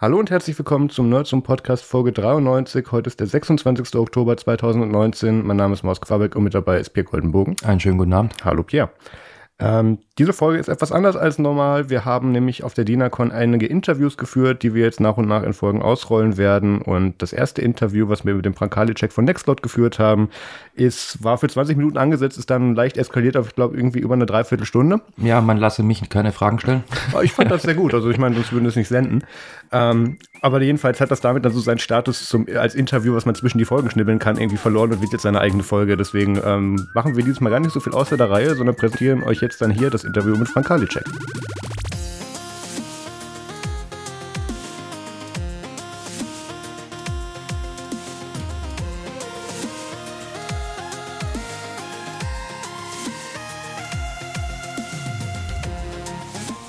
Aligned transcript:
Hallo 0.00 0.16
und 0.20 0.30
herzlich 0.30 0.56
willkommen 0.56 0.90
zum 0.90 1.08
Nerds 1.08 1.32
und 1.32 1.42
Podcast 1.42 1.84
Folge 1.84 2.12
93. 2.12 2.86
Heute 2.92 3.08
ist 3.08 3.18
der 3.18 3.26
26. 3.26 3.96
Oktober 3.96 4.36
2019. 4.36 5.44
Mein 5.44 5.56
Name 5.56 5.74
ist 5.74 5.82
Maus 5.82 6.00
Quabeck 6.00 6.36
und 6.36 6.44
mit 6.44 6.54
dabei 6.54 6.78
ist 6.78 6.90
Pierre 6.90 7.10
Goldenbogen. 7.10 7.56
Einen 7.64 7.80
schönen 7.80 7.98
guten 7.98 8.12
Abend. 8.12 8.32
Hallo 8.44 8.62
Pierre. 8.62 8.90
Ähm, 9.60 9.98
diese 10.18 10.32
Folge 10.32 10.60
ist 10.60 10.68
etwas 10.68 10.92
anders 10.92 11.16
als 11.16 11.40
normal. 11.40 11.90
Wir 11.90 12.04
haben 12.04 12.30
nämlich 12.30 12.62
auf 12.62 12.74
der 12.74 12.84
DINACON 12.84 13.32
einige 13.32 13.66
Interviews 13.66 14.16
geführt, 14.16 14.62
die 14.62 14.72
wir 14.72 14.84
jetzt 14.84 15.00
nach 15.00 15.16
und 15.16 15.26
nach 15.26 15.42
in 15.42 15.52
Folgen 15.52 15.82
ausrollen 15.82 16.36
werden. 16.36 16.80
Und 16.80 17.20
das 17.22 17.32
erste 17.32 17.60
Interview, 17.60 18.08
was 18.08 18.24
wir 18.24 18.34
mit 18.34 18.44
dem 18.44 18.54
Frank 18.54 18.72
Karliczek 18.72 19.12
von 19.12 19.24
Nextlot 19.24 19.60
geführt 19.62 19.98
haben, 19.98 20.30
ist, 20.74 21.24
war 21.24 21.38
für 21.38 21.48
20 21.48 21.76
Minuten 21.76 21.98
angesetzt, 21.98 22.38
ist 22.38 22.50
dann 22.50 22.76
leicht 22.76 22.96
eskaliert 22.96 23.36
auf, 23.36 23.48
ich 23.48 23.54
glaube, 23.56 23.76
irgendwie 23.76 23.98
über 23.98 24.14
eine 24.14 24.26
Dreiviertelstunde. 24.26 25.00
Ja, 25.16 25.40
man 25.40 25.56
lasse 25.56 25.82
mich 25.82 26.08
keine 26.08 26.32
Fragen 26.32 26.60
stellen. 26.60 26.84
Ich 27.22 27.32
fand 27.32 27.50
das 27.50 27.62
sehr 27.62 27.74
gut. 27.74 27.94
Also 27.94 28.10
ich 28.10 28.18
meine, 28.18 28.36
sonst 28.36 28.52
würden 28.52 28.64
wir 28.64 28.68
es 28.68 28.76
nicht 28.76 28.88
senden. 28.88 29.24
Ähm, 29.72 30.18
aber 30.40 30.62
jedenfalls 30.62 31.00
hat 31.00 31.10
das 31.10 31.20
damit 31.20 31.44
dann 31.44 31.52
so 31.52 31.60
seinen 31.60 31.78
Status 31.78 32.28
zum, 32.28 32.46
als 32.54 32.74
Interview, 32.74 33.14
was 33.14 33.26
man 33.26 33.34
zwischen 33.34 33.58
die 33.58 33.64
Folgen 33.64 33.90
schnibbeln 33.90 34.18
kann, 34.18 34.38
irgendwie 34.38 34.56
verloren 34.56 34.92
und 34.92 35.00
wird 35.02 35.12
jetzt 35.12 35.22
seine 35.22 35.40
eigene 35.40 35.62
Folge. 35.62 35.96
Deswegen 35.96 36.40
ähm, 36.44 36.88
machen 36.94 37.16
wir 37.16 37.24
dieses 37.24 37.40
Mal 37.40 37.50
gar 37.50 37.60
nicht 37.60 37.72
so 37.72 37.80
viel 37.80 37.92
außer 37.92 38.16
der 38.16 38.30
Reihe, 38.30 38.54
sondern 38.54 38.76
präsentieren 38.76 39.22
euch 39.22 39.40
jetzt 39.40 39.60
dann 39.60 39.70
hier 39.70 39.90
das 39.90 40.04
Interview 40.04 40.36
mit 40.36 40.48
Frank 40.48 40.66
Karliczek. 40.66 41.04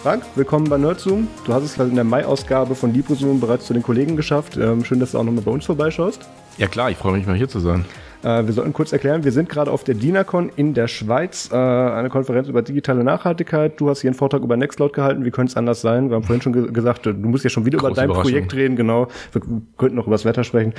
Frank, 0.10 0.24
willkommen 0.34 0.68
bei 0.68 0.80
Nerdzoom. 0.80 1.28
Du 1.46 1.54
hast 1.54 1.62
es 1.62 1.78
in 1.78 1.94
der 1.94 2.04
Mai-Ausgabe 2.04 2.74
von 2.74 2.92
LibreZoom 2.92 3.40
bereits 3.40 3.68
zu 3.68 3.76
den 3.76 3.84
Kollegen 3.84 4.16
geschafft. 4.16 4.58
Ähm, 4.58 4.84
schön, 4.84 5.00
dass 5.00 5.12
du 5.12 5.20
auch 5.20 5.24
nochmal 5.24 5.44
bei 5.44 5.52
uns 5.52 5.68
vorbeischaust. 5.68 6.28
Ja 6.58 6.66
klar, 6.66 6.90
ich 6.90 6.98
freue 6.98 7.16
mich 7.16 7.28
mal 7.28 7.36
hier 7.36 7.48
zu 7.48 7.60
sein. 7.60 7.86
Äh, 8.24 8.44
wir 8.48 8.54
sollten 8.54 8.74
kurz 8.74 8.92
erklären, 8.92 9.24
wir 9.24 9.32
sind 9.32 9.50
gerade 9.50 9.70
auf 9.70 9.84
der 9.84 9.94
DINACON 9.94 10.50
in 10.56 10.74
der 10.74 10.88
Schweiz, 10.88 11.52
äh, 11.52 11.56
eine 11.56 12.10
Konferenz 12.10 12.48
über 12.48 12.64
digitale 12.64 13.04
Nachhaltigkeit. 13.04 13.80
Du 13.80 13.88
hast 13.88 14.02
hier 14.02 14.10
einen 14.10 14.18
Vortrag 14.18 14.42
über 14.42 14.58
Nextcloud 14.58 14.94
gehalten. 14.94 15.26
Wie 15.26 15.30
könnte 15.30 15.52
es 15.52 15.58
anders 15.58 15.82
sein? 15.82 16.10
Wir 16.10 16.16
haben 16.16 16.24
vorhin 16.24 16.42
schon 16.42 16.54
ge 16.54 16.72
gesagt, 16.72 17.06
du 17.06 17.14
musst 17.14 17.44
ja 17.44 17.52
schon 17.52 17.66
wieder 17.66 17.78
Große 17.78 17.92
über 17.92 18.02
dein 18.02 18.10
Projekt 18.10 18.56
reden, 18.56 18.76
genau. 18.78 19.10
Wir 19.32 19.44
könnten 19.78 19.96
noch 19.96 20.08
über 20.08 20.16
das 20.16 20.26
Wetter 20.26 20.44
sprechen. 20.44 20.74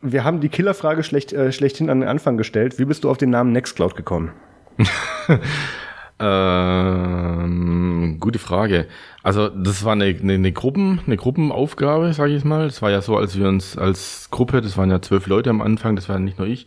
Wir 0.00 0.24
haben 0.24 0.40
die 0.40 0.48
Killerfrage 0.48 1.02
schlecht, 1.02 1.34
äh, 1.34 1.52
schlechthin 1.52 1.90
an 1.90 2.00
den 2.00 2.08
Anfang 2.08 2.38
gestellt. 2.38 2.78
Wie 2.78 2.86
bist 2.86 3.04
du 3.04 3.10
auf 3.10 3.18
den 3.18 3.28
Namen 3.28 3.52
Nextcloud 3.52 3.94
gekommen? 3.94 4.30
Ähm, 6.20 8.18
gute 8.20 8.38
Frage. 8.38 8.86
Also 9.22 9.48
das 9.48 9.84
war 9.84 9.92
eine, 9.92 10.04
eine, 10.04 10.34
eine, 10.34 10.52
Gruppen, 10.52 11.00
eine 11.06 11.16
Gruppenaufgabe, 11.16 12.12
sage 12.12 12.34
ich 12.34 12.44
mal. 12.44 12.66
Es 12.66 12.82
war 12.82 12.90
ja 12.90 13.00
so, 13.00 13.16
als 13.16 13.38
wir 13.38 13.48
uns 13.48 13.78
als 13.78 14.28
Gruppe, 14.30 14.60
das 14.60 14.76
waren 14.76 14.90
ja 14.90 15.00
zwölf 15.00 15.26
Leute 15.26 15.48
am 15.48 15.62
Anfang, 15.62 15.96
das 15.96 16.08
war 16.10 16.18
nicht 16.18 16.38
nur 16.38 16.46
ich, 16.46 16.66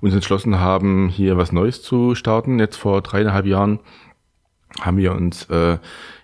uns 0.00 0.14
entschlossen 0.14 0.60
haben, 0.60 1.08
hier 1.08 1.36
was 1.36 1.50
Neues 1.50 1.82
zu 1.82 2.14
starten. 2.14 2.60
Jetzt 2.60 2.76
vor 2.76 3.02
dreieinhalb 3.02 3.46
Jahren 3.46 3.80
haben 4.80 4.96
wir 4.96 5.12
uns 5.12 5.44
äh, 5.50 5.78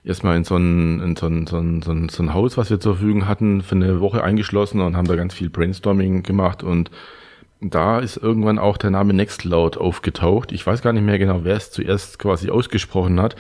erstmal 0.05 0.37
in 0.37 0.45
so 0.45 0.57
ein, 0.57 1.01
in 1.01 1.17
so 1.17 1.27
ein, 1.27 1.47
so 1.47 1.59
ein, 1.59 1.83
so 1.83 1.91
ein, 1.91 2.09
so 2.09 2.23
ein 2.23 2.33
Haus, 2.33 2.57
was 2.57 2.71
wir 2.71 2.81
zur 2.81 2.95
Verfügung 2.95 3.27
hatten, 3.27 3.63
für 3.63 3.75
eine 3.75 4.01
Woche 4.01 4.23
eingeschlossen 4.23 4.81
und 4.81 4.97
haben 4.97 5.09
da 5.09 5.17
ganz 5.17 5.35
viel 5.35 5.51
Brainstorming 5.51 6.23
gemacht 6.23 6.63
und 6.63 6.91
da 7.61 7.99
ist 7.99 8.17
irgendwann 8.17 8.59
auch 8.59 8.77
der 8.77 8.91
Name 8.91 9.13
Nextcloud 9.15 9.77
aufgetaucht. 9.77 10.53
Ich 10.53 10.67
weiß 10.67 10.83
gar 10.83 10.93
nicht 10.93 11.03
mehr 11.03 11.19
genau, 11.19 11.41
wer 11.43 11.57
es 11.57 11.71
zuerst 11.71 12.19
quasi 12.19 12.51
ausgesprochen 12.51 13.21
hat. 13.21 13.35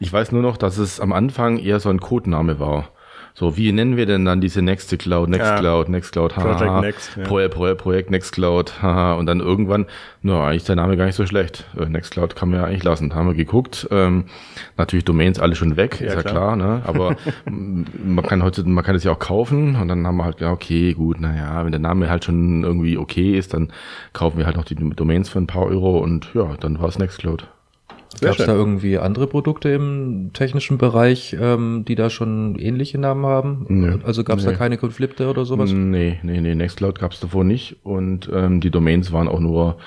Ich 0.00 0.12
weiß 0.12 0.32
nur 0.32 0.42
noch, 0.42 0.56
dass 0.56 0.78
es 0.78 1.00
am 1.00 1.12
Anfang 1.12 1.58
eher 1.58 1.78
so 1.80 1.90
ein 1.90 2.00
Codename 2.00 2.58
war. 2.60 2.90
So, 3.38 3.56
wie 3.56 3.70
nennen 3.70 3.96
wir 3.96 4.04
denn 4.06 4.24
dann 4.24 4.40
diese 4.40 4.62
nächste 4.62 4.98
Cloud, 4.98 5.28
Nextcloud, 5.28 5.86
ja. 5.86 5.92
Nextcloud, 5.92 6.36
haha, 6.36 6.56
Project 6.56 6.80
Next, 6.80 7.16
ja. 7.16 7.22
Projekt, 7.22 7.54
Projekt, 7.54 7.80
Projekt 7.80 8.10
Nextcloud, 8.10 8.82
haha, 8.82 9.12
und 9.12 9.26
dann 9.26 9.38
irgendwann, 9.38 9.86
na, 10.22 10.42
eigentlich 10.42 10.62
ist 10.62 10.68
der 10.68 10.74
Name 10.74 10.96
gar 10.96 11.04
nicht 11.04 11.14
so 11.14 11.24
schlecht. 11.24 11.64
Äh, 11.78 11.88
Nextcloud 11.88 12.34
kann 12.34 12.50
man 12.50 12.58
ja 12.58 12.66
eigentlich 12.66 12.82
lassen. 12.82 13.10
Da 13.10 13.14
haben 13.14 13.28
wir 13.28 13.34
geguckt. 13.34 13.86
Ähm, 13.92 14.24
natürlich 14.76 15.04
Domains 15.04 15.38
alle 15.38 15.54
schon 15.54 15.76
weg, 15.76 16.00
ja, 16.00 16.08
ist 16.08 16.14
ja 16.16 16.22
klar, 16.22 16.56
klar 16.56 16.56
ne? 16.56 16.82
Aber 16.84 17.14
man 17.46 18.26
kann 18.26 18.42
heute, 18.42 18.64
man 18.64 18.82
kann 18.82 18.96
es 18.96 19.04
ja 19.04 19.12
auch 19.12 19.20
kaufen 19.20 19.76
und 19.76 19.86
dann 19.86 20.04
haben 20.04 20.16
wir 20.16 20.24
halt 20.24 20.38
gedacht, 20.38 20.54
okay, 20.54 20.94
gut, 20.94 21.20
naja, 21.20 21.64
wenn 21.64 21.70
der 21.70 21.80
Name 21.80 22.10
halt 22.10 22.24
schon 22.24 22.64
irgendwie 22.64 22.98
okay 22.98 23.38
ist, 23.38 23.54
dann 23.54 23.72
kaufen 24.14 24.38
wir 24.38 24.46
halt 24.46 24.56
noch 24.56 24.64
die 24.64 24.74
Domains 24.74 25.28
für 25.28 25.38
ein 25.38 25.46
paar 25.46 25.66
Euro 25.66 26.00
und 26.00 26.28
ja, 26.34 26.56
dann 26.58 26.80
war 26.80 26.88
es 26.88 26.98
Nextcloud. 26.98 27.46
Gab 28.20 28.38
es 28.38 28.46
da 28.46 28.54
irgendwie 28.54 28.98
andere 28.98 29.26
Produkte 29.26 29.68
im 29.68 30.30
technischen 30.32 30.78
Bereich, 30.78 31.36
ähm, 31.38 31.84
die 31.86 31.94
da 31.94 32.10
schon 32.10 32.56
ähnliche 32.58 32.98
Namen 32.98 33.26
haben? 33.26 33.66
Nee, 33.68 33.98
also 34.04 34.24
gab 34.24 34.38
es 34.38 34.44
nee. 34.44 34.52
da 34.52 34.56
keine 34.56 34.78
Konflikte 34.78 35.28
oder 35.28 35.44
sowas? 35.44 35.70
Nee, 35.70 36.18
nee, 36.22 36.40
nee, 36.40 36.54
Nextcloud 36.54 36.98
gab 36.98 37.12
es 37.12 37.20
davor 37.20 37.44
nicht 37.44 37.76
und 37.84 38.28
ähm, 38.32 38.60
die 38.60 38.70
Domains 38.70 39.12
waren 39.12 39.28
auch 39.28 39.40
nur 39.40 39.78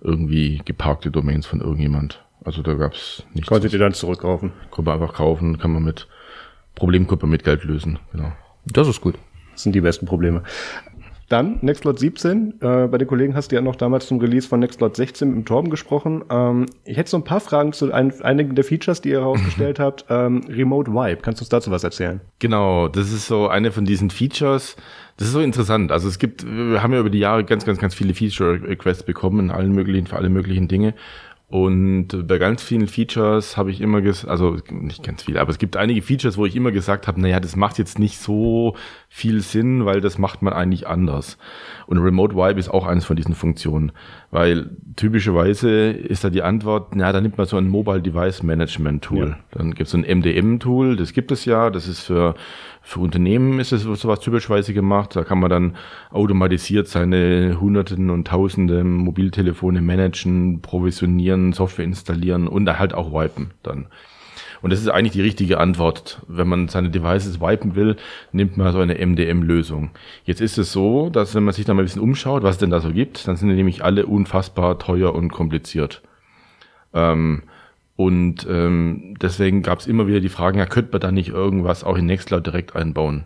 irgendwie 0.00 0.62
geparkte 0.64 1.10
Domains 1.10 1.46
von 1.46 1.60
irgendjemand. 1.60 2.24
Also 2.44 2.62
da 2.62 2.74
gab 2.74 2.92
es 2.92 3.24
nichts. 3.34 3.48
Konntet 3.48 3.72
ihr 3.72 3.78
dann 3.78 3.92
zurückkaufen? 3.92 4.52
Konnte 4.70 4.90
man 4.90 5.00
einfach 5.00 5.14
kaufen, 5.14 5.58
kann 5.58 5.72
man 5.72 5.82
mit 5.82 6.06
Problemgruppe 6.74 7.26
mit 7.26 7.44
Geld 7.44 7.64
lösen, 7.64 7.98
genau. 8.12 8.32
Das 8.66 8.88
ist 8.88 9.00
gut. 9.00 9.16
Das 9.52 9.62
sind 9.62 9.74
die 9.74 9.80
besten 9.80 10.06
Probleme. 10.06 10.42
Dann 11.28 11.58
Nextcloud 11.62 11.98
17. 11.98 12.60
Äh, 12.60 12.88
bei 12.88 12.98
den 12.98 13.08
Kollegen 13.08 13.34
hast 13.34 13.50
du 13.50 13.56
ja 13.56 13.62
noch 13.62 13.76
damals 13.76 14.06
zum 14.06 14.18
Release 14.20 14.48
von 14.48 14.60
Nextcloud 14.60 14.94
16 14.94 15.32
im 15.32 15.44
Torben 15.44 15.70
gesprochen. 15.70 16.24
Ähm, 16.30 16.66
ich 16.84 16.96
hätte 16.96 17.10
so 17.10 17.16
ein 17.16 17.24
paar 17.24 17.40
Fragen 17.40 17.72
zu 17.72 17.92
ein, 17.92 18.12
einigen 18.22 18.54
der 18.54 18.64
Features, 18.64 19.00
die 19.00 19.10
ihr 19.10 19.20
herausgestellt 19.20 19.78
habt. 19.80 20.04
Ähm, 20.10 20.42
Remote 20.48 20.92
Wipe, 20.92 21.22
kannst 21.22 21.40
du 21.40 21.44
uns 21.44 21.48
dazu 21.48 21.70
was 21.70 21.84
erzählen? 21.84 22.20
Genau, 22.38 22.88
das 22.88 23.12
ist 23.12 23.26
so 23.26 23.48
eine 23.48 23.72
von 23.72 23.84
diesen 23.84 24.10
Features. 24.10 24.76
Das 25.16 25.28
ist 25.28 25.32
so 25.32 25.40
interessant. 25.40 25.92
Also 25.92 26.08
es 26.08 26.18
gibt, 26.18 26.44
wir 26.44 26.82
haben 26.82 26.92
ja 26.92 27.00
über 27.00 27.10
die 27.10 27.20
Jahre 27.20 27.44
ganz, 27.44 27.64
ganz, 27.64 27.78
ganz 27.78 27.94
viele 27.94 28.14
Feature-Requests 28.14 29.04
bekommen, 29.04 29.40
in 29.40 29.50
allen 29.50 29.72
möglichen, 29.72 30.06
für 30.06 30.16
alle 30.16 30.28
möglichen 30.28 30.68
Dinge. 30.68 30.94
Und 31.54 32.26
bei 32.26 32.38
ganz 32.38 32.64
vielen 32.64 32.88
Features 32.88 33.56
habe 33.56 33.70
ich 33.70 33.80
immer 33.80 34.00
gesagt, 34.00 34.28
also 34.28 34.56
nicht 34.72 35.04
ganz 35.04 35.22
viele, 35.22 35.40
aber 35.40 35.52
es 35.52 35.58
gibt 35.58 35.76
einige 35.76 36.02
Features, 36.02 36.36
wo 36.36 36.46
ich 36.46 36.56
immer 36.56 36.72
gesagt 36.72 37.06
habe, 37.06 37.20
naja, 37.20 37.38
das 37.38 37.54
macht 37.54 37.78
jetzt 37.78 38.00
nicht 38.00 38.18
so 38.18 38.74
viel 39.08 39.40
Sinn, 39.40 39.84
weil 39.84 40.00
das 40.00 40.18
macht 40.18 40.42
man 40.42 40.52
eigentlich 40.52 40.88
anders. 40.88 41.38
Und 41.86 41.98
Remote 41.98 42.34
Vibe 42.34 42.58
ist 42.58 42.70
auch 42.70 42.88
eines 42.88 43.04
von 43.04 43.14
diesen 43.14 43.36
Funktionen, 43.36 43.92
weil 44.32 44.68
typischerweise 44.96 45.90
ist 45.90 46.24
da 46.24 46.30
die 46.30 46.42
Antwort, 46.42 46.96
na, 46.96 47.12
da 47.12 47.20
nimmt 47.20 47.38
man 47.38 47.46
so 47.46 47.56
ein 47.56 47.68
Mobile 47.68 48.02
Device 48.02 48.42
Management 48.42 49.04
Tool. 49.04 49.28
Ja. 49.28 49.38
Dann 49.52 49.74
gibt 49.74 49.82
es 49.82 49.90
so 49.92 49.98
ein 49.98 50.18
MDM 50.18 50.58
Tool, 50.58 50.96
das 50.96 51.12
gibt 51.12 51.30
es 51.30 51.44
ja, 51.44 51.70
das 51.70 51.86
ist 51.86 52.00
für 52.00 52.34
für 52.86 53.00
Unternehmen 53.00 53.60
ist 53.60 53.72
es 53.72 53.82
sowas 53.82 54.20
typischerweise 54.20 54.74
gemacht. 54.74 55.16
Da 55.16 55.24
kann 55.24 55.40
man 55.40 55.48
dann 55.48 55.76
automatisiert 56.10 56.86
seine 56.86 57.58
Hunderten 57.58 58.10
und 58.10 58.28
Tausende 58.28 58.84
Mobiltelefone 58.84 59.80
managen, 59.80 60.60
provisionieren, 60.60 61.54
Software 61.54 61.86
installieren 61.86 62.46
und 62.46 62.68
halt 62.78 62.92
auch 62.92 63.10
wipen 63.12 63.52
dann. 63.62 63.86
Und 64.60 64.70
das 64.70 64.80
ist 64.80 64.88
eigentlich 64.88 65.14
die 65.14 65.22
richtige 65.22 65.58
Antwort. 65.58 66.20
Wenn 66.28 66.46
man 66.46 66.68
seine 66.68 66.90
Devices 66.90 67.40
wipen 67.40 67.74
will, 67.74 67.96
nimmt 68.32 68.58
man 68.58 68.70
so 68.72 68.80
eine 68.80 68.94
MDM-Lösung. 68.94 69.90
Jetzt 70.24 70.42
ist 70.42 70.58
es 70.58 70.70
so, 70.70 71.08
dass 71.08 71.34
wenn 71.34 71.44
man 71.44 71.54
sich 71.54 71.64
da 71.64 71.72
mal 71.72 71.82
ein 71.82 71.86
bisschen 71.86 72.02
umschaut, 72.02 72.42
was 72.42 72.56
es 72.56 72.58
denn 72.58 72.70
da 72.70 72.80
so 72.80 72.92
gibt, 72.92 73.26
dann 73.26 73.36
sind 73.36 73.48
die 73.48 73.54
nämlich 73.54 73.82
alle 73.82 74.04
unfassbar 74.04 74.78
teuer 74.78 75.14
und 75.14 75.30
kompliziert. 75.30 76.02
Ähm, 76.92 77.44
und 77.96 78.46
ähm, 78.50 79.14
deswegen 79.20 79.62
gab 79.62 79.78
es 79.78 79.86
immer 79.86 80.06
wieder 80.06 80.20
die 80.20 80.28
Fragen, 80.28 80.58
ja, 80.58 80.66
könnte 80.66 80.92
man 80.92 81.00
da 81.00 81.12
nicht 81.12 81.28
irgendwas 81.28 81.84
auch 81.84 81.96
in 81.96 82.06
Nextcloud 82.06 82.44
direkt 82.44 82.74
einbauen? 82.74 83.24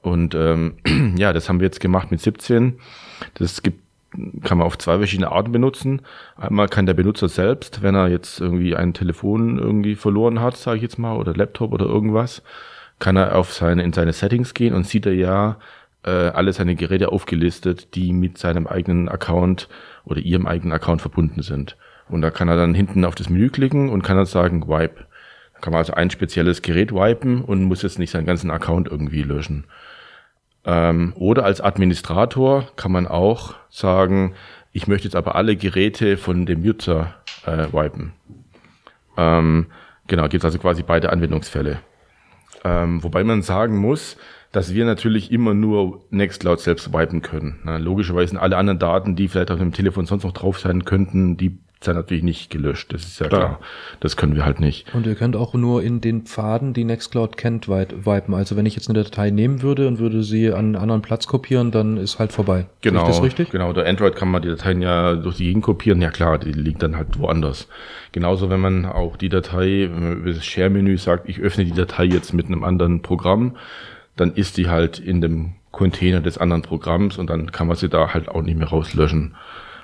Und 0.00 0.34
ähm, 0.34 0.74
ja, 1.16 1.32
das 1.32 1.48
haben 1.48 1.60
wir 1.60 1.66
jetzt 1.66 1.80
gemacht 1.80 2.10
mit 2.10 2.20
17. 2.20 2.80
Das 3.34 3.62
gibt, 3.62 3.80
kann 4.42 4.58
man 4.58 4.66
auf 4.66 4.76
zwei 4.76 4.98
verschiedene 4.98 5.30
Arten 5.30 5.52
benutzen. 5.52 6.02
Einmal 6.36 6.68
kann 6.68 6.86
der 6.86 6.94
Benutzer 6.94 7.28
selbst, 7.28 7.82
wenn 7.82 7.94
er 7.94 8.08
jetzt 8.08 8.40
irgendwie 8.40 8.74
ein 8.74 8.92
Telefon 8.92 9.58
irgendwie 9.58 9.94
verloren 9.94 10.40
hat, 10.40 10.56
sage 10.56 10.78
ich 10.78 10.82
jetzt 10.82 10.98
mal, 10.98 11.16
oder 11.16 11.34
Laptop 11.34 11.72
oder 11.72 11.86
irgendwas, 11.86 12.42
kann 12.98 13.16
er 13.16 13.36
auf 13.36 13.52
seine, 13.52 13.84
in 13.84 13.92
seine 13.92 14.12
Settings 14.12 14.52
gehen 14.52 14.74
und 14.74 14.86
sieht 14.86 15.06
er 15.06 15.14
ja 15.14 15.58
äh, 16.04 16.10
alle 16.10 16.52
seine 16.52 16.74
Geräte 16.74 17.12
aufgelistet, 17.12 17.94
die 17.94 18.12
mit 18.12 18.36
seinem 18.36 18.66
eigenen 18.66 19.08
Account 19.08 19.68
oder 20.04 20.20
ihrem 20.20 20.48
eigenen 20.48 20.72
Account 20.72 21.00
verbunden 21.00 21.42
sind. 21.42 21.76
Und 22.12 22.22
da 22.22 22.30
kann 22.30 22.48
er 22.48 22.56
dann 22.56 22.74
hinten 22.74 23.04
auf 23.04 23.14
das 23.14 23.28
Menü 23.28 23.48
klicken 23.48 23.88
und 23.88 24.02
kann 24.02 24.16
dann 24.16 24.26
sagen 24.26 24.68
Wipe. 24.68 25.06
Da 25.54 25.60
kann 25.60 25.72
man 25.72 25.78
also 25.78 25.94
ein 25.94 26.10
spezielles 26.10 26.62
Gerät 26.62 26.92
wipen 26.92 27.42
und 27.42 27.64
muss 27.64 27.82
jetzt 27.82 27.98
nicht 27.98 28.10
seinen 28.10 28.26
ganzen 28.26 28.50
Account 28.50 28.88
irgendwie 28.88 29.22
löschen. 29.22 29.64
Ähm, 30.64 31.12
oder 31.16 31.44
als 31.44 31.60
Administrator 31.60 32.68
kann 32.76 32.92
man 32.92 33.06
auch 33.06 33.54
sagen, 33.70 34.34
ich 34.72 34.86
möchte 34.86 35.06
jetzt 35.08 35.16
aber 35.16 35.34
alle 35.34 35.56
Geräte 35.56 36.16
von 36.16 36.46
dem 36.46 36.62
User 36.62 37.14
äh, 37.46 37.72
wipen. 37.72 38.12
Ähm, 39.16 39.66
genau, 40.06 40.28
gibt 40.28 40.44
also 40.44 40.58
quasi 40.58 40.82
beide 40.82 41.10
Anwendungsfälle. 41.10 41.80
Ähm, 42.64 43.02
wobei 43.02 43.24
man 43.24 43.42
sagen 43.42 43.76
muss, 43.76 44.16
dass 44.52 44.74
wir 44.74 44.84
natürlich 44.84 45.32
immer 45.32 45.54
nur 45.54 46.04
Nextcloud 46.10 46.60
selbst 46.60 46.92
wipen 46.92 47.22
können. 47.22 47.60
Na, 47.64 47.78
logischerweise 47.78 48.28
sind 48.28 48.38
alle 48.38 48.56
anderen 48.56 48.78
Daten, 48.78 49.16
die 49.16 49.28
vielleicht 49.28 49.50
auf 49.50 49.58
dem 49.58 49.72
Telefon 49.72 50.06
sonst 50.06 50.24
noch 50.24 50.32
drauf 50.32 50.60
sein 50.60 50.84
könnten, 50.84 51.36
die 51.36 51.58
dann 51.86 51.96
natürlich 51.96 52.22
nicht 52.22 52.50
gelöscht. 52.50 52.92
Das 52.92 53.04
ist 53.04 53.20
ja 53.20 53.28
klar. 53.28 53.40
klar. 53.40 53.60
Das 54.00 54.16
können 54.16 54.34
wir 54.34 54.44
halt 54.44 54.60
nicht. 54.60 54.92
Und 54.94 55.06
ihr 55.06 55.14
könnt 55.14 55.36
auch 55.36 55.54
nur 55.54 55.82
in 55.82 56.00
den 56.00 56.22
Pfaden, 56.22 56.72
die 56.72 56.84
Nextcloud 56.84 57.36
kennt, 57.36 57.68
wipen. 57.68 58.34
Also 58.34 58.56
wenn 58.56 58.66
ich 58.66 58.74
jetzt 58.76 58.88
eine 58.88 59.02
Datei 59.02 59.30
nehmen 59.30 59.62
würde 59.62 59.88
und 59.88 59.98
würde 59.98 60.22
sie 60.22 60.50
an 60.50 60.58
einen 60.58 60.76
anderen 60.76 61.02
Platz 61.02 61.26
kopieren, 61.26 61.70
dann 61.70 61.96
ist 61.96 62.18
halt 62.18 62.32
vorbei. 62.32 62.66
Genau. 62.80 63.02
Ist 63.02 63.16
das 63.16 63.22
richtig? 63.22 63.50
Genau. 63.50 63.72
Der 63.72 63.86
Android 63.86 64.16
kann 64.16 64.30
man 64.30 64.42
die 64.42 64.48
Dateien 64.48 64.82
ja 64.82 65.14
durch 65.14 65.36
die 65.36 65.44
Gegend 65.44 65.64
kopieren. 65.64 66.00
Ja 66.00 66.10
klar, 66.10 66.38
die 66.38 66.52
liegt 66.52 66.82
dann 66.82 66.96
halt 66.96 67.18
woanders. 67.18 67.68
Genauso, 68.12 68.50
wenn 68.50 68.60
man 68.60 68.86
auch 68.86 69.16
die 69.16 69.28
Datei, 69.28 69.84
über 69.84 70.32
das 70.32 70.44
Share-Menü 70.44 70.98
sagt, 70.98 71.28
ich 71.28 71.40
öffne 71.40 71.64
die 71.64 71.72
Datei 71.72 72.04
jetzt 72.04 72.32
mit 72.32 72.46
einem 72.46 72.64
anderen 72.64 73.02
Programm, 73.02 73.56
dann 74.16 74.34
ist 74.34 74.56
die 74.56 74.68
halt 74.68 74.98
in 74.98 75.20
dem 75.20 75.54
Container 75.70 76.20
des 76.20 76.38
anderen 76.38 76.62
Programms 76.62 77.18
und 77.18 77.30
dann 77.30 77.50
kann 77.50 77.66
man 77.66 77.76
sie 77.76 77.88
da 77.88 78.12
halt 78.12 78.28
auch 78.28 78.42
nicht 78.42 78.58
mehr 78.58 78.68
rauslöschen. 78.68 79.34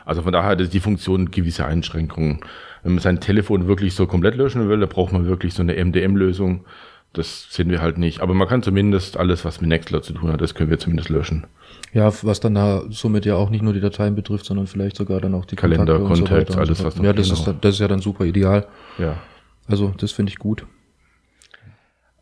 Also 0.08 0.22
von 0.22 0.32
daher 0.32 0.48
hat 0.48 0.72
die 0.72 0.80
Funktion 0.80 1.30
gewisse 1.30 1.66
Einschränkungen. 1.66 2.40
Wenn 2.82 2.92
man 2.92 3.02
sein 3.02 3.20
Telefon 3.20 3.66
wirklich 3.68 3.94
so 3.94 4.06
komplett 4.06 4.36
löschen 4.36 4.66
will, 4.66 4.80
da 4.80 4.86
braucht 4.86 5.12
man 5.12 5.26
wirklich 5.26 5.52
so 5.52 5.60
eine 5.60 5.74
MDM-Lösung. 5.74 6.64
Das 7.12 7.48
sehen 7.50 7.68
wir 7.68 7.82
halt 7.82 7.98
nicht. 7.98 8.20
Aber 8.20 8.32
man 8.32 8.48
kann 8.48 8.62
zumindest 8.62 9.18
alles, 9.18 9.44
was 9.44 9.60
mit 9.60 9.68
Nextcloud 9.68 10.02
zu 10.02 10.14
tun 10.14 10.32
hat, 10.32 10.40
das 10.40 10.54
können 10.54 10.70
wir 10.70 10.78
zumindest 10.78 11.10
löschen. 11.10 11.46
Ja, 11.92 12.10
was 12.22 12.40
dann 12.40 12.54
da 12.54 12.84
somit 12.88 13.26
ja 13.26 13.34
auch 13.34 13.50
nicht 13.50 13.60
nur 13.60 13.74
die 13.74 13.80
Dateien 13.80 14.14
betrifft, 14.14 14.46
sondern 14.46 14.66
vielleicht 14.66 14.96
sogar 14.96 15.20
dann 15.20 15.34
auch 15.34 15.44
die 15.44 15.56
Kalender, 15.56 15.98
Contacts, 15.98 16.54
so 16.54 16.58
alles 16.58 16.82
was. 16.82 16.96
Ja, 16.96 17.12
das 17.12 17.30
ist, 17.30 17.46
das 17.60 17.74
ist 17.74 17.80
ja 17.80 17.88
dann 17.88 18.00
super 18.00 18.24
ideal. 18.24 18.66
Ja. 18.96 19.18
Also 19.66 19.92
das 19.98 20.12
finde 20.12 20.30
ich 20.30 20.38
gut. 20.38 20.64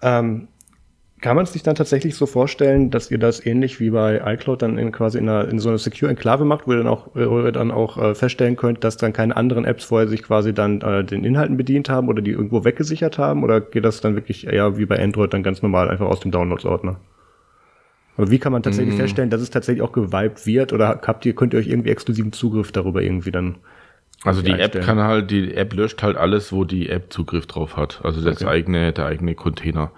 Ähm, 0.02 0.48
kann 1.20 1.34
man 1.34 1.44
es 1.44 1.52
sich 1.52 1.62
dann 1.62 1.74
tatsächlich 1.74 2.14
so 2.14 2.26
vorstellen, 2.26 2.90
dass 2.90 3.10
ihr 3.10 3.18
das 3.18 3.44
ähnlich 3.44 3.80
wie 3.80 3.90
bei 3.90 4.20
iCloud 4.34 4.60
dann 4.60 4.76
in 4.76 4.92
quasi 4.92 5.18
in, 5.18 5.28
einer, 5.28 5.48
in 5.48 5.58
so 5.58 5.70
einer 5.70 5.78
Secure 5.78 6.10
Enklave 6.10 6.44
macht, 6.44 6.66
wo 6.66 6.72
ihr 6.72 6.78
dann 6.78 6.86
auch, 6.86 7.08
wo 7.14 7.40
ihr 7.40 7.52
dann 7.52 7.70
auch 7.70 7.96
äh, 7.96 8.14
feststellen 8.14 8.56
könnt, 8.56 8.84
dass 8.84 8.98
dann 8.98 9.14
keine 9.14 9.34
anderen 9.34 9.64
Apps 9.64 9.84
vorher 9.84 10.08
sich 10.08 10.22
quasi 10.22 10.52
dann 10.52 10.82
äh, 10.82 11.04
den 11.04 11.24
Inhalten 11.24 11.56
bedient 11.56 11.88
haben 11.88 12.08
oder 12.08 12.20
die 12.20 12.32
irgendwo 12.32 12.64
weggesichert 12.64 13.16
haben? 13.16 13.44
Oder 13.44 13.62
geht 13.62 13.84
das 13.84 14.02
dann 14.02 14.14
wirklich 14.14 14.46
eher 14.46 14.76
wie 14.76 14.84
bei 14.84 15.02
Android 15.02 15.32
dann 15.32 15.42
ganz 15.42 15.62
normal 15.62 15.88
einfach 15.88 16.06
aus 16.06 16.20
dem 16.20 16.32
Downloads-Ordner? 16.32 17.00
Aber 18.19 18.30
wie 18.30 18.38
kann 18.38 18.52
man 18.52 18.62
tatsächlich 18.62 18.94
mm. 18.94 18.98
feststellen, 18.98 19.30
dass 19.30 19.40
es 19.40 19.50
tatsächlich 19.50 19.82
auch 19.82 19.92
gewiped 19.92 20.46
wird? 20.46 20.72
Oder 20.72 21.00
habt 21.02 21.24
ihr, 21.24 21.34
könnt 21.34 21.54
ihr 21.54 21.60
euch 21.60 21.69
irgendwie 21.69 21.90
exklusiven 21.90 22.32
Zugriff 22.32 22.72
darüber 22.72 23.02
irgendwie 23.02 23.30
dann 23.30 23.56
also 24.22 24.42
die 24.42 24.52
App 24.52 24.80
kann 24.82 24.98
halt, 24.98 25.30
die 25.30 25.54
App 25.54 25.74
löscht 25.74 26.02
halt 26.02 26.16
alles, 26.16 26.50
wo 26.50 26.64
die 26.64 26.88
App 26.88 27.12
Zugriff 27.12 27.46
drauf 27.46 27.76
hat. 27.76 28.00
Also 28.02 28.22
das 28.22 28.42
okay. 28.42 28.50
eigene, 28.50 28.92
der 28.92 29.06
eigene 29.06 29.34
Container. 29.34 29.92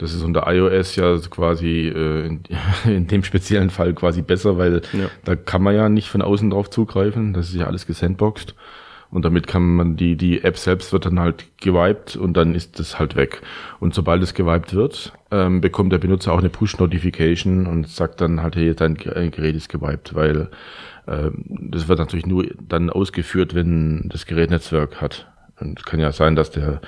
Das 0.00 0.14
ist 0.14 0.22
unter 0.22 0.50
iOS 0.50 0.96
ja 0.96 1.18
quasi 1.28 1.92
äh, 1.94 2.26
in, 2.26 2.40
in, 2.86 3.06
dem 3.06 3.22
speziellen 3.22 3.68
Fall 3.68 3.92
quasi 3.92 4.22
besser, 4.22 4.56
weil 4.56 4.80
ja. 4.94 5.10
da 5.24 5.36
kann 5.36 5.62
man 5.62 5.74
ja 5.74 5.90
nicht 5.90 6.08
von 6.08 6.22
außen 6.22 6.48
drauf 6.48 6.70
zugreifen. 6.70 7.34
Das 7.34 7.50
ist 7.50 7.56
ja 7.56 7.66
alles 7.66 7.86
gesandboxed. 7.86 8.54
Und 9.10 9.24
damit 9.26 9.46
kann 9.46 9.76
man 9.76 9.96
die, 9.96 10.16
die 10.16 10.42
App 10.42 10.56
selbst 10.56 10.92
wird 10.92 11.04
dann 11.04 11.20
halt 11.20 11.44
gewiped 11.60 12.16
und 12.16 12.34
dann 12.34 12.54
ist 12.54 12.78
das 12.78 12.98
halt 12.98 13.14
weg. 13.14 13.42
Und 13.78 13.92
sobald 13.92 14.22
es 14.22 14.32
gewiped 14.32 14.72
wird, 14.72 15.12
ähm, 15.30 15.60
bekommt 15.60 15.92
der 15.92 15.98
Benutzer 15.98 16.32
auch 16.32 16.38
eine 16.38 16.48
Push-Notification 16.48 17.66
und 17.66 17.88
sagt 17.88 18.22
dann 18.22 18.40
halt, 18.40 18.56
hey, 18.56 18.74
dein 18.74 18.94
Gerät 18.94 19.54
ist 19.54 19.68
gewiped, 19.68 20.14
weil 20.14 20.48
ähm, 21.08 21.44
das 21.48 21.88
wird 21.88 21.98
natürlich 21.98 22.24
nur 22.24 22.46
dann 22.66 22.88
ausgeführt, 22.88 23.54
wenn 23.54 24.08
das 24.08 24.24
Gerät 24.24 24.48
Netzwerk 24.48 25.02
hat. 25.02 25.30
Und 25.60 25.78
es 25.80 25.84
kann 25.84 26.00
ja 26.00 26.12
sein, 26.12 26.36
dass 26.36 26.50
der 26.52 26.80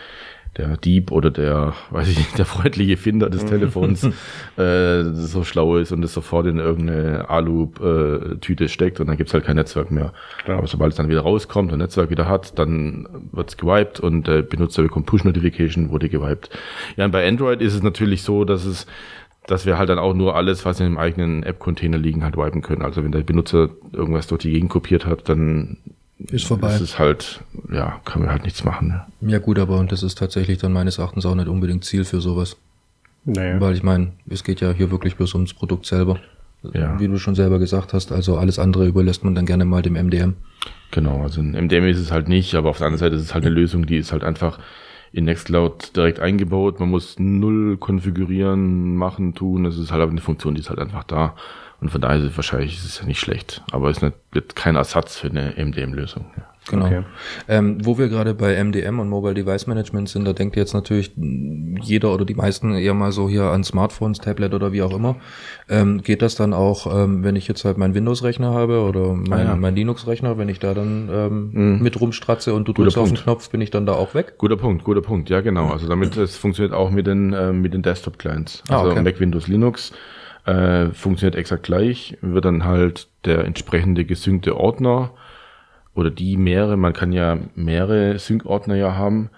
der 0.56 0.76
Dieb 0.76 1.10
oder 1.12 1.30
der, 1.30 1.72
weiß 1.90 2.08
ich 2.08 2.18
nicht, 2.18 2.38
der 2.38 2.44
freundliche 2.44 2.96
Finder 2.96 3.30
des 3.30 3.44
mhm. 3.44 3.48
Telefons 3.48 4.04
äh, 4.56 5.02
so 5.14 5.44
schlau 5.44 5.78
ist 5.78 5.92
und 5.92 6.04
es 6.04 6.12
sofort 6.12 6.46
in 6.46 6.58
irgendeine 6.58 7.30
Alu-Tüte 7.30 8.68
steckt 8.68 9.00
und 9.00 9.06
dann 9.06 9.16
gibt's 9.16 9.32
halt 9.32 9.44
kein 9.44 9.56
Netzwerk 9.56 9.90
mehr. 9.90 10.12
Ja. 10.46 10.58
Aber 10.58 10.66
sobald 10.66 10.92
es 10.92 10.96
dann 10.96 11.08
wieder 11.08 11.22
rauskommt 11.22 11.72
und 11.72 11.78
Netzwerk 11.78 12.10
wieder 12.10 12.28
hat, 12.28 12.58
dann 12.58 13.08
wird's 13.32 13.56
gewiped 13.56 14.00
und 14.00 14.26
der 14.26 14.42
Benutzer 14.42 14.82
bekommt 14.82 15.06
Push-Notification, 15.06 15.90
wurde 15.90 16.10
gewiped. 16.10 16.50
Ja, 16.96 17.06
und 17.06 17.12
bei 17.12 17.26
Android 17.26 17.62
ist 17.62 17.74
es 17.74 17.82
natürlich 17.82 18.22
so, 18.22 18.44
dass 18.44 18.64
es 18.66 18.86
dass 19.46 19.66
wir 19.66 19.76
halt 19.76 19.88
dann 19.88 19.98
auch 19.98 20.14
nur 20.14 20.36
alles, 20.36 20.64
was 20.64 20.78
in 20.78 20.86
dem 20.86 20.98
eigenen 20.98 21.42
App-Container 21.42 21.98
liegen, 21.98 22.22
halt 22.22 22.36
wipen 22.36 22.62
können. 22.62 22.82
Also 22.82 23.02
wenn 23.02 23.10
der 23.10 23.22
Benutzer 23.22 23.70
irgendwas 23.92 24.28
durch 24.28 24.42
die 24.42 24.52
Gegend 24.52 24.70
kopiert 24.70 25.04
hat, 25.04 25.28
dann 25.28 25.78
ist 26.30 26.46
vorbei. 26.46 26.68
Das 26.68 26.80
ist 26.80 26.98
halt, 26.98 27.40
ja, 27.70 28.00
kann 28.04 28.22
man 28.22 28.30
halt 28.30 28.44
nichts 28.44 28.64
machen. 28.64 28.88
Ne? 29.20 29.30
Ja 29.32 29.38
gut, 29.38 29.58
aber 29.58 29.78
und 29.78 29.92
das 29.92 30.02
ist 30.02 30.18
tatsächlich 30.18 30.58
dann 30.58 30.72
meines 30.72 30.98
Erachtens 30.98 31.26
auch 31.26 31.34
nicht 31.34 31.48
unbedingt 31.48 31.84
Ziel 31.84 32.04
für 32.04 32.20
sowas. 32.20 32.56
Naja. 33.24 33.60
Weil 33.60 33.74
ich 33.74 33.82
meine, 33.82 34.12
es 34.28 34.44
geht 34.44 34.60
ja 34.60 34.72
hier 34.72 34.90
wirklich 34.90 35.16
bloß 35.16 35.34
ums 35.34 35.54
Produkt 35.54 35.86
selber. 35.86 36.18
Ja. 36.74 36.98
Wie 37.00 37.08
du 37.08 37.18
schon 37.18 37.34
selber 37.34 37.58
gesagt 37.58 37.92
hast, 37.92 38.12
also 38.12 38.36
alles 38.36 38.58
andere 38.58 38.86
überlässt 38.86 39.24
man 39.24 39.34
dann 39.34 39.46
gerne 39.46 39.64
mal 39.64 39.82
dem 39.82 39.94
MDM. 39.94 40.34
Genau, 40.92 41.22
also 41.22 41.40
ein 41.40 41.52
MDM 41.52 41.86
ist 41.86 41.98
es 41.98 42.12
halt 42.12 42.28
nicht, 42.28 42.54
aber 42.54 42.70
auf 42.70 42.78
der 42.78 42.86
anderen 42.86 43.00
Seite 43.00 43.16
ist 43.16 43.22
es 43.22 43.34
halt 43.34 43.44
eine 43.44 43.54
Lösung, 43.54 43.86
die 43.86 43.96
ist 43.96 44.12
halt 44.12 44.22
einfach 44.22 44.60
in 45.12 45.24
Nextcloud 45.24 45.96
direkt 45.96 46.20
eingebaut. 46.20 46.80
Man 46.80 46.90
muss 46.90 47.18
null 47.18 47.76
konfigurieren, 47.78 48.96
machen, 48.96 49.34
tun. 49.34 49.66
Es 49.66 49.76
ist 49.76 49.92
halt 49.92 50.08
eine 50.08 50.20
Funktion, 50.20 50.54
die 50.54 50.60
ist 50.60 50.70
halt 50.70 50.78
einfach 50.78 51.04
da. 51.04 51.34
Und 51.82 51.90
von 51.90 52.00
daher 52.00 52.18
ist 52.18 52.30
es 52.30 52.36
wahrscheinlich 52.36 52.76
ist 52.76 52.84
es 52.84 53.00
ja 53.00 53.06
nicht 53.06 53.18
schlecht. 53.18 53.60
Aber 53.72 53.90
es 53.90 53.96
ist 53.96 54.02
nicht, 54.32 54.54
kein 54.54 54.76
Ersatz 54.76 55.16
für 55.16 55.28
eine 55.28 55.54
MDM-Lösung. 55.56 56.26
Ja. 56.36 56.44
Genau. 56.70 56.86
Okay. 56.86 57.02
Ähm, 57.48 57.84
wo 57.84 57.98
wir 57.98 58.08
gerade 58.08 58.34
bei 58.34 58.62
MDM 58.62 59.00
und 59.00 59.08
Mobile 59.08 59.34
Device 59.34 59.66
Management 59.66 60.08
sind, 60.08 60.24
da 60.24 60.32
denkt 60.32 60.54
jetzt 60.54 60.74
natürlich 60.74 61.10
jeder 61.16 62.14
oder 62.14 62.24
die 62.24 62.36
meisten 62.36 62.72
eher 62.76 62.94
mal 62.94 63.10
so 63.10 63.28
hier 63.28 63.46
an 63.46 63.64
Smartphones, 63.64 64.18
Tablet 64.18 64.54
oder 64.54 64.70
wie 64.70 64.82
auch 64.82 64.94
immer. 64.94 65.16
Ähm, 65.68 66.02
geht 66.02 66.22
das 66.22 66.36
dann 66.36 66.54
auch, 66.54 66.86
ähm, 66.86 67.24
wenn 67.24 67.34
ich 67.34 67.48
jetzt 67.48 67.64
halt 67.64 67.78
meinen 67.78 67.96
Windows-Rechner 67.96 68.52
habe 68.52 68.82
oder 68.82 69.12
mein, 69.12 69.40
ah, 69.40 69.50
ja. 69.50 69.56
mein 69.56 69.74
Linux-Rechner, 69.74 70.38
wenn 70.38 70.48
ich 70.48 70.60
da 70.60 70.72
dann 70.72 71.10
ähm, 71.12 71.50
mhm. 71.52 71.82
mit 71.82 72.00
rumstratze 72.00 72.54
und 72.54 72.68
du 72.68 72.74
drückst 72.74 72.96
auf 72.96 73.08
den 73.08 73.18
Knopf, 73.18 73.50
bin 73.50 73.60
ich 73.60 73.72
dann 73.72 73.84
da 73.84 73.94
auch 73.94 74.14
weg? 74.14 74.34
Guter 74.38 74.56
Punkt, 74.56 74.84
guter 74.84 75.02
Punkt. 75.02 75.30
Ja, 75.30 75.40
genau. 75.40 75.70
Also 75.70 75.88
damit 75.88 76.16
es 76.16 76.36
funktioniert 76.36 76.72
auch 76.72 76.92
mit 76.92 77.08
den 77.08 77.32
äh, 77.32 77.52
mit 77.52 77.74
den 77.74 77.82
Desktop-Clients. 77.82 78.62
Ah, 78.68 78.76
also 78.76 78.90
ah, 78.90 78.92
okay. 78.92 79.02
Mac, 79.02 79.18
Windows, 79.18 79.48
Linux 79.48 79.92
äh, 80.44 80.86
funktioniert 80.88 81.36
exakt 81.36 81.64
gleich, 81.64 82.18
wird 82.20 82.44
dann 82.44 82.64
halt 82.64 83.08
der 83.24 83.44
entsprechende 83.44 84.04
gesynkte 84.04 84.56
Ordner 84.56 85.10
oder 85.94 86.10
die 86.10 86.36
mehrere, 86.36 86.76
man 86.76 86.92
kann 86.92 87.12
ja 87.12 87.38
mehrere 87.54 88.18
Sync-Ordner 88.18 88.76
ja 88.76 88.94
haben, 88.94 89.30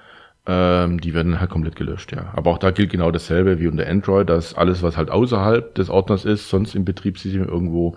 ähm, 0.47 1.01
die 1.01 1.15
werden 1.15 1.41
halt 1.41 1.51
komplett 1.51 1.77
gelöscht, 1.77 2.13
ja. 2.13 2.33
Aber 2.35 2.51
auch 2.51 2.59
da 2.59 2.71
gilt 2.71 2.91
genau 2.91 3.11
dasselbe 3.11 3.59
wie 3.61 3.67
unter 3.69 3.87
Android, 3.87 4.29
dass 4.29 4.55
alles, 4.55 4.83
was 4.83 4.97
halt 4.97 5.11
außerhalb 5.11 5.75
des 5.75 5.89
Ordners 5.91 6.25
ist, 6.25 6.49
sonst 6.49 6.75
im 6.75 6.85
Betriebssystem 6.85 7.45
irgendwo, 7.45 7.97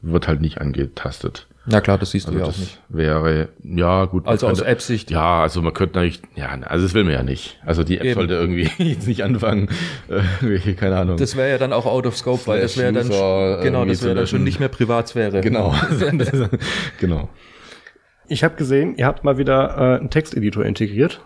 wird 0.00 0.28
halt 0.28 0.40
nicht 0.40 0.60
angetastet. 0.60 1.46
Na 1.70 1.82
klar, 1.82 1.98
das 1.98 2.12
siehst 2.12 2.26
also 2.26 2.38
du 2.38 2.44
ja 2.44 2.50
auch 2.50 2.56
nicht. 2.56 2.80
Wäre, 2.88 3.48
ja, 3.62 4.06
gut. 4.06 4.26
Also 4.26 4.48
aus 4.48 4.62
App-Sicht. 4.62 5.10
Ja, 5.10 5.42
also 5.42 5.60
man 5.60 5.74
könnte 5.74 5.98
natürlich, 5.98 6.22
ja, 6.34 6.48
also 6.62 6.86
das 6.86 6.94
will 6.94 7.04
man 7.04 7.12
ja 7.12 7.22
nicht. 7.22 7.58
Also 7.64 7.84
die 7.84 7.98
App 7.98 8.06
Eben. 8.06 8.14
sollte 8.14 8.34
irgendwie 8.34 8.70
jetzt 8.82 9.06
nicht 9.06 9.22
anfangen, 9.22 9.68
äh, 10.08 10.72
keine 10.74 10.96
Ahnung. 10.96 11.18
Das 11.18 11.36
wäre 11.36 11.50
ja 11.50 11.58
dann 11.58 11.74
auch 11.74 11.84
out 11.84 12.06
of 12.06 12.16
scope, 12.16 12.46
weil 12.46 12.62
das 12.62 12.78
wäre 12.78 12.92
dann, 12.92 13.08
genau, 13.62 13.84
das 13.84 14.02
wäre 14.02 14.14
dann 14.14 14.26
schon 14.26 14.44
nicht 14.44 14.60
mehr 14.60 14.70
Privatsphäre. 14.70 15.42
Genau. 15.42 15.74
genau. 17.00 17.28
Ich 18.28 18.44
habe 18.44 18.56
gesehen, 18.56 18.96
ihr 18.96 19.06
habt 19.06 19.24
mal 19.24 19.36
wieder 19.36 19.76
äh, 19.76 19.98
einen 19.98 20.10
Texteditor 20.10 20.64
integriert. 20.64 21.20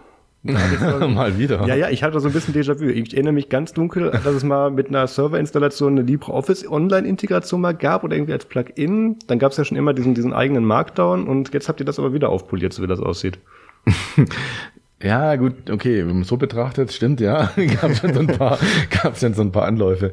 mal 0.45 1.39
wieder. 1.39 1.67
Ja, 1.67 1.77
ja, 1.77 1.89
ich 1.89 2.03
hatte 2.03 2.19
so 2.19 2.29
ein 2.29 2.33
bisschen 2.33 2.53
Déjà-vu. 2.53 2.87
Ich 2.87 3.15
erinnere 3.15 3.33
mich 3.33 3.49
ganz 3.49 3.73
dunkel, 3.73 4.11
dass 4.11 4.35
es 4.35 4.43
mal 4.43 4.73
mit 4.73 4.89
einer 4.89 5.07
Serverinstallation 5.07 5.93
eine 5.93 6.03
LibreOffice 6.03 6.69
Online-Integration 6.69 7.61
mal 7.61 7.73
gab 7.73 8.03
oder 8.03 8.17
irgendwie 8.17 8.33
als 8.33 8.45
Plugin. 8.47 9.19
Dann 9.29 9.39
gab 9.39 9.53
es 9.53 9.59
ja 9.59 9.65
schon 9.65 9.77
immer 9.77 9.95
diesen, 9.95 10.15
diesen 10.15 10.33
eigenen 10.33 10.65
Markdown 10.65 11.29
und 11.29 11.55
jetzt 11.55 11.69
habt 11.69 11.79
ihr 11.79 11.87
das 11.87 12.01
aber 12.01 12.13
wieder 12.13 12.29
aufpoliert, 12.29 12.73
so 12.73 12.83
wie 12.83 12.89
das 12.89 12.99
aussieht. 12.99 13.39
ja, 15.03 15.37
gut, 15.37 15.71
okay, 15.71 16.07
wenn 16.07 16.15
man 16.15 16.25
so 16.25 16.37
betrachtet, 16.37 16.93
stimmt, 16.93 17.21
ja. 17.21 17.53
gab 17.81 17.95
schon 17.95 18.13
so 18.13 18.21
ein 18.21 18.27
paar, 18.27 18.59
gab 18.91 19.17
schon 19.17 19.35
so 19.35 19.43
ein 19.43 19.53
paar 19.53 19.67
Anläufe. 19.67 20.13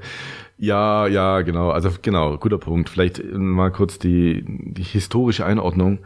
Ja, 0.60 1.08
ja, 1.08 1.42
genau. 1.42 1.72
Also 1.72 1.90
genau, 2.02 2.38
guter 2.38 2.58
Punkt. 2.58 2.90
Vielleicht 2.90 3.24
mal 3.34 3.72
kurz 3.72 3.98
die, 3.98 4.44
die 4.46 4.84
historische 4.84 5.46
Einordnung. 5.46 6.00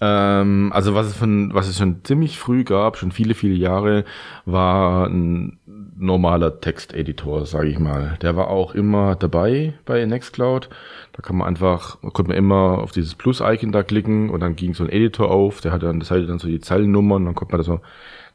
Ähm, 0.00 0.72
also 0.74 0.94
was 0.94 1.06
es 1.08 1.16
von, 1.16 1.52
was 1.52 1.68
es 1.68 1.78
schon 1.78 2.04
ziemlich 2.04 2.38
früh 2.38 2.64
gab, 2.64 2.96
schon 2.96 3.12
viele, 3.12 3.34
viele 3.34 3.54
Jahre, 3.54 4.04
war 4.46 5.06
ein 5.06 5.58
normaler 5.96 6.60
Texteditor, 6.60 7.44
sage 7.44 7.68
ich 7.68 7.78
mal. 7.78 8.16
Der 8.22 8.34
war 8.34 8.48
auch 8.48 8.74
immer 8.74 9.14
dabei 9.14 9.74
bei 9.84 10.04
Nextcloud. 10.04 10.70
Da 11.12 11.22
kann 11.22 11.36
man 11.36 11.46
einfach, 11.46 12.00
konnte 12.00 12.28
man 12.28 12.38
immer 12.38 12.78
auf 12.78 12.92
dieses 12.92 13.14
Plus-Icon 13.14 13.72
da 13.72 13.82
klicken 13.82 14.30
und 14.30 14.40
dann 14.40 14.56
ging 14.56 14.72
so 14.72 14.84
ein 14.84 14.90
Editor 14.90 15.30
auf, 15.30 15.60
der 15.60 15.72
hatte 15.72 15.88
an 15.88 16.00
der 16.00 16.06
Seite 16.06 16.26
dann 16.26 16.38
so 16.38 16.48
die 16.48 16.60
Zeilennummern, 16.60 17.26
dann 17.26 17.34
konnte 17.34 17.52
man 17.52 17.60
da 17.60 17.64
so 17.64 17.80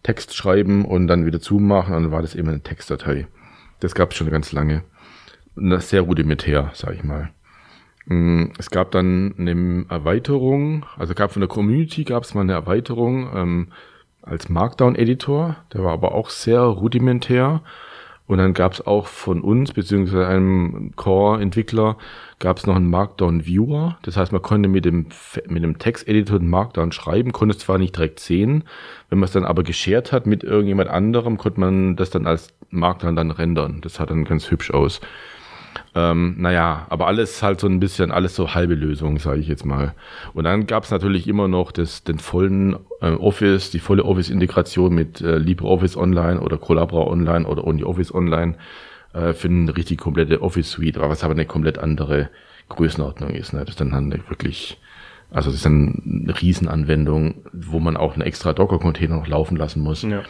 Text 0.03 0.35
schreiben 0.35 0.85
und 0.85 1.07
dann 1.07 1.25
wieder 1.25 1.41
zumachen 1.41 1.95
und 1.95 2.03
dann 2.03 2.11
war 2.11 2.21
das 2.21 2.35
immer 2.35 2.51
eine 2.51 2.61
Textdatei. 2.61 3.25
Das 3.79 3.95
gab 3.95 4.11
es 4.11 4.17
schon 4.17 4.29
ganz 4.29 4.51
lange. 4.51 4.83
Sehr 5.55 6.01
rudimentär, 6.01 6.69
sage 6.73 6.95
ich 6.95 7.03
mal. 7.03 7.31
Mm, 8.05 8.45
es 8.57 8.69
gab 8.69 8.91
dann 8.91 9.35
eine 9.37 9.85
Erweiterung, 9.89 10.85
also 10.97 11.13
gab 11.13 11.31
von 11.31 11.41
der 11.41 11.49
Community 11.49 12.03
gab 12.03 12.23
es 12.23 12.33
mal 12.33 12.41
eine 12.41 12.53
Erweiterung 12.53 13.29
ähm, 13.35 13.67
als 14.21 14.49
Markdown-Editor, 14.49 15.55
der 15.73 15.83
war 15.83 15.93
aber 15.93 16.13
auch 16.13 16.29
sehr 16.29 16.61
rudimentär. 16.61 17.61
Und 18.27 18.39
dann 18.39 18.55
gab 18.55 18.73
es 18.73 18.85
auch 18.85 19.05
von 19.05 19.41
uns, 19.41 19.71
beziehungsweise 19.71 20.25
einem 20.25 20.93
Core-Entwickler, 20.95 21.97
gab 22.39 22.57
es 22.57 22.65
noch 22.65 22.75
einen 22.75 22.89
Markdown-Viewer. 22.89 23.99
Das 24.01 24.17
heißt, 24.17 24.31
man 24.31 24.41
konnte 24.41 24.67
mit 24.67 24.83
dem, 24.83 25.07
mit 25.47 25.63
dem 25.63 25.77
Texteditor 25.77 26.39
den 26.39 26.49
Markdown 26.49 26.91
schreiben, 26.91 27.33
konnte 27.33 27.55
es 27.55 27.61
zwar 27.61 27.77
nicht 27.77 27.95
direkt 27.95 28.19
sehen, 28.19 28.63
wenn 29.09 29.19
man 29.19 29.25
es 29.25 29.31
dann 29.31 29.45
aber 29.45 29.61
geshared 29.61 30.11
hat 30.11 30.25
mit 30.25 30.43
irgendjemand 30.43 30.89
anderem, 30.89 31.37
konnte 31.37 31.59
man 31.59 31.95
das 31.97 32.09
dann 32.09 32.25
als 32.25 32.49
Markdown 32.71 33.15
dann 33.15 33.29
rendern. 33.29 33.81
Das 33.81 33.95
sah 33.95 34.07
dann 34.07 34.25
ganz 34.25 34.49
hübsch 34.49 34.71
aus. 34.71 35.01
Ähm, 35.97 36.35
naja, 36.37 36.85
aber 36.89 37.07
alles 37.07 37.41
halt 37.41 37.61
so 37.61 37.67
ein 37.67 37.79
bisschen, 37.79 38.11
alles 38.11 38.35
so 38.35 38.53
halbe 38.53 38.75
Lösung, 38.75 39.17
sage 39.17 39.39
ich 39.39 39.47
jetzt 39.47 39.65
mal. 39.65 39.95
Und 40.33 40.43
dann 40.43 40.67
gab 40.67 40.83
es 40.83 40.91
natürlich 40.91 41.25
immer 41.25 41.47
noch 41.47 41.71
das, 41.71 42.03
den 42.03 42.19
vollen 42.19 42.75
äh, 42.99 43.11
Office, 43.11 43.71
die 43.71 43.79
volle 43.79 44.03
Office-Integration 44.03 44.93
mit 44.93 45.21
äh, 45.21 45.37
LibreOffice 45.37 45.95
Online 45.95 46.41
oder 46.41 46.57
Collabora 46.57 47.09
Online 47.09 47.47
oder 47.47 47.65
OnlyOffice 47.65 48.13
Online 48.13 48.55
äh, 49.13 49.31
für 49.31 49.47
eine 49.47 49.75
richtig 49.75 49.99
komplette 49.99 50.41
Office-Suite, 50.41 50.99
was 50.99 51.23
aber 51.23 51.33
eine 51.33 51.45
komplett 51.45 51.77
andere 51.77 52.29
Größenordnung 52.67 53.29
ist. 53.29 53.53
Ne? 53.53 53.61
Das 53.61 53.69
ist 53.69 53.79
dann 53.79 53.93
halt 53.93 54.29
wirklich 54.29 54.77
also 55.31 55.49
das 55.49 55.59
ist 55.59 55.65
eine 55.65 56.33
Riesenanwendung, 56.41 57.45
wo 57.51 57.79
man 57.79 57.97
auch 57.97 58.13
einen 58.13 58.21
extra 58.21 58.53
Docker-Container 58.53 59.15
noch 59.15 59.27
laufen 59.27 59.57
lassen 59.57 59.81
muss. 59.81 60.03
Ja. 60.03 60.23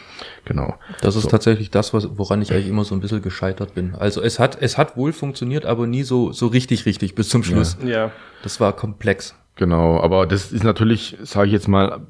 Genau. 0.45 0.75
Das 1.01 1.15
ist 1.15 1.23
so. 1.23 1.29
tatsächlich 1.29 1.69
das, 1.69 1.93
was, 1.93 2.17
woran 2.17 2.41
ich 2.41 2.51
eigentlich 2.51 2.69
immer 2.69 2.85
so 2.85 2.95
ein 2.95 3.01
bisschen 3.01 3.21
gescheitert 3.21 3.75
bin. 3.75 3.93
Also 3.95 4.21
es 4.21 4.39
hat, 4.39 4.61
es 4.61 4.77
hat 4.77 4.97
wohl 4.97 5.13
funktioniert, 5.13 5.65
aber 5.65 5.85
nie 5.85 6.03
so, 6.03 6.31
so 6.31 6.47
richtig, 6.47 6.85
richtig 6.85 7.15
bis 7.15 7.29
zum 7.29 7.43
Schluss. 7.43 7.77
Ja. 7.83 7.89
ja. 7.89 8.11
Das 8.43 8.59
war 8.59 8.73
komplex. 8.73 9.35
Genau, 9.55 9.99
aber 9.99 10.25
das 10.25 10.51
ist 10.51 10.63
natürlich, 10.63 11.17
sage 11.21 11.47
ich 11.47 11.53
jetzt 11.53 11.67
mal, 11.67 12.01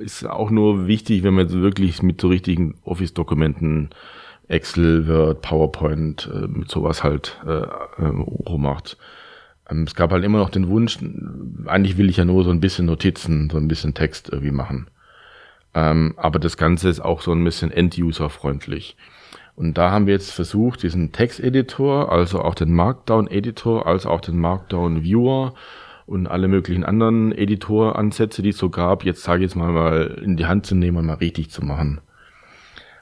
ist 0.00 0.26
auch 0.26 0.50
nur 0.50 0.86
wichtig, 0.86 1.22
wenn 1.22 1.34
man 1.34 1.46
jetzt 1.46 1.54
wirklich 1.54 2.02
mit 2.02 2.20
so 2.20 2.28
richtigen 2.28 2.74
Office-Dokumenten 2.84 3.90
Excel, 4.48 5.08
Word, 5.08 5.42
PowerPoint, 5.42 6.30
äh, 6.32 6.46
mit 6.46 6.70
sowas 6.70 7.02
halt 7.02 7.40
äh, 7.46 7.50
äh, 7.50 8.12
rummacht. 8.46 8.96
Ähm, 8.96 9.04
es 9.68 9.94
gab 9.94 10.12
halt 10.12 10.24
immer 10.24 10.38
noch 10.38 10.50
den 10.50 10.68
Wunsch, 10.68 10.98
eigentlich 11.66 11.96
will 11.98 12.08
ich 12.08 12.18
ja 12.18 12.24
nur 12.24 12.44
so 12.44 12.50
ein 12.50 12.60
bisschen 12.60 12.86
Notizen, 12.86 13.50
so 13.50 13.58
ein 13.58 13.68
bisschen 13.68 13.94
Text 13.94 14.28
irgendwie 14.30 14.52
machen. 14.52 14.88
Ähm, 15.74 16.14
aber 16.16 16.38
das 16.38 16.56
Ganze 16.56 16.88
ist 16.88 17.00
auch 17.00 17.20
so 17.20 17.32
ein 17.32 17.44
bisschen 17.44 17.70
End-User-freundlich. 17.70 18.96
Und 19.56 19.78
da 19.78 19.90
haben 19.90 20.06
wir 20.06 20.14
jetzt 20.14 20.32
versucht, 20.32 20.82
diesen 20.82 21.12
Text-Editor, 21.12 22.12
also 22.12 22.42
auch 22.42 22.54
den 22.54 22.72
Markdown-Editor, 22.74 23.86
also 23.86 24.10
auch 24.10 24.20
den 24.20 24.38
Markdown-Viewer 24.38 25.54
und 26.06 26.26
alle 26.28 26.46
möglichen 26.46 26.84
anderen 26.84 27.32
Editor-Ansätze, 27.32 28.42
die 28.42 28.50
es 28.50 28.58
so 28.58 28.70
gab, 28.70 29.04
jetzt 29.04 29.22
sage 29.22 29.44
ich 29.44 29.50
jetzt 29.50 29.56
mal, 29.56 29.72
mal 29.72 30.20
in 30.22 30.36
die 30.36 30.46
Hand 30.46 30.66
zu 30.66 30.74
nehmen 30.74 30.98
und 30.98 31.06
mal 31.06 31.14
richtig 31.14 31.50
zu 31.50 31.64
machen. 31.64 32.00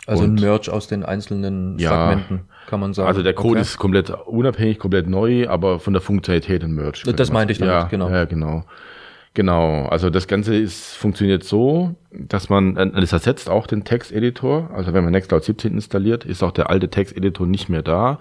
Also 0.06 0.24
und, 0.24 0.36
ein 0.38 0.42
Merch 0.42 0.68
aus 0.68 0.86
den 0.86 1.02
einzelnen 1.02 1.78
ja, 1.78 1.90
Fragmenten, 1.90 2.40
kann 2.66 2.80
man 2.80 2.92
sagen. 2.92 3.08
Also 3.08 3.22
der 3.22 3.32
Code 3.32 3.52
okay. 3.52 3.62
ist 3.62 3.78
komplett 3.78 4.10
unabhängig, 4.10 4.78
komplett 4.78 5.08
neu, 5.08 5.48
aber 5.48 5.80
von 5.80 5.94
der 5.94 6.02
Funktionalität 6.02 6.62
ein 6.62 6.72
Merch. 6.72 7.02
Das 7.04 7.32
meinte 7.32 7.52
ich 7.52 7.58
damit, 7.58 7.74
ja, 7.74 7.84
genau. 7.84 8.10
Ja, 8.10 8.24
genau. 8.24 8.64
Genau, 9.34 9.86
also 9.86 10.10
das 10.10 10.28
Ganze 10.28 10.54
ist, 10.54 10.94
funktioniert 10.94 11.42
so, 11.42 11.96
dass 12.12 12.48
man, 12.48 12.76
äh, 12.76 13.00
das 13.00 13.12
ersetzt 13.12 13.50
auch 13.50 13.66
den 13.66 13.82
Texteditor. 13.82 14.70
Also 14.72 14.92
wenn 14.94 15.02
man 15.02 15.12
Nextcloud 15.12 15.42
17 15.42 15.74
installiert, 15.74 16.24
ist 16.24 16.44
auch 16.44 16.52
der 16.52 16.70
alte 16.70 16.88
Texteditor 16.88 17.44
nicht 17.44 17.68
mehr 17.68 17.82
da. 17.82 18.20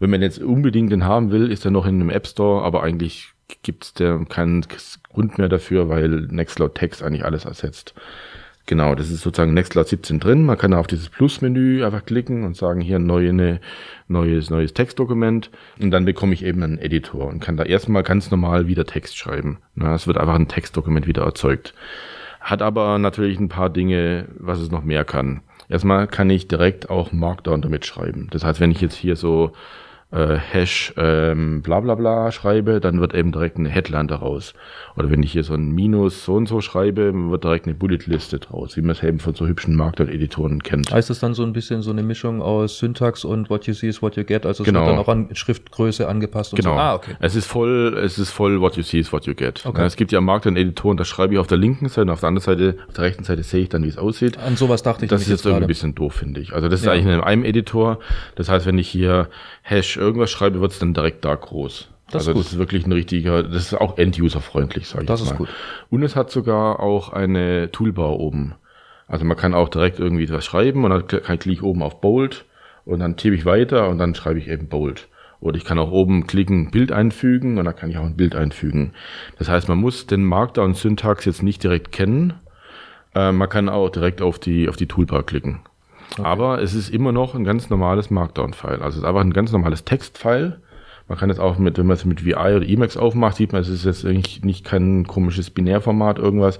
Wenn 0.00 0.10
man 0.10 0.20
jetzt 0.20 0.38
unbedingt 0.38 0.92
den 0.92 1.06
haben 1.06 1.30
will, 1.30 1.50
ist 1.50 1.64
er 1.64 1.70
noch 1.70 1.86
in 1.86 1.94
einem 1.94 2.10
App 2.10 2.26
Store, 2.26 2.62
aber 2.62 2.82
eigentlich 2.82 3.32
gibt 3.62 3.84
es 3.84 3.94
keinen 4.28 4.66
Grund 5.12 5.38
mehr 5.38 5.48
dafür, 5.48 5.88
weil 5.88 6.08
Nextcloud 6.08 6.74
Text 6.74 7.02
eigentlich 7.02 7.24
alles 7.24 7.46
ersetzt. 7.46 7.94
Genau, 8.70 8.94
das 8.94 9.10
ist 9.10 9.22
sozusagen 9.22 9.52
Nextcloud 9.52 9.88
17 9.88 10.20
drin. 10.20 10.46
Man 10.46 10.56
kann 10.56 10.74
auf 10.74 10.86
dieses 10.86 11.08
Plus-Menü 11.08 11.84
einfach 11.84 12.04
klicken 12.06 12.44
und 12.44 12.56
sagen, 12.56 12.80
hier 12.80 13.00
neue, 13.00 13.32
ne, 13.32 13.60
neues, 14.06 14.48
neues 14.48 14.74
Textdokument. 14.74 15.50
Und 15.80 15.90
dann 15.90 16.04
bekomme 16.04 16.34
ich 16.34 16.44
eben 16.44 16.62
einen 16.62 16.78
Editor 16.78 17.26
und 17.26 17.40
kann 17.40 17.56
da 17.56 17.64
erstmal 17.64 18.04
ganz 18.04 18.30
normal 18.30 18.68
wieder 18.68 18.86
Text 18.86 19.18
schreiben. 19.18 19.58
Na, 19.74 19.96
es 19.96 20.06
wird 20.06 20.18
einfach 20.18 20.36
ein 20.36 20.46
Textdokument 20.46 21.08
wieder 21.08 21.24
erzeugt. 21.24 21.74
Hat 22.40 22.62
aber 22.62 22.98
natürlich 22.98 23.40
ein 23.40 23.48
paar 23.48 23.70
Dinge, 23.70 24.28
was 24.38 24.60
es 24.60 24.70
noch 24.70 24.84
mehr 24.84 25.04
kann. 25.04 25.40
Erstmal 25.68 26.06
kann 26.06 26.30
ich 26.30 26.46
direkt 26.46 26.90
auch 26.90 27.10
Markdown 27.10 27.62
damit 27.62 27.86
schreiben. 27.86 28.28
Das 28.30 28.44
heißt, 28.44 28.60
wenn 28.60 28.70
ich 28.70 28.80
jetzt 28.80 28.94
hier 28.94 29.16
so 29.16 29.50
äh, 30.12 30.36
Hash 30.36 30.92
ähm, 30.96 31.62
bla 31.62 31.80
bla 31.80 31.94
bla 31.94 32.32
schreibe, 32.32 32.80
dann 32.80 33.00
wird 33.00 33.14
eben 33.14 33.32
direkt 33.32 33.58
eine 33.58 33.68
Headline 33.68 34.08
daraus. 34.08 34.54
Oder 34.96 35.10
wenn 35.10 35.22
ich 35.22 35.32
hier 35.32 35.44
so 35.44 35.54
ein 35.54 35.70
Minus 35.70 36.24
so 36.24 36.34
und 36.34 36.46
so 36.46 36.60
schreibe, 36.60 37.12
wird 37.14 37.44
direkt 37.44 37.66
eine 37.66 37.74
Bulletliste 37.74 38.38
draus, 38.38 38.76
wie 38.76 38.80
man 38.80 38.90
es 38.90 39.02
eben 39.02 39.20
von 39.20 39.34
so 39.34 39.46
hübschen 39.46 39.76
Markdown-Editoren 39.76 40.62
kennt. 40.62 40.92
Heißt 40.92 41.10
das 41.10 41.20
dann 41.20 41.34
so 41.34 41.44
ein 41.44 41.52
bisschen 41.52 41.82
so 41.82 41.90
eine 41.90 42.02
Mischung 42.02 42.42
aus 42.42 42.78
Syntax 42.78 43.24
und 43.24 43.50
what 43.50 43.66
you 43.66 43.74
see 43.74 43.88
is 43.88 44.02
what 44.02 44.16
you 44.16 44.24
get? 44.24 44.46
Also 44.46 44.62
es 44.62 44.66
genau. 44.66 44.80
wird 44.80 44.90
dann 44.90 44.98
auch 44.98 45.08
an 45.08 45.28
Schriftgröße 45.32 46.08
angepasst 46.08 46.52
und 46.52 46.56
genau. 46.56 46.74
so? 46.74 46.80
Ah, 46.80 46.94
okay. 46.94 47.14
Es 47.20 47.36
ist 47.36 47.46
voll, 47.46 47.96
es 48.02 48.18
ist 48.18 48.30
voll 48.30 48.60
what 48.60 48.76
you 48.76 48.82
see 48.82 48.98
is 48.98 49.12
what 49.12 49.26
you 49.26 49.34
get. 49.34 49.64
Okay. 49.64 49.84
Es 49.84 49.96
gibt 49.96 50.10
ja 50.10 50.20
Markdown-Editoren, 50.20 50.96
da 50.96 51.04
schreibe 51.04 51.34
ich 51.34 51.38
auf 51.38 51.46
der 51.46 51.58
linken 51.58 51.88
Seite 51.88 52.02
und 52.02 52.10
auf 52.10 52.20
der 52.20 52.28
anderen 52.28 52.44
Seite, 52.44 52.78
auf 52.88 52.94
der 52.94 53.04
rechten 53.04 53.24
Seite 53.24 53.44
sehe 53.44 53.62
ich 53.62 53.68
dann, 53.68 53.84
wie 53.84 53.88
es 53.88 53.98
aussieht. 53.98 54.38
An 54.38 54.56
sowas 54.56 54.82
dachte 54.82 55.04
ich 55.04 55.10
Das 55.10 55.22
ist 55.22 55.28
jetzt 55.28 55.46
irgendwie 55.46 55.64
ein 55.64 55.68
bisschen 55.68 55.94
doof, 55.94 56.14
finde 56.14 56.40
ich. 56.40 56.52
Also 56.52 56.68
das 56.68 56.80
ist 56.80 56.86
ja. 56.86 56.92
eigentlich 56.92 57.14
in 57.14 57.20
einem 57.20 57.44
Editor. 57.44 58.00
Das 58.34 58.48
heißt, 58.48 58.66
wenn 58.66 58.78
ich 58.78 58.88
hier 58.88 59.28
Hash 59.62 59.99
irgendwas 60.00 60.30
schreibe, 60.30 60.60
wird 60.60 60.72
es 60.72 60.78
dann 60.78 60.94
direkt 60.94 61.24
da 61.24 61.34
groß. 61.34 61.88
Das 62.10 62.26
also 62.26 62.32
ist 62.32 62.46
das 62.46 62.52
ist 62.54 62.58
wirklich 62.58 62.86
ein 62.86 62.92
richtiger, 62.92 63.42
das 63.42 63.72
ist 63.72 63.74
auch 63.74 63.96
End-User-freundlich, 63.96 64.88
sage 64.88 65.04
ich 65.04 65.08
das 65.08 65.20
mal. 65.20 65.24
Das 65.26 65.32
ist 65.32 65.38
gut. 65.38 65.48
Und 65.90 66.02
es 66.02 66.16
hat 66.16 66.30
sogar 66.30 66.80
auch 66.80 67.12
eine 67.12 67.70
Toolbar 67.70 68.18
oben. 68.18 68.54
Also 69.06 69.24
man 69.24 69.36
kann 69.36 69.54
auch 69.54 69.68
direkt 69.68 69.98
irgendwie 69.98 70.28
was 70.30 70.44
schreiben 70.44 70.84
und 70.84 70.90
dann 70.90 71.06
klicke 71.06 71.50
ich 71.50 71.62
oben 71.62 71.82
auf 71.82 72.00
Bold 72.00 72.44
und 72.84 73.00
dann 73.00 73.16
tippe 73.16 73.36
ich 73.36 73.44
weiter 73.44 73.88
und 73.88 73.98
dann 73.98 74.14
schreibe 74.14 74.38
ich 74.38 74.48
eben 74.48 74.68
Bold. 74.68 75.08
Oder 75.40 75.56
ich 75.56 75.64
kann 75.64 75.78
auch 75.78 75.90
oben 75.90 76.26
klicken, 76.26 76.70
Bild 76.70 76.92
einfügen 76.92 77.58
und 77.58 77.64
dann 77.64 77.74
kann 77.74 77.90
ich 77.90 77.98
auch 77.98 78.04
ein 78.04 78.16
Bild 78.16 78.34
einfügen. 78.34 78.92
Das 79.38 79.48
heißt, 79.48 79.68
man 79.68 79.78
muss 79.78 80.06
den 80.06 80.24
Markdown-Syntax 80.24 81.24
jetzt 81.24 81.42
nicht 81.42 81.62
direkt 81.62 81.92
kennen. 81.92 82.34
Äh, 83.14 83.32
man 83.32 83.48
kann 83.48 83.68
auch 83.68 83.88
direkt 83.88 84.20
auf 84.20 84.38
die, 84.38 84.68
auf 84.68 84.76
die 84.76 84.86
Toolbar 84.86 85.22
klicken. 85.22 85.60
Okay. 86.12 86.22
Aber 86.22 86.60
es 86.60 86.74
ist 86.74 86.90
immer 86.90 87.12
noch 87.12 87.34
ein 87.34 87.44
ganz 87.44 87.70
normales 87.70 88.10
Markdown-File. 88.10 88.82
Also 88.82 88.88
es 88.88 88.96
ist 88.96 89.04
einfach 89.04 89.20
ein 89.20 89.32
ganz 89.32 89.52
normales 89.52 89.84
Text-File. 89.84 90.60
Man 91.08 91.18
kann 91.18 91.30
es 91.30 91.40
auch 91.40 91.58
mit, 91.58 91.76
wenn 91.76 91.86
man 91.86 91.96
es 91.96 92.04
mit 92.04 92.24
VI 92.24 92.54
oder 92.54 92.68
Emacs 92.68 92.96
aufmacht, 92.96 93.36
sieht 93.36 93.52
man, 93.52 93.60
es 93.60 93.68
ist 93.68 93.84
jetzt 93.84 94.04
eigentlich 94.04 94.44
nicht 94.44 94.64
kein 94.64 95.06
komisches 95.06 95.50
Binärformat, 95.50 96.18
irgendwas. 96.18 96.58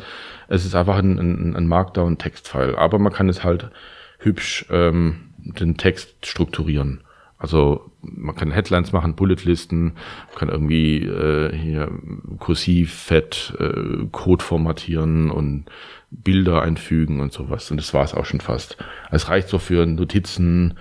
Es 0.48 0.64
ist 0.64 0.74
einfach 0.74 0.98
ein, 0.98 1.18
ein, 1.18 1.56
ein 1.56 1.68
Markdown-Text-File. 1.68 2.76
Aber 2.76 2.98
man 2.98 3.12
kann 3.12 3.28
es 3.28 3.44
halt 3.44 3.70
hübsch 4.18 4.66
ähm, 4.70 5.30
den 5.38 5.76
Text 5.76 6.26
strukturieren. 6.26 7.02
Also 7.38 7.90
man 8.02 8.34
kann 8.34 8.50
Headlines 8.50 8.92
machen, 8.92 9.14
Bulletlisten, 9.14 9.92
kann 10.36 10.50
irgendwie 10.50 11.04
äh, 11.04 11.56
hier 11.56 11.90
kursiv, 12.38 12.92
fett, 12.92 13.54
äh, 13.58 14.06
Code 14.12 14.44
formatieren 14.44 15.30
und 15.30 15.64
Bilder 16.10 16.62
einfügen 16.62 17.20
und 17.20 17.32
sowas. 17.32 17.70
Und 17.70 17.76
das 17.76 17.94
war 17.94 18.04
es 18.04 18.14
auch 18.14 18.24
schon 18.24 18.40
fast. 18.40 18.76
Es 19.10 19.28
reicht 19.28 19.48
so 19.48 19.58
für 19.58 19.86
Notizen, 19.86 20.74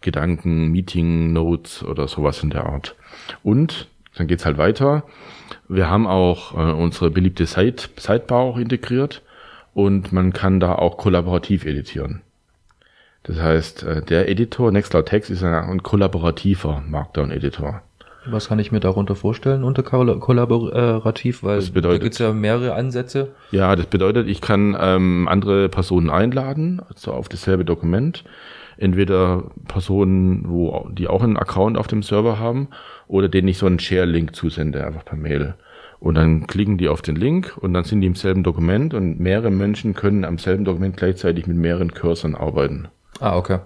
Gedanken, 0.00 0.68
Meeting, 0.68 1.32
Notes 1.32 1.82
oder 1.82 2.08
sowas 2.08 2.42
in 2.42 2.50
der 2.50 2.66
Art. 2.66 2.96
Und 3.42 3.88
dann 4.16 4.26
geht's 4.26 4.44
halt 4.44 4.58
weiter. 4.58 5.04
Wir 5.68 5.88
haben 5.88 6.06
auch 6.06 6.54
äh, 6.54 6.72
unsere 6.72 7.10
beliebte 7.10 7.46
Site, 7.46 7.88
Sidebar 7.96 8.40
auch 8.40 8.58
integriert 8.58 9.22
und 9.74 10.12
man 10.12 10.32
kann 10.32 10.60
da 10.60 10.74
auch 10.74 10.98
kollaborativ 10.98 11.64
editieren. 11.64 12.22
Das 13.22 13.38
heißt, 13.38 13.84
äh, 13.84 14.02
der 14.02 14.28
Editor 14.28 14.72
Nextcloud 14.72 15.06
Text 15.06 15.30
ist 15.30 15.42
ein 15.42 15.82
kollaborativer 15.82 16.82
Markdown-Editor. 16.86 17.82
Was 18.26 18.48
kann 18.48 18.58
ich 18.58 18.70
mir 18.70 18.80
darunter 18.80 19.16
vorstellen 19.16 19.64
unter 19.64 19.82
kollaborativ? 19.82 21.42
Weil 21.42 21.56
das 21.56 21.70
bedeutet, 21.70 22.00
da 22.00 22.04
gibt 22.04 22.14
es 22.14 22.18
ja 22.18 22.32
mehrere 22.32 22.74
Ansätze. 22.74 23.28
Ja, 23.50 23.74
das 23.74 23.86
bedeutet, 23.86 24.28
ich 24.28 24.40
kann 24.40 24.76
ähm, 24.78 25.26
andere 25.28 25.68
Personen 25.68 26.10
einladen, 26.10 26.80
also 26.88 27.12
auf 27.12 27.28
dasselbe 27.28 27.64
Dokument. 27.64 28.24
Entweder 28.76 29.44
Personen, 29.68 30.44
wo, 30.48 30.88
die 30.90 31.08
auch 31.08 31.22
einen 31.22 31.36
Account 31.36 31.76
auf 31.76 31.86
dem 31.86 32.02
Server 32.02 32.38
haben, 32.38 32.68
oder 33.06 33.28
denen 33.28 33.48
ich 33.48 33.58
so 33.58 33.66
einen 33.66 33.78
Share-Link 33.78 34.34
zusende, 34.34 34.86
einfach 34.86 35.04
per 35.04 35.18
Mail. 35.18 35.54
Und 36.00 36.16
dann 36.16 36.46
klicken 36.46 36.78
die 36.78 36.88
auf 36.88 37.02
den 37.02 37.14
Link 37.14 37.56
und 37.60 37.74
dann 37.74 37.84
sind 37.84 38.00
die 38.00 38.08
im 38.08 38.16
selben 38.16 38.42
Dokument 38.42 38.92
und 38.92 39.20
mehrere 39.20 39.50
Menschen 39.50 39.94
können 39.94 40.24
am 40.24 40.38
selben 40.38 40.64
Dokument 40.64 40.96
gleichzeitig 40.96 41.46
mit 41.46 41.56
mehreren 41.56 41.94
Cursern 41.94 42.34
arbeiten. 42.34 42.88
Ah, 43.20 43.36
okay. 43.36 43.58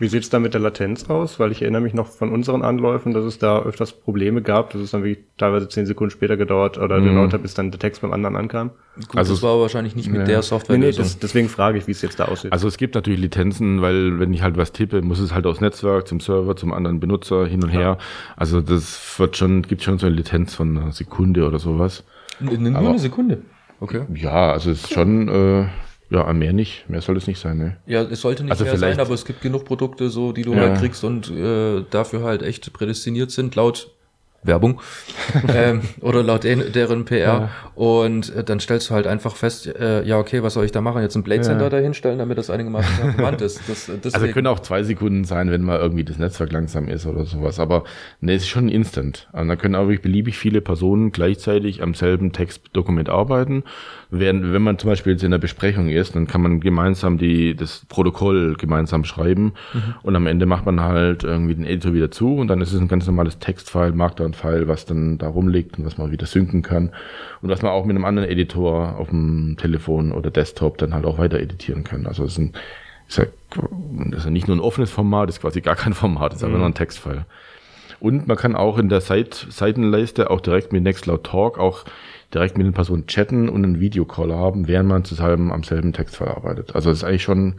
Wie 0.00 0.08
sieht 0.08 0.22
es 0.22 0.30
da 0.30 0.38
mit 0.38 0.54
der 0.54 0.62
Latenz 0.62 1.10
aus? 1.10 1.38
Weil 1.38 1.52
ich 1.52 1.60
erinnere 1.60 1.82
mich 1.82 1.92
noch 1.92 2.06
von 2.06 2.32
unseren 2.32 2.62
Anläufen, 2.62 3.12
dass 3.12 3.24
es 3.24 3.38
da 3.38 3.60
öfters 3.60 3.92
Probleme 3.92 4.40
gab, 4.40 4.70
dass 4.70 4.80
es 4.80 4.92
dann 4.92 5.04
wirklich 5.04 5.26
teilweise 5.36 5.68
zehn 5.68 5.84
Sekunden 5.84 6.10
später 6.10 6.38
gedauert 6.38 6.78
oder 6.78 6.98
mm. 6.98 7.04
gedauert 7.04 7.32
hat, 7.34 7.42
bis 7.42 7.52
dann 7.52 7.70
der 7.70 7.78
Text 7.78 8.00
beim 8.00 8.12
anderen 8.14 8.34
ankam. 8.34 8.70
Gut, 8.96 9.18
also 9.18 9.34
das 9.34 9.42
war 9.42 9.60
wahrscheinlich 9.60 9.94
nicht 9.94 10.08
mit 10.08 10.20
ja. 10.20 10.24
der 10.24 10.42
Software. 10.42 10.78
Nee, 10.78 10.86
nee 10.86 10.92
das, 10.92 11.18
deswegen 11.18 11.50
frage 11.50 11.76
ich, 11.76 11.86
wie 11.86 11.90
es 11.92 12.00
jetzt 12.00 12.18
da 12.18 12.24
aussieht. 12.24 12.50
Also 12.50 12.66
es 12.66 12.78
gibt 12.78 12.94
natürlich 12.94 13.20
Lizenzen, 13.20 13.82
weil 13.82 14.18
wenn 14.18 14.32
ich 14.32 14.40
halt 14.40 14.56
was 14.56 14.72
tippe, 14.72 15.02
muss 15.02 15.20
es 15.20 15.34
halt 15.34 15.44
aus 15.44 15.60
Netzwerk 15.60 16.08
zum 16.08 16.18
Server, 16.20 16.56
zum 16.56 16.72
anderen 16.72 16.98
Benutzer 16.98 17.46
hin 17.46 17.62
und 17.62 17.68
her. 17.68 17.98
Also 18.36 18.62
das 18.62 19.18
wird 19.18 19.36
schon, 19.36 19.62
gibt 19.62 19.82
schon 19.82 19.98
so 19.98 20.06
eine 20.06 20.16
Lizenz 20.16 20.54
von 20.54 20.78
einer 20.78 20.92
Sekunde 20.92 21.46
oder 21.46 21.58
sowas. 21.58 22.04
Nur 22.40 22.54
eine 22.54 22.98
Sekunde. 22.98 23.42
Okay. 23.80 24.02
Ja, 24.14 24.52
also 24.52 24.70
es 24.70 24.84
ist 24.84 24.94
schon, 24.94 25.28
äh, 25.28 25.66
Ja, 26.10 26.32
mehr 26.32 26.52
nicht. 26.52 26.88
Mehr 26.88 27.00
soll 27.00 27.16
es 27.16 27.26
nicht 27.28 27.38
sein, 27.38 27.56
ne? 27.56 27.76
Ja, 27.86 28.02
es 28.02 28.20
sollte 28.20 28.42
nicht 28.42 28.50
also 28.50 28.64
mehr 28.64 28.76
sein, 28.76 28.98
aber 28.98 29.14
es 29.14 29.24
gibt 29.24 29.40
genug 29.40 29.64
Produkte, 29.64 30.10
so, 30.10 30.32
die 30.32 30.42
du 30.42 30.52
ja. 30.54 30.60
halt 30.60 30.78
kriegst 30.78 31.04
und 31.04 31.30
äh, 31.30 31.84
dafür 31.88 32.24
halt 32.24 32.42
echt 32.42 32.72
prädestiniert 32.72 33.30
sind, 33.30 33.54
laut 33.54 33.92
Werbung 34.42 34.80
ähm, 35.54 35.82
oder 36.00 36.22
laut 36.22 36.44
deren 36.44 37.04
PR. 37.04 37.20
Ja. 37.20 37.50
Und 37.74 38.34
äh, 38.34 38.42
dann 38.42 38.58
stellst 38.58 38.88
du 38.90 38.94
halt 38.94 39.06
einfach 39.06 39.36
fest, 39.36 39.66
äh, 39.66 40.02
ja, 40.02 40.18
okay, 40.18 40.42
was 40.42 40.54
soll 40.54 40.64
ich 40.64 40.72
da 40.72 40.80
machen? 40.80 41.02
Jetzt 41.02 41.14
ein 41.14 41.22
Blade 41.22 41.42
Center 41.42 41.64
ja. 41.64 41.70
dahinstellen, 41.70 42.18
damit 42.18 42.38
das 42.38 42.48
einigermaßen 42.48 43.12
verwandt 43.14 43.42
ist. 43.42 43.60
Das, 43.68 44.14
also 44.14 44.26
können 44.28 44.46
auch 44.46 44.60
zwei 44.60 44.82
Sekunden 44.82 45.24
sein, 45.24 45.50
wenn 45.50 45.62
mal 45.62 45.78
irgendwie 45.78 46.04
das 46.04 46.18
Netzwerk 46.18 46.52
langsam 46.52 46.88
ist 46.88 47.06
oder 47.06 47.24
sowas. 47.24 47.60
Aber 47.60 47.84
ne, 48.20 48.32
es 48.32 48.42
ist 48.42 48.48
schon 48.48 48.68
instant. 48.68 49.28
Und 49.32 49.48
da 49.48 49.56
können 49.56 49.74
auch 49.74 49.82
wirklich 49.82 50.02
beliebig 50.02 50.38
viele 50.38 50.60
Personen 50.62 51.12
gleichzeitig 51.12 51.82
am 51.82 51.94
selben 51.94 52.32
Textdokument 52.32 53.10
arbeiten 53.10 53.64
Während, 54.12 54.52
wenn 54.52 54.62
man 54.62 54.76
zum 54.76 54.90
Beispiel 54.90 55.12
jetzt 55.12 55.22
in 55.22 55.30
der 55.30 55.38
Besprechung 55.38 55.88
ist, 55.88 56.16
dann 56.16 56.26
kann 56.26 56.42
man 56.42 56.58
gemeinsam 56.58 57.16
die, 57.16 57.54
das 57.54 57.86
Protokoll 57.88 58.56
gemeinsam 58.56 59.04
schreiben 59.04 59.52
mhm. 59.72 59.94
und 60.02 60.16
am 60.16 60.26
Ende 60.26 60.46
macht 60.46 60.66
man 60.66 60.80
halt 60.80 61.22
irgendwie 61.22 61.54
den 61.54 61.64
Editor 61.64 61.94
wieder 61.94 62.10
zu 62.10 62.34
und 62.34 62.48
dann 62.48 62.60
ist 62.60 62.72
es 62.72 62.80
ein 62.80 62.88
ganz 62.88 63.06
normales 63.06 63.38
Textfile, 63.38 63.92
Markdown-File, 63.92 64.66
was 64.66 64.84
dann 64.84 65.18
da 65.18 65.28
rumliegt 65.28 65.78
und 65.78 65.84
was 65.84 65.96
man 65.96 66.10
wieder 66.10 66.26
synken 66.26 66.62
kann 66.62 66.90
und 67.40 67.50
was 67.50 67.62
man 67.62 67.70
auch 67.70 67.84
mit 67.84 67.94
einem 67.94 68.04
anderen 68.04 68.28
Editor 68.28 68.96
auf 68.98 69.10
dem 69.10 69.56
Telefon 69.56 70.10
oder 70.10 70.30
Desktop 70.30 70.78
dann 70.78 70.92
halt 70.92 71.04
auch 71.04 71.18
weiter 71.18 71.38
editieren 71.38 71.84
kann. 71.84 72.06
Also 72.06 72.24
es 72.24 72.32
ist 72.32 72.38
ein, 72.38 72.52
ist 73.06 73.18
ja, 73.18 73.26
das 74.10 74.20
ist 74.20 74.24
ja 74.24 74.30
nicht 74.32 74.48
nur 74.48 74.56
ein 74.56 74.60
offenes 74.60 74.90
Format, 74.90 75.28
das 75.28 75.36
ist 75.36 75.42
quasi 75.42 75.60
gar 75.60 75.76
kein 75.76 75.94
Format, 75.94 76.34
ist 76.34 76.40
mhm. 76.40 76.46
einfach 76.46 76.58
nur 76.58 76.68
ein 76.68 76.74
Textfile. 76.74 77.26
Und 78.00 78.26
man 78.26 78.36
kann 78.36 78.56
auch 78.56 78.78
in 78.78 78.88
der 78.88 79.02
Seit 79.02 79.34
Seitenleiste 79.34 80.30
auch 80.30 80.40
direkt 80.40 80.72
mit 80.72 80.82
Nextcloud 80.82 81.22
Talk 81.22 81.58
auch 81.58 81.84
direkt 82.34 82.56
mit 82.56 82.66
den 82.66 82.72
Personen 82.72 83.06
chatten 83.06 83.48
und 83.48 83.64
einen 83.64 83.80
Videocall 83.80 84.32
haben, 84.32 84.68
während 84.68 84.88
man 84.88 85.04
zusammen 85.04 85.52
am 85.52 85.64
selben 85.64 85.92
Text 85.92 86.16
verarbeitet. 86.16 86.74
Also 86.74 86.90
das 86.90 86.98
ist 86.98 87.04
eigentlich 87.04 87.22
schon, 87.22 87.54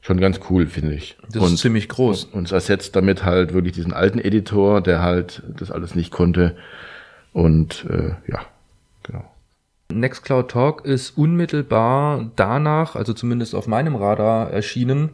schon 0.00 0.20
ganz 0.20 0.40
cool, 0.48 0.66
finde 0.66 0.94
ich. 0.94 1.16
Das 1.30 1.42
und, 1.42 1.54
ist 1.54 1.60
ziemlich 1.60 1.88
groß. 1.88 2.24
Und 2.24 2.46
es 2.46 2.52
ersetzt 2.52 2.96
damit 2.96 3.24
halt 3.24 3.52
wirklich 3.52 3.74
diesen 3.74 3.92
alten 3.92 4.18
Editor, 4.18 4.80
der 4.80 5.02
halt 5.02 5.42
das 5.46 5.70
alles 5.70 5.94
nicht 5.94 6.10
konnte. 6.10 6.56
Und 7.32 7.86
äh, 7.90 8.14
ja, 8.26 8.40
genau. 9.02 9.24
Nextcloud 9.92 10.50
Talk 10.50 10.84
ist 10.84 11.18
unmittelbar 11.18 12.30
danach, 12.36 12.96
also 12.96 13.12
zumindest 13.12 13.54
auf 13.54 13.66
meinem 13.66 13.96
Radar 13.96 14.50
erschienen, 14.50 15.10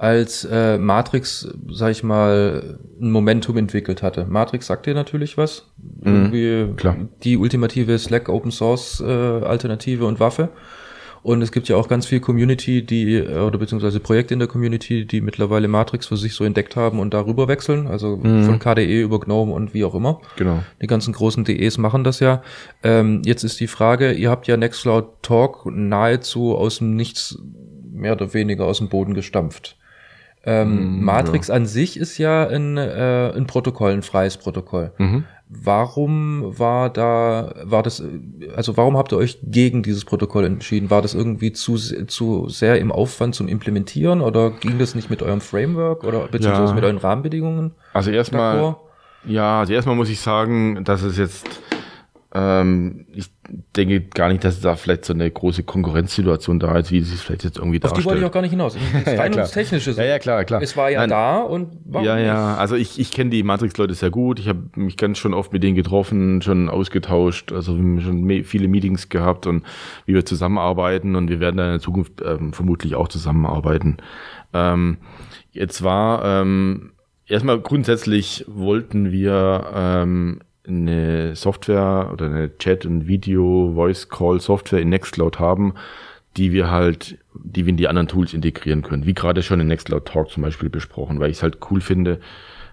als 0.00 0.48
äh, 0.50 0.78
Matrix, 0.78 1.46
sag 1.70 1.90
ich 1.90 2.02
mal, 2.02 2.78
ein 2.98 3.10
Momentum 3.10 3.58
entwickelt 3.58 4.02
hatte. 4.02 4.24
Matrix 4.24 4.66
sagt 4.66 4.86
dir 4.86 4.94
natürlich 4.94 5.36
was. 5.36 5.66
Mhm, 5.76 6.06
Irgendwie 6.06 6.74
klar. 6.74 6.96
die 7.22 7.36
ultimative 7.36 7.98
Slack 7.98 8.30
Open 8.30 8.50
Source 8.50 9.02
äh, 9.02 9.04
Alternative 9.04 10.06
und 10.06 10.18
Waffe. 10.18 10.48
Und 11.22 11.42
es 11.42 11.52
gibt 11.52 11.68
ja 11.68 11.76
auch 11.76 11.86
ganz 11.86 12.06
viel 12.06 12.20
Community, 12.20 12.82
die, 12.82 13.16
äh, 13.16 13.40
oder 13.40 13.58
beziehungsweise 13.58 14.00
Projekte 14.00 14.32
in 14.32 14.40
der 14.40 14.48
Community, 14.48 15.04
die 15.04 15.20
mittlerweile 15.20 15.68
Matrix 15.68 16.06
für 16.06 16.16
sich 16.16 16.32
so 16.32 16.44
entdeckt 16.44 16.76
haben 16.76 16.98
und 16.98 17.12
darüber 17.12 17.46
wechseln. 17.46 17.86
Also 17.86 18.16
mhm. 18.16 18.44
von 18.44 18.58
KDE 18.58 19.02
über 19.02 19.20
GNOME 19.20 19.52
und 19.52 19.74
wie 19.74 19.84
auch 19.84 19.94
immer. 19.94 20.22
Genau. 20.36 20.64
Die 20.80 20.86
ganzen 20.86 21.12
großen 21.12 21.44
DEs 21.44 21.76
machen 21.76 22.04
das 22.04 22.20
ja. 22.20 22.42
Ähm, 22.82 23.20
jetzt 23.26 23.44
ist 23.44 23.60
die 23.60 23.66
Frage, 23.66 24.12
ihr 24.12 24.30
habt 24.30 24.46
ja 24.46 24.56
Nextcloud 24.56 25.20
Talk 25.20 25.66
nahezu 25.66 26.56
aus 26.56 26.78
dem 26.78 26.96
Nichts 26.96 27.38
mehr 27.92 28.12
oder 28.12 28.32
weniger 28.32 28.64
aus 28.64 28.78
dem 28.78 28.88
Boden 28.88 29.12
gestampft. 29.12 29.76
Ähm, 30.44 31.00
mm, 31.00 31.04
Matrix 31.04 31.48
ja. 31.48 31.54
an 31.54 31.66
sich 31.66 31.98
ist 31.98 32.16
ja 32.18 32.48
ein, 32.48 32.76
äh, 32.76 33.32
ein 33.34 33.46
Protokoll, 33.46 33.92
ein 33.92 34.02
freies 34.02 34.36
Protokoll. 34.38 34.92
Mhm. 34.98 35.24
Warum 35.48 36.58
war 36.58 36.90
da, 36.90 37.52
war 37.64 37.82
das, 37.82 38.02
also 38.54 38.76
warum 38.76 38.96
habt 38.96 39.12
ihr 39.12 39.18
euch 39.18 39.38
gegen 39.42 39.82
dieses 39.82 40.04
Protokoll 40.04 40.44
entschieden? 40.44 40.90
War 40.90 41.02
das 41.02 41.12
irgendwie 41.12 41.52
zu, 41.52 41.76
zu 41.76 42.48
sehr 42.48 42.78
im 42.78 42.92
Aufwand 42.92 43.34
zum 43.34 43.48
Implementieren 43.48 44.20
oder 44.20 44.50
ging 44.50 44.78
das 44.78 44.94
nicht 44.94 45.10
mit 45.10 45.22
eurem 45.22 45.40
Framework 45.40 46.04
oder 46.04 46.28
beziehungsweise 46.28 46.70
ja. 46.70 46.74
mit 46.74 46.84
euren 46.84 46.98
Rahmenbedingungen? 46.98 47.72
Also 47.92 48.12
erstmal, 48.12 48.76
ja, 49.24 49.60
also 49.60 49.72
erstmal 49.72 49.96
muss 49.96 50.08
ich 50.08 50.20
sagen, 50.20 50.84
dass 50.84 51.02
es 51.02 51.18
jetzt 51.18 51.60
ähm, 52.32 53.06
ich 53.12 53.30
denke 53.76 54.00
gar 54.00 54.28
nicht, 54.28 54.44
dass 54.44 54.60
da 54.60 54.76
vielleicht 54.76 55.04
so 55.04 55.12
eine 55.12 55.30
große 55.30 55.62
Konkurrenzsituation 55.62 56.58
da 56.58 56.78
ist, 56.78 56.90
wie 56.90 57.00
sie 57.00 57.14
es 57.14 57.22
vielleicht 57.22 57.44
jetzt 57.44 57.58
irgendwie 57.58 57.78
Auf 57.78 57.82
darstellt. 57.82 58.04
die 58.04 58.08
wollte 58.08 58.20
ich 58.20 58.26
auch 58.26 58.32
gar 58.32 58.42
nicht 58.42 58.50
hinaus. 58.50 58.76
Das 59.04 59.18
rein 59.18 59.32
ums 59.32 59.50
Technische. 59.52 59.92
Ja, 59.92 60.04
ja, 60.04 60.18
klar, 60.18 60.44
klar. 60.44 60.62
Es 60.62 60.76
war 60.76 60.90
ja 60.90 61.00
Nein. 61.00 61.10
da 61.10 61.38
und 61.40 61.78
warum 61.84 62.06
Ja, 62.06 62.18
ja, 62.18 62.56
also 62.56 62.76
ich, 62.76 62.98
ich 62.98 63.10
kenne 63.10 63.30
die 63.30 63.42
Matrix-Leute 63.42 63.94
sehr 63.94 64.10
gut. 64.10 64.38
Ich 64.38 64.48
habe 64.48 64.60
mich 64.76 64.96
ganz 64.96 65.18
schon 65.18 65.34
oft 65.34 65.52
mit 65.52 65.62
denen 65.62 65.74
getroffen, 65.74 66.42
schon 66.42 66.68
ausgetauscht, 66.68 67.52
also 67.52 67.76
wir 67.76 67.82
haben 67.82 68.00
schon 68.00 68.44
viele 68.44 68.68
Meetings 68.68 69.08
gehabt 69.08 69.46
und 69.46 69.64
wie 70.06 70.14
wir 70.14 70.24
zusammenarbeiten 70.24 71.16
und 71.16 71.28
wir 71.28 71.40
werden 71.40 71.56
da 71.56 71.64
in 71.64 71.72
der 71.72 71.80
Zukunft 71.80 72.22
ähm, 72.24 72.52
vermutlich 72.52 72.94
auch 72.94 73.08
zusammenarbeiten. 73.08 73.98
Ähm, 74.52 74.98
jetzt 75.52 75.82
war 75.82 76.24
ähm, 76.24 76.92
erstmal 77.26 77.60
grundsätzlich 77.60 78.44
wollten 78.48 79.12
wir 79.12 79.70
ähm, 79.74 80.40
eine 80.70 81.36
Software 81.36 82.10
oder 82.12 82.26
eine 82.26 82.56
Chat- 82.58 82.86
und 82.86 83.06
Video-Voice-Call-Software 83.06 84.80
in 84.80 84.88
Nextcloud 84.88 85.38
haben, 85.38 85.74
die 86.36 86.52
wir 86.52 86.70
halt, 86.70 87.18
die 87.34 87.66
wir 87.66 87.70
in 87.70 87.76
die 87.76 87.88
anderen 87.88 88.08
Tools 88.08 88.34
integrieren 88.34 88.82
können. 88.82 89.06
Wie 89.06 89.14
gerade 89.14 89.42
schon 89.42 89.60
in 89.60 89.66
Nextcloud 89.66 90.06
Talk 90.06 90.30
zum 90.30 90.42
Beispiel 90.42 90.70
besprochen, 90.70 91.20
weil 91.20 91.30
ich 91.30 91.38
es 91.38 91.42
halt 91.42 91.58
cool 91.70 91.80
finde, 91.80 92.20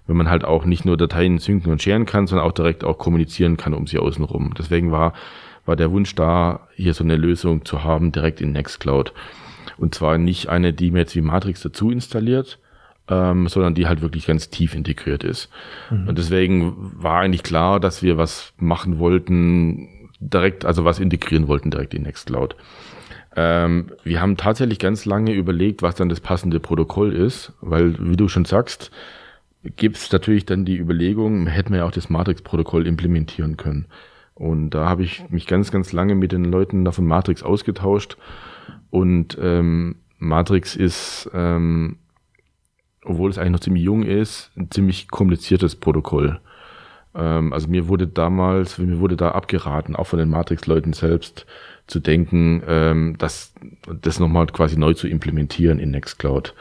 wenn 0.05 0.17
man 0.17 0.29
halt 0.29 0.45
auch 0.45 0.65
nicht 0.65 0.85
nur 0.85 0.97
Dateien 0.97 1.37
synken 1.39 1.71
und 1.71 1.81
sharen 1.81 2.05
kann, 2.05 2.27
sondern 2.27 2.47
auch 2.47 2.53
direkt 2.53 2.83
auch 2.83 2.97
kommunizieren 2.97 3.57
kann 3.57 3.73
um 3.73 3.87
sie 3.87 3.99
außenrum. 3.99 4.53
Deswegen 4.57 4.91
war, 4.91 5.13
war 5.65 5.75
der 5.75 5.91
Wunsch 5.91 6.15
da, 6.15 6.67
hier 6.75 6.93
so 6.93 7.03
eine 7.03 7.17
Lösung 7.17 7.65
zu 7.65 7.83
haben, 7.83 8.11
direkt 8.11 8.39
in 8.39 8.53
Nextcloud. 8.53 9.13
Und 9.77 9.93
zwar 9.93 10.17
nicht 10.17 10.49
eine, 10.49 10.73
die 10.73 10.91
mir 10.91 10.99
jetzt 10.99 11.15
wie 11.15 11.21
Matrix 11.21 11.61
dazu 11.61 11.91
installiert, 11.91 12.59
ähm, 13.09 13.47
sondern 13.47 13.73
die 13.73 13.87
halt 13.87 14.01
wirklich 14.01 14.27
ganz 14.27 14.49
tief 14.49 14.75
integriert 14.75 15.23
ist. 15.23 15.49
Mhm. 15.89 16.07
Und 16.07 16.17
deswegen 16.17 16.75
war 17.01 17.21
eigentlich 17.21 17.43
klar, 17.43 17.79
dass 17.79 18.03
wir 18.03 18.17
was 18.17 18.53
machen 18.57 18.99
wollten, 18.99 20.09
direkt, 20.19 20.65
also 20.65 20.85
was 20.85 20.99
integrieren 20.99 21.47
wollten 21.47 21.71
direkt 21.71 21.93
in 21.93 22.03
Nextcloud. 22.03 22.55
Ähm, 23.35 23.91
wir 24.03 24.21
haben 24.21 24.35
tatsächlich 24.35 24.79
ganz 24.79 25.05
lange 25.05 25.33
überlegt, 25.33 25.81
was 25.81 25.95
dann 25.95 26.09
das 26.09 26.19
passende 26.19 26.59
Protokoll 26.59 27.13
ist, 27.13 27.53
weil, 27.61 27.95
wie 27.99 28.17
du 28.17 28.27
schon 28.27 28.45
sagst, 28.45 28.91
gibt 29.75 29.97
es 29.97 30.11
natürlich 30.11 30.45
dann 30.45 30.65
die 30.65 30.77
Überlegung, 30.77 31.47
hätten 31.47 31.71
wir 31.71 31.79
ja 31.79 31.85
auch 31.85 31.91
das 31.91 32.09
Matrix-Protokoll 32.09 32.87
implementieren 32.87 33.57
können. 33.57 33.85
Und 34.33 34.71
da 34.71 34.87
habe 34.87 35.03
ich 35.03 35.23
mich 35.29 35.47
ganz, 35.47 35.71
ganz 35.71 35.93
lange 35.93 36.15
mit 36.15 36.31
den 36.31 36.45
Leuten 36.45 36.85
da 36.85 36.91
von 36.91 37.05
Matrix 37.05 37.43
ausgetauscht. 37.43 38.17
Und 38.89 39.37
ähm, 39.41 39.95
Matrix 40.19 40.75
ist 40.75 41.29
ähm, 41.33 41.97
obwohl 43.07 43.29
es 43.29 43.37
eigentlich 43.37 43.51
noch 43.51 43.59
ziemlich 43.59 43.83
jung 43.83 44.03
ist, 44.03 44.51
ein 44.55 44.69
ziemlich 44.71 45.07
kompliziertes 45.07 45.75
Protokoll. 45.75 46.39
Ähm, 47.15 47.53
also 47.53 47.67
mir 47.67 47.87
wurde 47.87 48.07
damals, 48.07 48.77
mir 48.77 48.99
wurde 48.99 49.17
da 49.17 49.31
abgeraten, 49.31 49.95
auch 49.95 50.07
von 50.07 50.19
den 50.19 50.29
Matrix-Leuten 50.29 50.93
selbst, 50.93 51.45
zu 51.87 51.99
denken, 52.01 52.61
ähm, 52.67 53.15
dass 53.17 53.53
das 54.01 54.19
nochmal 54.19 54.45
quasi 54.47 54.77
neu 54.77 54.93
zu 54.93 55.07
implementieren 55.07 55.79
in 55.79 55.91
Nextcloud. 55.91 56.53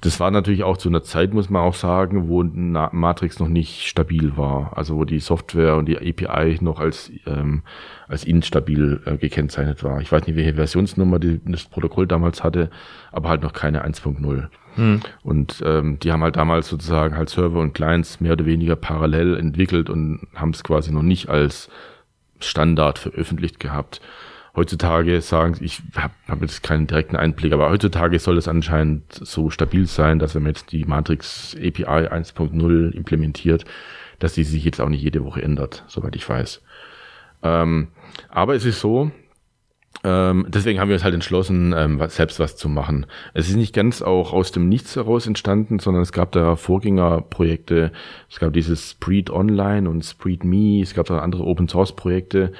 Das 0.00 0.18
war 0.18 0.30
natürlich 0.30 0.62
auch 0.62 0.78
zu 0.78 0.88
einer 0.88 1.02
Zeit, 1.02 1.34
muss 1.34 1.50
man 1.50 1.60
auch 1.60 1.74
sagen, 1.74 2.28
wo 2.28 2.42
Matrix 2.42 3.38
noch 3.38 3.48
nicht 3.48 3.86
stabil 3.86 4.38
war. 4.38 4.78
Also 4.78 4.96
wo 4.96 5.04
die 5.04 5.20
Software 5.20 5.76
und 5.76 5.86
die 5.86 5.98
API 5.98 6.56
noch 6.62 6.80
als, 6.80 7.12
ähm, 7.26 7.62
als 8.08 8.24
instabil 8.24 9.02
äh, 9.04 9.18
gekennzeichnet 9.18 9.84
war. 9.84 10.00
Ich 10.00 10.10
weiß 10.10 10.26
nicht, 10.26 10.36
welche 10.36 10.54
Versionsnummer 10.54 11.18
die, 11.18 11.40
das 11.44 11.64
Protokoll 11.64 12.06
damals 12.06 12.42
hatte, 12.42 12.70
aber 13.12 13.28
halt 13.28 13.42
noch 13.42 13.52
keine 13.52 13.84
1.0. 13.84 14.48
Hm. 14.76 15.00
Und 15.22 15.62
ähm, 15.64 15.98
die 15.98 16.12
haben 16.12 16.22
halt 16.22 16.36
damals 16.36 16.68
sozusagen 16.68 17.16
halt 17.16 17.28
Server 17.28 17.60
und 17.60 17.74
Clients 17.74 18.20
mehr 18.20 18.32
oder 18.32 18.46
weniger 18.46 18.76
parallel 18.76 19.36
entwickelt 19.36 19.90
und 19.90 20.26
haben 20.34 20.50
es 20.50 20.62
quasi 20.62 20.92
noch 20.92 21.02
nicht 21.02 21.28
als 21.28 21.68
Standard 22.38 22.98
veröffentlicht 22.98 23.60
gehabt. 23.60 24.00
Heutzutage 24.56 25.20
sagen, 25.20 25.56
ich 25.60 25.80
habe 25.96 26.12
hab 26.26 26.42
jetzt 26.42 26.62
keinen 26.62 26.86
direkten 26.86 27.16
Einblick, 27.16 27.52
aber 27.52 27.70
heutzutage 27.70 28.18
soll 28.18 28.36
es 28.36 28.48
anscheinend 28.48 29.12
so 29.12 29.50
stabil 29.50 29.86
sein, 29.86 30.18
dass 30.18 30.34
wenn 30.34 30.42
man 30.42 30.52
jetzt 30.52 30.72
die 30.72 30.84
Matrix 30.84 31.54
API 31.56 31.84
1.0 31.84 32.90
implementiert, 32.90 33.64
dass 34.18 34.34
die 34.34 34.44
sich 34.44 34.64
jetzt 34.64 34.80
auch 34.80 34.88
nicht 34.88 35.02
jede 35.02 35.24
Woche 35.24 35.42
ändert, 35.42 35.84
soweit 35.86 36.16
ich 36.16 36.28
weiß. 36.28 36.62
Ähm, 37.42 37.88
aber 38.28 38.54
es 38.54 38.64
ist 38.64 38.80
so, 38.80 39.12
ähm, 40.02 40.46
deswegen 40.48 40.80
haben 40.80 40.88
wir 40.88 40.94
uns 40.94 41.04
halt 41.04 41.14
entschlossen, 41.14 41.74
ähm, 41.76 41.98
was, 41.98 42.16
selbst 42.16 42.38
was 42.40 42.56
zu 42.56 42.68
machen. 42.68 43.06
Es 43.34 43.48
ist 43.48 43.56
nicht 43.56 43.74
ganz 43.74 44.00
auch 44.00 44.32
aus 44.32 44.50
dem 44.50 44.68
Nichts 44.68 44.96
heraus 44.96 45.26
entstanden, 45.26 45.78
sondern 45.78 46.02
es 46.02 46.12
gab 46.12 46.32
da 46.32 46.56
Vorgängerprojekte. 46.56 47.92
Es 48.30 48.38
gab 48.38 48.52
dieses 48.54 48.92
Spreed 48.92 49.30
Online 49.30 49.90
und 49.90 50.02
Spreed 50.02 50.44
Me. 50.44 50.80
Es 50.80 50.94
gab 50.94 51.06
da 51.06 51.18
andere 51.18 51.44
Open 51.44 51.68
Source 51.68 51.94
Projekte, 51.94 52.52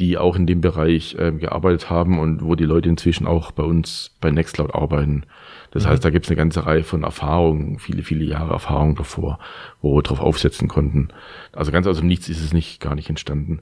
die 0.00 0.18
auch 0.18 0.34
in 0.34 0.46
dem 0.46 0.60
Bereich 0.60 1.14
äh, 1.16 1.30
gearbeitet 1.30 1.90
haben 1.90 2.18
und 2.18 2.42
wo 2.42 2.56
die 2.56 2.64
Leute 2.64 2.88
inzwischen 2.88 3.26
auch 3.26 3.52
bei 3.52 3.62
uns 3.62 4.16
bei 4.20 4.32
Nextcloud 4.32 4.74
arbeiten. 4.74 5.24
Das 5.70 5.84
mhm. 5.84 5.90
heißt, 5.90 6.04
da 6.04 6.10
gibt 6.10 6.24
es 6.24 6.30
eine 6.30 6.38
ganze 6.38 6.66
Reihe 6.66 6.82
von 6.82 7.04
Erfahrungen, 7.04 7.78
viele, 7.78 8.02
viele 8.02 8.24
Jahre 8.24 8.52
Erfahrung 8.52 8.96
davor, 8.96 9.38
wo 9.80 9.94
wir 9.94 10.02
drauf 10.02 10.20
aufsetzen 10.20 10.66
konnten. 10.66 11.10
Also 11.52 11.70
ganz 11.70 11.86
aus 11.86 11.98
dem 11.98 12.08
Nichts 12.08 12.28
ist 12.28 12.42
es 12.42 12.52
nicht 12.52 12.80
gar 12.80 12.96
nicht 12.96 13.10
entstanden. 13.10 13.60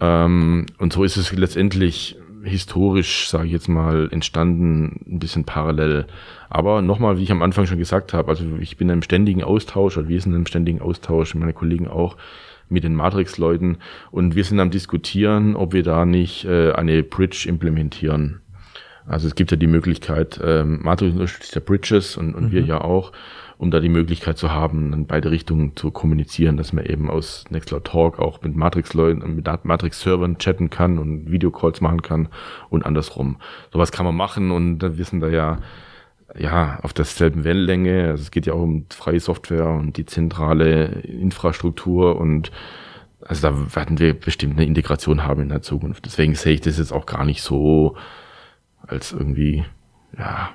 Ähm, 0.00 0.66
und 0.78 0.92
so 0.92 1.04
ist 1.04 1.16
es 1.16 1.30
letztendlich 1.30 2.16
historisch, 2.44 3.28
sage 3.28 3.46
ich 3.46 3.52
jetzt 3.52 3.68
mal, 3.68 4.08
entstanden, 4.10 5.00
ein 5.06 5.18
bisschen 5.18 5.44
parallel. 5.44 6.06
Aber 6.50 6.82
nochmal, 6.82 7.18
wie 7.18 7.22
ich 7.22 7.32
am 7.32 7.42
Anfang 7.42 7.66
schon 7.66 7.78
gesagt 7.78 8.12
habe, 8.12 8.28
also 8.28 8.44
ich 8.60 8.76
bin 8.76 8.88
im 8.90 9.02
ständigen 9.02 9.42
Austausch, 9.42 9.96
oder 9.96 10.08
wir 10.08 10.20
sind 10.20 10.34
im 10.34 10.46
ständigen 10.46 10.80
Austausch, 10.80 11.34
meine 11.34 11.52
Kollegen 11.52 11.88
auch, 11.88 12.16
mit 12.68 12.84
den 12.84 12.94
Matrix-Leuten 12.94 13.78
und 14.10 14.34
wir 14.34 14.44
sind 14.44 14.60
am 14.60 14.70
diskutieren, 14.70 15.54
ob 15.54 15.72
wir 15.72 15.82
da 15.82 16.04
nicht 16.04 16.44
äh, 16.44 16.72
eine 16.72 17.02
Bridge 17.02 17.46
implementieren. 17.48 18.40
Also 19.06 19.26
es 19.26 19.34
gibt 19.34 19.50
ja 19.50 19.56
die 19.56 19.66
Möglichkeit, 19.66 20.40
ähm, 20.42 20.80
Matrix 20.82 21.12
unterstützt 21.12 21.54
ja 21.54 21.60
Bridges 21.64 22.16
und, 22.16 22.34
und 22.34 22.44
mhm. 22.44 22.52
wir 22.52 22.62
ja 22.62 22.80
auch 22.80 23.12
um 23.58 23.70
da 23.70 23.80
die 23.80 23.88
Möglichkeit 23.88 24.38
zu 24.38 24.50
haben, 24.50 24.92
in 24.92 25.06
beide 25.06 25.30
Richtungen 25.30 25.76
zu 25.76 25.90
kommunizieren, 25.90 26.56
dass 26.56 26.72
man 26.72 26.84
eben 26.84 27.10
aus 27.10 27.44
Nextcloud 27.50 27.84
Talk 27.84 28.18
auch 28.18 28.42
mit 28.42 28.56
Matrix-Leuten, 28.56 29.36
mit 29.36 29.46
Matrix-Servern 29.64 30.38
chatten 30.38 30.70
kann 30.70 30.98
und 30.98 31.30
Videocalls 31.30 31.80
machen 31.80 32.02
kann 32.02 32.28
und 32.70 32.84
andersrum. 32.84 33.36
Sowas 33.72 33.92
kann 33.92 34.06
man 34.06 34.16
machen 34.16 34.50
und 34.50 34.78
da 34.78 34.98
wissen 34.98 35.20
da 35.20 35.28
ja, 35.28 35.58
ja, 36.36 36.78
auf 36.82 36.92
derselben 36.92 37.44
Wellenlänge. 37.44 38.08
Also 38.08 38.22
es 38.22 38.30
geht 38.30 38.46
ja 38.46 38.54
auch 38.54 38.62
um 38.62 38.86
freie 38.90 39.20
Software 39.20 39.68
und 39.68 39.96
die 39.96 40.06
zentrale 40.06 40.86
Infrastruktur 41.02 42.16
und 42.16 42.50
also 43.20 43.48
da 43.48 43.74
werden 43.74 43.98
wir 43.98 44.18
bestimmt 44.18 44.54
eine 44.54 44.66
Integration 44.66 45.24
haben 45.24 45.42
in 45.42 45.48
der 45.48 45.62
Zukunft. 45.62 46.04
Deswegen 46.04 46.34
sehe 46.34 46.54
ich 46.54 46.60
das 46.60 46.78
jetzt 46.78 46.92
auch 46.92 47.06
gar 47.06 47.24
nicht 47.24 47.42
so 47.42 47.96
als 48.86 49.12
irgendwie, 49.12 49.64
ja, 50.18 50.50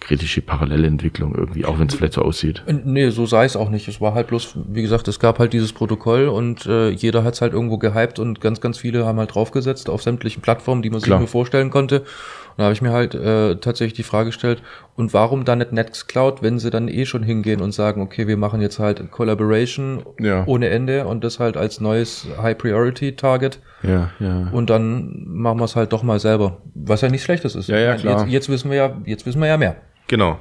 kritische 0.00 0.42
Parallelentwicklung 0.42 1.34
irgendwie, 1.34 1.64
auch 1.64 1.78
wenn 1.78 1.86
es 1.86 1.94
vielleicht 1.94 2.14
so 2.14 2.22
aussieht. 2.22 2.62
Nee, 2.84 3.10
so 3.10 3.26
sei 3.26 3.44
es 3.44 3.54
auch 3.54 3.68
nicht. 3.68 3.86
Es 3.86 4.00
war 4.00 4.14
halt 4.14 4.28
bloß, 4.28 4.56
wie 4.68 4.82
gesagt, 4.82 5.06
es 5.08 5.20
gab 5.20 5.38
halt 5.38 5.52
dieses 5.52 5.72
Protokoll 5.72 6.28
und 6.28 6.66
äh, 6.66 6.88
jeder 6.88 7.22
hat 7.22 7.34
es 7.34 7.40
halt 7.40 7.52
irgendwo 7.52 7.78
gehypt 7.78 8.18
und 8.18 8.40
ganz, 8.40 8.60
ganz 8.60 8.78
viele 8.78 9.06
haben 9.06 9.18
halt 9.18 9.34
draufgesetzt 9.34 9.88
auf 9.90 10.02
sämtlichen 10.02 10.42
Plattformen, 10.42 10.82
die 10.82 10.90
man 10.90 11.00
Klar. 11.00 11.18
sich 11.18 11.20
nur 11.20 11.28
vorstellen 11.28 11.70
konnte. 11.70 12.00
Und 12.00 12.58
da 12.58 12.64
habe 12.64 12.72
ich 12.72 12.82
mir 12.82 12.92
halt 12.92 13.14
äh, 13.14 13.56
tatsächlich 13.56 13.94
die 13.94 14.02
Frage 14.02 14.26
gestellt, 14.26 14.62
und 15.00 15.14
warum 15.14 15.46
dann 15.46 15.58
nicht 15.58 15.72
Nextcloud, 15.72 16.42
wenn 16.42 16.58
sie 16.58 16.68
dann 16.68 16.86
eh 16.86 17.06
schon 17.06 17.22
hingehen 17.22 17.62
und 17.62 17.72
sagen, 17.72 18.02
okay, 18.02 18.26
wir 18.26 18.36
machen 18.36 18.60
jetzt 18.60 18.78
halt 18.78 19.10
Collaboration 19.10 20.02
ja. 20.18 20.44
ohne 20.46 20.68
Ende 20.68 21.06
und 21.06 21.24
das 21.24 21.40
halt 21.40 21.56
als 21.56 21.80
neues 21.80 22.26
High-Priority-Target. 22.40 23.60
Ja, 23.82 24.10
ja. 24.20 24.50
Und 24.52 24.68
dann 24.68 25.24
machen 25.26 25.58
wir 25.58 25.64
es 25.64 25.74
halt 25.74 25.94
doch 25.94 26.02
mal 26.02 26.20
selber. 26.20 26.58
Was 26.74 27.00
ja 27.00 27.08
nichts 27.08 27.24
Schlechtes 27.24 27.54
ist. 27.54 27.68
Ja, 27.68 27.78
ja, 27.78 27.94
klar. 27.96 28.24
Jetzt, 28.24 28.30
jetzt 28.30 28.48
wissen 28.50 28.70
wir 28.70 28.76
ja, 28.76 28.96
jetzt 29.06 29.24
wissen 29.24 29.40
wir 29.40 29.48
ja 29.48 29.56
mehr. 29.56 29.76
Genau. 30.10 30.40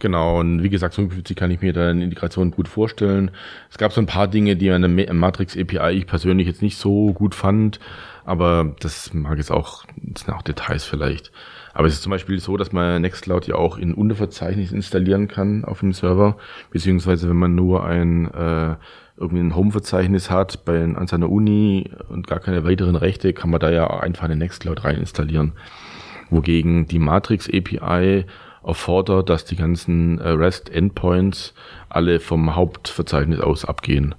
Genau, 0.00 0.40
und 0.40 0.64
wie 0.64 0.70
gesagt, 0.70 0.96
55 0.96 1.36
kann 1.36 1.52
ich 1.52 1.62
mir 1.62 1.72
da 1.72 1.88
eine 1.88 2.02
Integration 2.02 2.50
gut 2.50 2.66
vorstellen. 2.66 3.30
Es 3.70 3.78
gab 3.78 3.92
so 3.92 4.00
ein 4.00 4.06
paar 4.06 4.26
Dinge, 4.26 4.56
die 4.56 4.68
an 4.72 4.82
der 4.82 5.14
Matrix 5.14 5.56
API 5.56 5.92
ich 5.92 6.06
persönlich 6.08 6.48
jetzt 6.48 6.62
nicht 6.62 6.76
so 6.76 7.12
gut 7.12 7.36
fand, 7.36 7.78
aber 8.24 8.74
das 8.80 9.14
mag 9.14 9.38
jetzt 9.38 9.52
auch, 9.52 9.84
das 9.96 10.24
sind 10.24 10.34
auch 10.34 10.42
Details 10.42 10.84
vielleicht. 10.84 11.30
Aber 11.74 11.86
es 11.86 11.94
ist 11.94 12.02
zum 12.02 12.10
Beispiel 12.10 12.40
so, 12.40 12.56
dass 12.56 12.72
man 12.72 13.02
Nextcloud 13.02 13.46
ja 13.46 13.54
auch 13.54 13.78
in 13.78 13.94
Unterverzeichnis 13.94 14.72
installieren 14.72 15.28
kann 15.28 15.64
auf 15.64 15.78
dem 15.78 15.92
Server, 15.92 16.36
beziehungsweise 16.72 17.28
wenn 17.28 17.36
man 17.36 17.54
nur 17.54 17.86
ein 17.86 18.26
äh, 18.34 18.74
irgendwie 19.16 19.44
ein 19.44 19.54
Home-Verzeichnis 19.54 20.28
hat 20.28 20.64
bei 20.64 20.82
an 20.82 21.06
seiner 21.06 21.30
Uni 21.30 21.88
und 22.08 22.26
gar 22.26 22.40
keine 22.40 22.64
weiteren 22.64 22.96
Rechte, 22.96 23.32
kann 23.32 23.50
man 23.50 23.60
da 23.60 23.70
ja 23.70 23.86
einfach 24.00 24.24
eine 24.24 24.36
Nextcloud 24.36 24.82
rein 24.82 24.96
installieren. 24.96 25.52
Wogegen 26.30 26.88
die 26.88 26.98
Matrix 26.98 27.48
API 27.48 28.26
erfordert, 28.64 29.28
dass 29.28 29.44
die 29.44 29.56
ganzen 29.56 30.18
äh, 30.18 30.28
REST-Endpoints 30.28 31.54
alle 31.88 32.20
vom 32.20 32.54
Hauptverzeichnis 32.54 33.40
aus 33.40 33.64
abgehen. 33.64 34.14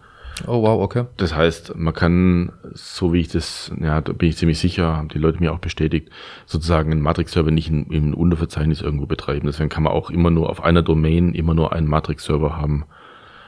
Oh 0.48 0.62
wow, 0.62 0.82
okay. 0.82 1.06
Das 1.18 1.34
heißt, 1.34 1.76
man 1.78 1.94
kann, 1.94 2.52
so 2.74 3.14
wie 3.14 3.22
ich 3.22 3.30
das, 3.30 3.72
ja, 3.80 4.02
da 4.02 4.12
bin 4.12 4.30
ich 4.30 4.38
ziemlich 4.38 4.60
sicher, 4.60 4.98
haben 4.98 5.08
die 5.08 5.18
Leute 5.18 5.40
mir 5.40 5.54
auch 5.54 5.60
bestätigt, 5.60 6.10
sozusagen 6.46 6.92
einen 6.92 7.02
Matrix-Server 7.02 7.52
nicht 7.52 7.70
in, 7.70 7.86
im 7.88 8.14
Unterverzeichnis 8.14 8.82
irgendwo 8.82 9.06
betreiben. 9.06 9.48
Deswegen 9.48 9.70
kann 9.70 9.84
man 9.84 9.94
auch 9.94 10.10
immer 10.10 10.32
nur 10.32 10.50
auf 10.50 10.62
einer 10.62 10.82
Domain 10.82 11.34
immer 11.34 11.54
nur 11.54 11.72
einen 11.72 11.88
Matrix-Server 11.88 12.58
haben. 12.58 12.86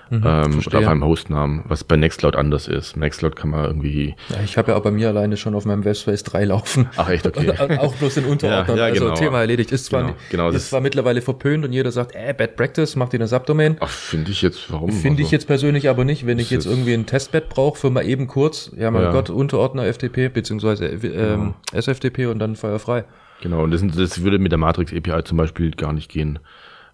Mhm, 0.10 0.24
ähm, 0.26 0.62
oder 0.66 0.80
auf 0.80 0.88
einem 0.88 1.04
Hostnamen, 1.04 1.64
was 1.68 1.84
bei 1.84 1.98
Nextcloud 1.98 2.36
anders 2.36 2.68
ist. 2.68 2.96
Nextcloud 2.96 3.36
kann 3.36 3.50
man 3.50 3.66
irgendwie. 3.66 4.16
Ja, 4.30 4.38
ich 4.44 4.58
habe 4.58 4.72
ja 4.72 4.78
auch 4.78 4.84
bei 4.84 4.92
mir 4.92 5.10
alleine 5.10 5.38
schon 5.38 5.56
auf 5.56 5.66
meinem 5.66 5.84
Webspace 5.84 6.24
3 6.24 6.46
laufen. 6.46 6.90
Ach 6.96 7.10
echt, 7.10 7.28
okay. 7.28 7.52
auch 7.78 7.96
bloß 7.96 8.18
in 8.18 8.26
Unterordnern. 8.26 8.78
Ja, 8.78 8.88
ja, 8.88 8.94
genau. 8.94 9.10
Also 9.12 9.24
Thema 9.24 9.42
erledigt. 9.42 9.72
Ist 9.72 9.86
zwar, 9.86 10.04
genau, 10.04 10.16
genau 10.30 10.50
ist 10.50 10.70
zwar 10.70 10.82
mittlerweile 10.82 11.22
verpönt 11.22 11.66
und 11.66 11.74
jeder 11.74 11.92
sagt, 11.92 12.16
äh, 12.16 12.34
Bad 12.34 12.56
Practice, 12.56 12.96
macht 12.96 13.14
ihr 13.14 13.20
eine 13.20 13.28
Subdomain. 13.28 13.78
Ach, 13.80 13.90
finde 13.90 14.32
ich 14.32 14.42
jetzt, 14.42 14.72
warum? 14.72 14.92
Finde 14.92 15.22
ich 15.22 15.28
also 15.28 15.36
jetzt 15.36 15.48
persönlich 15.48 15.90
aber 15.90 16.06
nicht. 16.06 16.26
Wenn 16.26 16.40
ich 16.40 16.50
jetzt 16.50 16.66
irgendwie 16.66 16.94
ein 16.94 17.06
Testbed 17.06 17.50
brauche 17.50 17.78
für 17.78 17.90
mal 17.90 18.06
eben 18.06 18.28
kurz, 18.28 18.72
ja 18.78 18.92
mein 18.92 19.04
ja. 19.04 19.12
Gott, 19.12 19.30
Unterordner 19.30 19.92
FTP 19.92 20.30
beziehungsweise 20.34 20.88
äh, 20.88 20.96
ähm, 21.08 21.54
genau. 21.72 21.82
SFTP 21.82 22.28
und 22.28 22.40
dann 22.40 22.56
feuerfrei. 22.56 23.06
Genau, 23.42 23.64
und 23.64 23.72
das, 23.72 23.84
das 23.96 24.24
würde 24.24 24.40
mit 24.40 24.52
der 24.52 24.60
Matrix 24.60 24.94
API 24.94 25.24
zum 25.24 25.38
Beispiel 25.38 25.72
gar 25.72 25.94
nicht 25.94 26.10
gehen. 26.10 26.40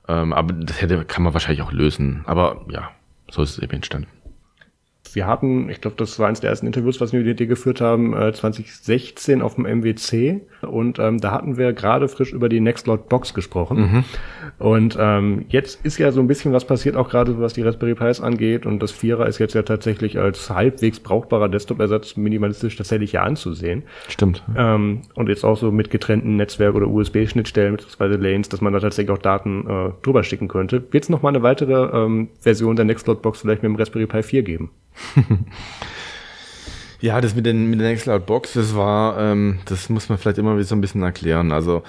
Ähm, 0.07 0.33
aber 0.33 0.53
das 0.53 0.81
hätte, 0.81 1.05
kann 1.05 1.23
man 1.23 1.33
wahrscheinlich 1.33 1.61
auch 1.61 1.71
lösen. 1.71 2.23
Aber 2.25 2.65
ja, 2.69 2.91
so 3.33 3.41
ist 3.41 3.57
es 3.57 3.59
eben 3.59 3.73
entstanden. 3.73 4.22
Wir 5.11 5.27
hatten, 5.27 5.69
ich 5.69 5.81
glaube, 5.81 5.97
das 5.97 6.17
war 6.17 6.27
eines 6.27 6.39
der 6.39 6.49
ersten 6.49 6.65
Interviews, 6.65 6.99
was 6.99 7.13
wir 7.13 7.21
mit 7.21 7.39
dir 7.39 7.45
geführt 7.45 7.81
haben, 7.81 8.13
äh, 8.13 8.33
2016 8.33 9.41
auf 9.41 9.55
dem 9.55 9.65
MWC. 9.65 10.41
Und 10.61 10.97
ähm, 10.97 11.19
da 11.19 11.31
hatten 11.31 11.57
wir 11.57 11.73
gerade 11.73 12.07
frisch 12.07 12.31
über 12.31 12.49
die 12.49 12.59
Nextcloud 12.59 13.09
Box 13.09 13.33
gesprochen. 13.33 13.77
Mhm. 13.77 14.03
Und 14.57 14.97
ähm, 14.99 15.45
jetzt 15.49 15.85
ist 15.85 15.99
ja 15.99 16.11
so 16.11 16.19
ein 16.19 16.27
bisschen 16.27 16.53
was 16.53 16.65
passiert, 16.65 16.95
auch 16.95 17.09
gerade 17.09 17.39
was 17.39 17.53
die 17.53 17.61
Raspberry 17.61 17.95
Pis 17.95 18.21
angeht. 18.21 18.65
Und 18.65 18.81
das 18.81 18.91
Vierer 18.91 19.27
ist 19.27 19.39
jetzt 19.39 19.53
ja 19.53 19.61
tatsächlich 19.61 20.17
als 20.17 20.49
halbwegs 20.49 20.99
brauchbarer 20.99 21.49
Desktop-Ersatz 21.49 22.15
minimalistisch 22.17 22.75
tatsächlich 22.75 23.11
ja 23.11 23.23
anzusehen. 23.23 23.83
Stimmt. 24.07 24.43
Ähm, 24.57 25.01
und 25.13 25.29
jetzt 25.29 25.43
auch 25.43 25.57
so 25.57 25.71
mit 25.71 25.91
getrennten 25.91 26.37
Netzwerk- 26.37 26.75
oder 26.75 26.87
USB-Schnittstellen 26.87 27.75
bzw. 27.75 28.15
Lanes, 28.15 28.49
dass 28.49 28.61
man 28.61 28.73
da 28.73 28.79
tatsächlich 28.79 29.11
auch 29.11 29.21
Daten 29.21 29.67
äh, 29.69 29.91
drüber 30.01 30.23
schicken 30.23 30.47
könnte. 30.47 30.83
Wird 30.91 31.03
es 31.03 31.09
noch 31.09 31.21
mal 31.21 31.29
eine 31.29 31.43
weitere 31.43 31.73
ähm, 31.95 32.29
Version 32.39 32.75
der 32.75 32.85
Nextcloud 32.85 33.21
Box 33.21 33.41
vielleicht 33.41 33.61
mit 33.61 33.69
dem 33.69 33.75
Raspberry 33.75 34.07
Pi 34.07 34.23
4 34.23 34.43
geben? 34.43 34.71
ja, 37.01 37.21
das 37.21 37.35
mit, 37.35 37.45
den, 37.45 37.69
mit 37.69 37.79
der 37.79 37.89
Nextcloud 37.89 38.25
Box, 38.25 38.53
das 38.53 38.75
war, 38.75 39.19
ähm, 39.19 39.59
das 39.65 39.89
muss 39.89 40.09
man 40.09 40.17
vielleicht 40.17 40.37
immer 40.37 40.55
wieder 40.55 40.65
so 40.65 40.75
ein 40.75 40.81
bisschen 40.81 41.03
erklären. 41.03 41.51
Also, 41.51 41.83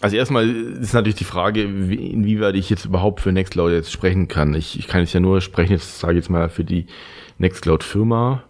also 0.00 0.16
erstmal 0.16 0.48
ist 0.48 0.92
natürlich 0.92 1.16
die 1.16 1.24
Frage, 1.24 1.88
wie, 1.88 2.10
inwieweit 2.10 2.54
ich 2.54 2.68
jetzt 2.70 2.84
überhaupt 2.84 3.20
für 3.20 3.32
Nextcloud 3.32 3.72
jetzt 3.72 3.92
sprechen 3.92 4.28
kann. 4.28 4.54
Ich, 4.54 4.78
ich 4.78 4.86
kann 4.86 5.00
jetzt 5.00 5.12
ja 5.12 5.20
nur 5.20 5.40
sprechen, 5.40 5.72
jetzt 5.72 5.98
sage 5.98 6.14
ich 6.14 6.18
jetzt 6.18 6.30
mal 6.30 6.48
für 6.48 6.64
die 6.64 6.86
Nextcloud 7.38 7.82
Firma 7.82 8.44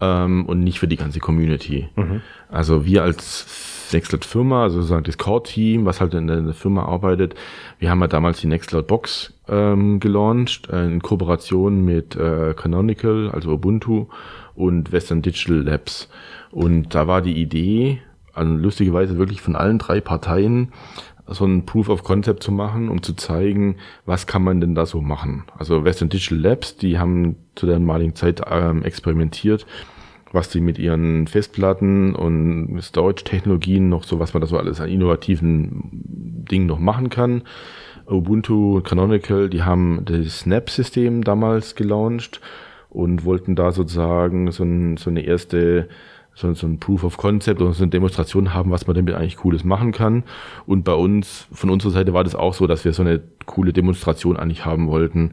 ähm, 0.00 0.46
und 0.46 0.60
nicht 0.60 0.78
für 0.78 0.88
die 0.88 0.96
ganze 0.96 1.20
Community. 1.20 1.88
Mhm. 1.96 2.22
Also 2.48 2.84
wir 2.84 3.02
als 3.02 3.77
Nextcloud 3.92 4.24
Firma, 4.24 4.62
also 4.64 4.76
sozusagen 4.76 5.04
das 5.04 5.18
Core-Team, 5.18 5.84
was 5.84 6.00
halt 6.00 6.14
in 6.14 6.26
der, 6.26 6.54
Firma 6.54 6.84
arbeitet. 6.84 7.34
Wir 7.78 7.90
haben 7.90 8.00
ja 8.00 8.06
damals 8.06 8.40
die 8.40 8.46
Nextcloud 8.46 8.86
Box 8.86 9.34
ähm, 9.48 10.00
gelauncht, 10.00 10.68
äh, 10.70 10.84
in 10.86 11.02
Kooperation 11.02 11.84
mit 11.84 12.16
äh, 12.16 12.54
Canonical, 12.54 13.30
also 13.30 13.52
Ubuntu 13.52 14.06
und 14.54 14.92
Western 14.92 15.22
Digital 15.22 15.62
Labs. 15.62 16.08
Und 16.50 16.94
da 16.94 17.06
war 17.06 17.22
die 17.22 17.40
Idee, 17.40 18.00
also 18.34 18.52
lustigerweise 18.52 19.18
wirklich 19.18 19.40
von 19.40 19.56
allen 19.56 19.78
drei 19.78 20.00
Parteien, 20.00 20.72
so 21.26 21.44
ein 21.44 21.66
Proof 21.66 21.88
of 21.90 22.04
Concept 22.04 22.42
zu 22.42 22.52
machen, 22.52 22.88
um 22.88 23.02
zu 23.02 23.14
zeigen, 23.14 23.76
was 24.06 24.26
kann 24.26 24.42
man 24.42 24.60
denn 24.60 24.74
da 24.74 24.86
so 24.86 25.00
machen. 25.00 25.44
Also 25.58 25.84
Western 25.84 26.08
Digital 26.08 26.38
Labs, 26.38 26.76
die 26.76 26.98
haben 26.98 27.36
zu 27.54 27.66
der 27.66 27.76
damaligen 27.76 28.14
Zeit 28.14 28.40
ähm, 28.50 28.82
experimentiert 28.82 29.66
was 30.32 30.50
die 30.50 30.60
mit 30.60 30.78
ihren 30.78 31.26
Festplatten 31.26 32.14
und 32.14 32.80
Storage-Technologien 32.80 33.88
noch 33.88 34.04
so, 34.04 34.18
was 34.18 34.34
man 34.34 34.40
da 34.40 34.46
so 34.46 34.58
alles 34.58 34.80
an 34.80 34.88
innovativen 34.88 36.44
Dingen 36.50 36.66
noch 36.66 36.78
machen 36.78 37.10
kann. 37.10 37.42
Ubuntu 38.06 38.80
Canonical, 38.82 39.48
die 39.48 39.62
haben 39.62 40.02
das 40.04 40.40
Snap-System 40.40 41.24
damals 41.24 41.74
gelauncht 41.74 42.40
und 42.90 43.24
wollten 43.24 43.54
da 43.54 43.72
sozusagen 43.72 44.50
so, 44.50 44.64
ein, 44.64 44.96
so 44.96 45.10
eine 45.10 45.20
erste 45.20 45.88
so, 46.38 46.54
so 46.54 46.66
ein 46.68 46.78
Proof 46.78 47.02
of 47.02 47.16
Concept 47.16 47.60
oder 47.60 47.72
so 47.72 47.82
eine 47.82 47.90
Demonstration 47.90 48.54
haben, 48.54 48.70
was 48.70 48.86
man 48.86 48.94
damit 48.94 49.14
eigentlich 49.14 49.36
Cooles 49.36 49.64
machen 49.64 49.90
kann. 49.90 50.22
Und 50.66 50.84
bei 50.84 50.94
uns, 50.94 51.48
von 51.52 51.68
unserer 51.68 51.90
Seite 51.90 52.14
war 52.14 52.22
das 52.22 52.36
auch 52.36 52.54
so, 52.54 52.66
dass 52.68 52.84
wir 52.84 52.92
so 52.92 53.02
eine 53.02 53.20
coole 53.46 53.72
Demonstration 53.72 54.36
eigentlich 54.36 54.64
haben 54.64 54.86
wollten, 54.86 55.32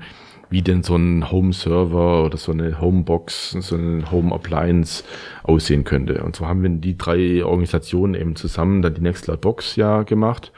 wie 0.49 0.61
denn 0.61 0.83
so 0.83 0.95
ein 0.95 1.31
Home-Server 1.31 2.23
oder 2.25 2.37
so 2.37 2.51
eine 2.51 2.79
Homebox, 2.79 3.51
so 3.51 3.75
eine 3.75 4.09
Home-Appliance 4.11 5.03
aussehen 5.43 5.83
könnte. 5.83 6.23
Und 6.23 6.35
so 6.35 6.47
haben 6.47 6.63
wir 6.63 6.69
die 6.69 6.97
drei 6.97 7.43
Organisationen 7.43 8.13
eben 8.13 8.35
zusammen 8.35 8.81
dann 8.81 8.93
die 8.93 9.01
Nextcloud 9.01 9.41
Box 9.41 9.75
ja 9.75 10.03
gemacht. 10.03 10.51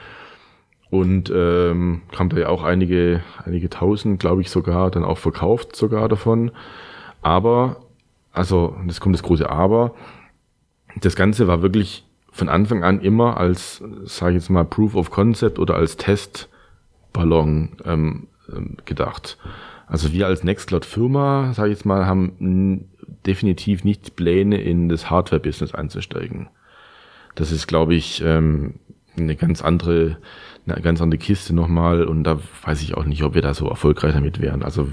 Und 0.89 1.31
ähm, 1.35 2.01
haben 2.17 2.29
da 2.29 2.37
ja 2.37 2.47
auch 2.47 2.63
einige, 2.63 3.21
einige 3.43 3.69
tausend, 3.69 4.19
glaube 4.19 4.41
ich, 4.41 4.49
sogar, 4.49 4.89
dann 4.89 5.03
auch 5.03 5.17
verkauft 5.17 5.75
sogar 5.75 6.07
davon. 6.07 6.51
Aber, 7.21 7.81
also, 8.31 8.75
jetzt 8.87 9.01
kommt 9.01 9.15
das 9.15 9.23
große 9.23 9.49
Aber, 9.49 9.93
das 11.01 11.15
Ganze 11.15 11.47
war 11.47 11.61
wirklich 11.61 12.05
von 12.31 12.49
Anfang 12.49 12.83
an 12.83 13.01
immer 13.01 13.37
als, 13.37 13.83
sage 14.05 14.37
ich 14.37 14.43
jetzt 14.43 14.49
mal, 14.49 14.63
Proof 14.63 14.95
of 14.95 15.11
Concept 15.11 15.59
oder 15.59 15.75
als 15.75 15.97
Testballon 15.97 17.77
ähm, 17.83 18.27
ähm 18.53 18.77
gedacht. 18.85 19.37
Also 19.87 20.11
wir 20.11 20.27
als 20.27 20.43
Nextcloud-Firma, 20.43 21.53
sage 21.53 21.69
ich 21.69 21.77
jetzt 21.77 21.85
mal, 21.85 22.05
haben 22.05 22.89
definitiv 23.25 23.83
nicht 23.83 24.15
Pläne, 24.15 24.61
in 24.61 24.89
das 24.89 25.09
Hardware-Business 25.09 25.73
einzusteigen. 25.73 26.49
Das 27.35 27.51
ist, 27.51 27.67
glaube 27.67 27.95
ich, 27.95 28.21
ähm, 28.23 28.75
eine 29.17 29.35
ganz 29.35 29.61
andere, 29.61 30.17
eine 30.67 30.81
ganz 30.81 31.01
andere 31.01 31.17
Kiste 31.17 31.55
nochmal 31.55 32.03
und 32.03 32.23
da 32.23 32.39
weiß 32.63 32.81
ich 32.81 32.95
auch 32.95 33.05
nicht, 33.05 33.23
ob 33.23 33.33
wir 33.33 33.41
da 33.41 33.53
so 33.53 33.67
erfolgreich 33.67 34.13
damit 34.13 34.41
wären. 34.41 34.61
Also 34.61 34.89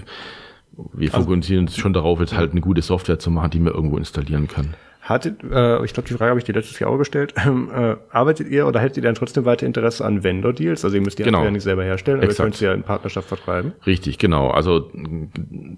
wir 0.92 1.12
also, 1.12 1.26
fokussieren 1.26 1.66
uns 1.66 1.76
schon 1.76 1.92
darauf, 1.92 2.20
jetzt 2.20 2.36
halt 2.36 2.52
eine 2.52 2.60
gute 2.60 2.82
Software 2.82 3.18
zu 3.18 3.30
machen, 3.30 3.50
die 3.50 3.60
man 3.60 3.74
irgendwo 3.74 3.96
installieren 3.96 4.48
kann. 4.48 4.74
Hattet, 5.04 5.44
äh, 5.44 5.84
ich 5.84 5.92
glaube, 5.92 6.08
die 6.08 6.14
Frage 6.14 6.30
habe 6.30 6.40
ich 6.40 6.46
dir 6.46 6.54
letztes 6.54 6.78
Jahr 6.78 6.90
auch 6.90 6.98
gestellt. 6.98 7.34
Ähm, 7.44 7.68
äh, 7.74 7.96
arbeitet 8.10 8.48
ihr 8.48 8.66
oder 8.66 8.80
hättet 8.80 8.96
ihr 8.96 9.02
dann 9.02 9.16
trotzdem 9.16 9.44
weiter 9.44 9.66
Interesse 9.66 10.02
an 10.02 10.24
Vendor-Deals? 10.24 10.82
Also 10.82 10.96
ihr 10.96 11.02
müsst 11.02 11.18
die 11.18 11.24
genau. 11.24 11.44
ja 11.44 11.50
nicht 11.50 11.62
selber 11.62 11.84
herstellen, 11.84 12.18
aber 12.18 12.24
Exakt. 12.24 12.38
ihr 12.38 12.44
könnt 12.44 12.56
sie 12.56 12.64
ja 12.64 12.72
in 12.72 12.82
Partnerschaft 12.84 13.28
vertreiben. 13.28 13.72
Richtig, 13.84 14.16
genau. 14.16 14.48
Also 14.48 14.90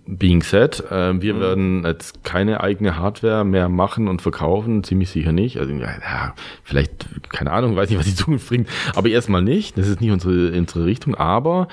being 0.06 0.42
said, 0.42 0.84
äh, 0.92 1.20
wir 1.20 1.34
mhm. 1.34 1.40
werden 1.40 1.84
jetzt 1.84 2.22
keine 2.22 2.60
eigene 2.60 2.98
Hardware 2.98 3.44
mehr 3.44 3.68
machen 3.68 4.06
und 4.06 4.22
verkaufen, 4.22 4.84
ziemlich 4.84 5.10
sicher 5.10 5.32
nicht. 5.32 5.58
Also 5.58 5.72
ja, 5.72 6.34
vielleicht, 6.62 7.30
keine 7.30 7.50
Ahnung, 7.50 7.74
weiß 7.74 7.90
nicht, 7.90 7.98
was 7.98 8.06
die 8.06 8.14
Zukunft 8.14 8.48
bringt, 8.48 8.68
aber 8.94 9.08
erstmal 9.08 9.42
nicht. 9.42 9.76
Das 9.76 9.88
ist 9.88 10.00
nicht 10.00 10.12
unsere, 10.12 10.56
unsere 10.56 10.84
Richtung, 10.84 11.16
aber 11.16 11.66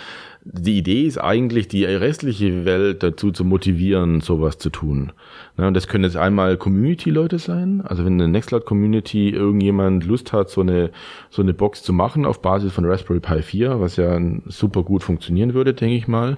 die 0.46 0.78
Idee 0.78 1.04
ist 1.04 1.18
eigentlich, 1.18 1.70
die 1.70 1.86
restliche 1.86 2.66
Welt 2.66 3.02
dazu 3.02 3.32
zu 3.32 3.46
motivieren, 3.46 4.20
sowas 4.20 4.58
zu 4.58 4.70
tun. 4.70 5.14
Ja, 5.58 5.72
das 5.72 5.88
können 5.88 6.04
jetzt 6.04 6.18
einmal 6.18 6.58
Community-Leute 6.58 7.40
sein. 7.40 7.82
Also 7.86 8.04
wenn 8.04 8.14
eine 8.14 8.28
Nextcloud-Community 8.28 9.30
irgendjemand 9.30 10.06
Lust 10.06 10.34
hat, 10.34 10.50
so 10.50 10.62
eine, 10.62 10.92
so 11.30 11.42
eine 11.42 11.54
Box 11.54 11.82
zu 11.84 11.94
machen 11.94 12.26
auf 12.26 12.42
Basis 12.42 12.74
von 12.74 12.84
Raspberry 12.86 13.22
Pi 13.22 13.42
4, 13.42 13.80
was 13.80 13.96
ja 13.96 14.20
super 14.46 14.84
gut 14.84 15.04
funktionieren 15.04 15.54
würde, 15.54 15.74
denke 15.74 15.96
ich 15.96 16.10
mal, 16.10 16.38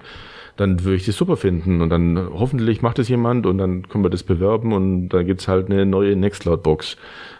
dann 0.56 0.84
würde 0.84 0.98
ich 0.98 1.06
das 1.06 1.18
super 1.18 1.36
finden. 1.36 1.82
Und 1.82 1.90
dann 1.90 2.30
hoffentlich 2.32 2.84
macht 2.84 3.00
es 3.00 3.10
jemand 3.10 3.48
und 3.48 3.58
dann 3.58 3.90
können 3.90 4.04
wir 4.04 4.12
das 4.12 4.24
bewerben 4.24 4.72
und 4.72 5.10
da 5.10 5.24
gibt's 5.24 5.48
halt 5.48 5.72
eine 5.72 5.84
neue 5.86 6.16
Nextcloud-Box. 6.16 6.98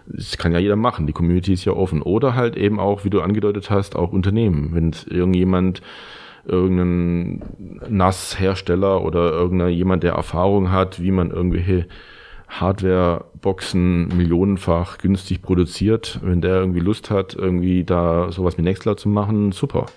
Das 0.08 0.38
kann 0.38 0.52
ja 0.52 0.60
jeder 0.60 0.76
machen. 0.76 1.06
Die 1.06 1.14
Community 1.14 1.54
ist 1.54 1.66
ja 1.66 1.74
offen. 1.74 2.02
Oder 2.02 2.34
halt 2.34 2.58
eben 2.58 2.80
auch, 2.80 3.06
wie 3.06 3.12
du 3.12 3.22
angedeutet 3.22 3.70
hast, 3.70 3.96
auch 3.96 4.12
Unternehmen. 4.12 4.72
Wenn 4.74 4.94
irgendjemand 5.08 5.82
irgendein 6.46 7.42
NAS-Hersteller 7.90 9.04
oder 9.04 9.32
irgendeiner 9.32 9.70
jemand, 9.70 10.04
der 10.04 10.14
Erfahrung 10.14 10.72
hat, 10.72 11.02
wie 11.02 11.12
man 11.12 11.32
irgendwelche 11.32 11.88
Hardware-Boxen 12.48 14.16
millionenfach 14.16 14.98
günstig 14.98 15.42
produziert, 15.42 16.20
wenn 16.22 16.42
der 16.42 16.56
irgendwie 16.56 16.80
Lust 16.80 17.10
hat, 17.10 17.34
irgendwie 17.36 17.84
da 17.84 18.32
sowas 18.32 18.58
mit 18.58 18.66
Nextcloud 18.66 19.00
zu 19.00 19.10
machen, 19.10 19.52
super. 19.52 19.88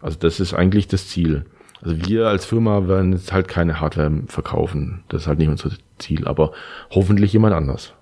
Also 0.00 0.18
das 0.18 0.40
ist 0.40 0.54
eigentlich 0.54 0.88
das 0.88 1.08
Ziel. 1.08 1.44
Also 1.82 1.96
wir 2.06 2.28
als 2.28 2.44
Firma 2.44 2.88
werden 2.88 3.12
jetzt 3.12 3.32
halt 3.32 3.48
keine 3.48 3.80
Hardware 3.80 4.22
verkaufen. 4.26 5.04
Das 5.08 5.22
ist 5.22 5.28
halt 5.28 5.38
nicht 5.38 5.48
unser 5.48 5.70
Ziel, 5.98 6.26
aber 6.26 6.52
hoffentlich 6.90 7.32
jemand 7.32 7.54
anders. 7.54 7.92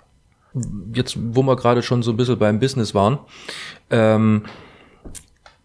Jetzt, 0.94 1.16
wo 1.18 1.42
wir 1.42 1.56
gerade 1.56 1.82
schon 1.82 2.02
so 2.02 2.10
ein 2.10 2.16
bisschen 2.16 2.38
beim 2.38 2.58
Business 2.58 2.94
waren, 2.94 3.18
ähm, 3.90 4.42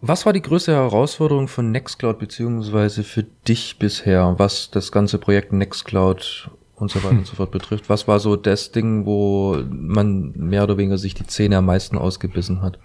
was 0.01 0.25
war 0.25 0.33
die 0.33 0.41
größte 0.41 0.73
Herausforderung 0.73 1.47
von 1.47 1.71
Nextcloud 1.71 2.19
beziehungsweise 2.19 3.03
für 3.03 3.23
dich 3.47 3.79
bisher, 3.79 4.35
was 4.37 4.69
das 4.69 4.91
ganze 4.91 5.17
Projekt 5.17 5.53
Nextcloud 5.53 6.49
und 6.75 6.91
so 6.91 7.03
weiter 7.03 7.15
und 7.17 7.27
so 7.27 7.35
fort 7.35 7.51
betrifft? 7.51 7.89
Was 7.89 8.07
war 8.07 8.19
so 8.19 8.35
das 8.35 8.71
Ding, 8.71 9.05
wo 9.05 9.57
man 9.69 10.33
mehr 10.35 10.63
oder 10.63 10.77
weniger 10.77 10.97
sich 10.97 11.13
die 11.13 11.25
Zähne 11.25 11.57
am 11.57 11.65
meisten 11.65 11.97
ausgebissen 11.97 12.61
hat? 12.61 12.79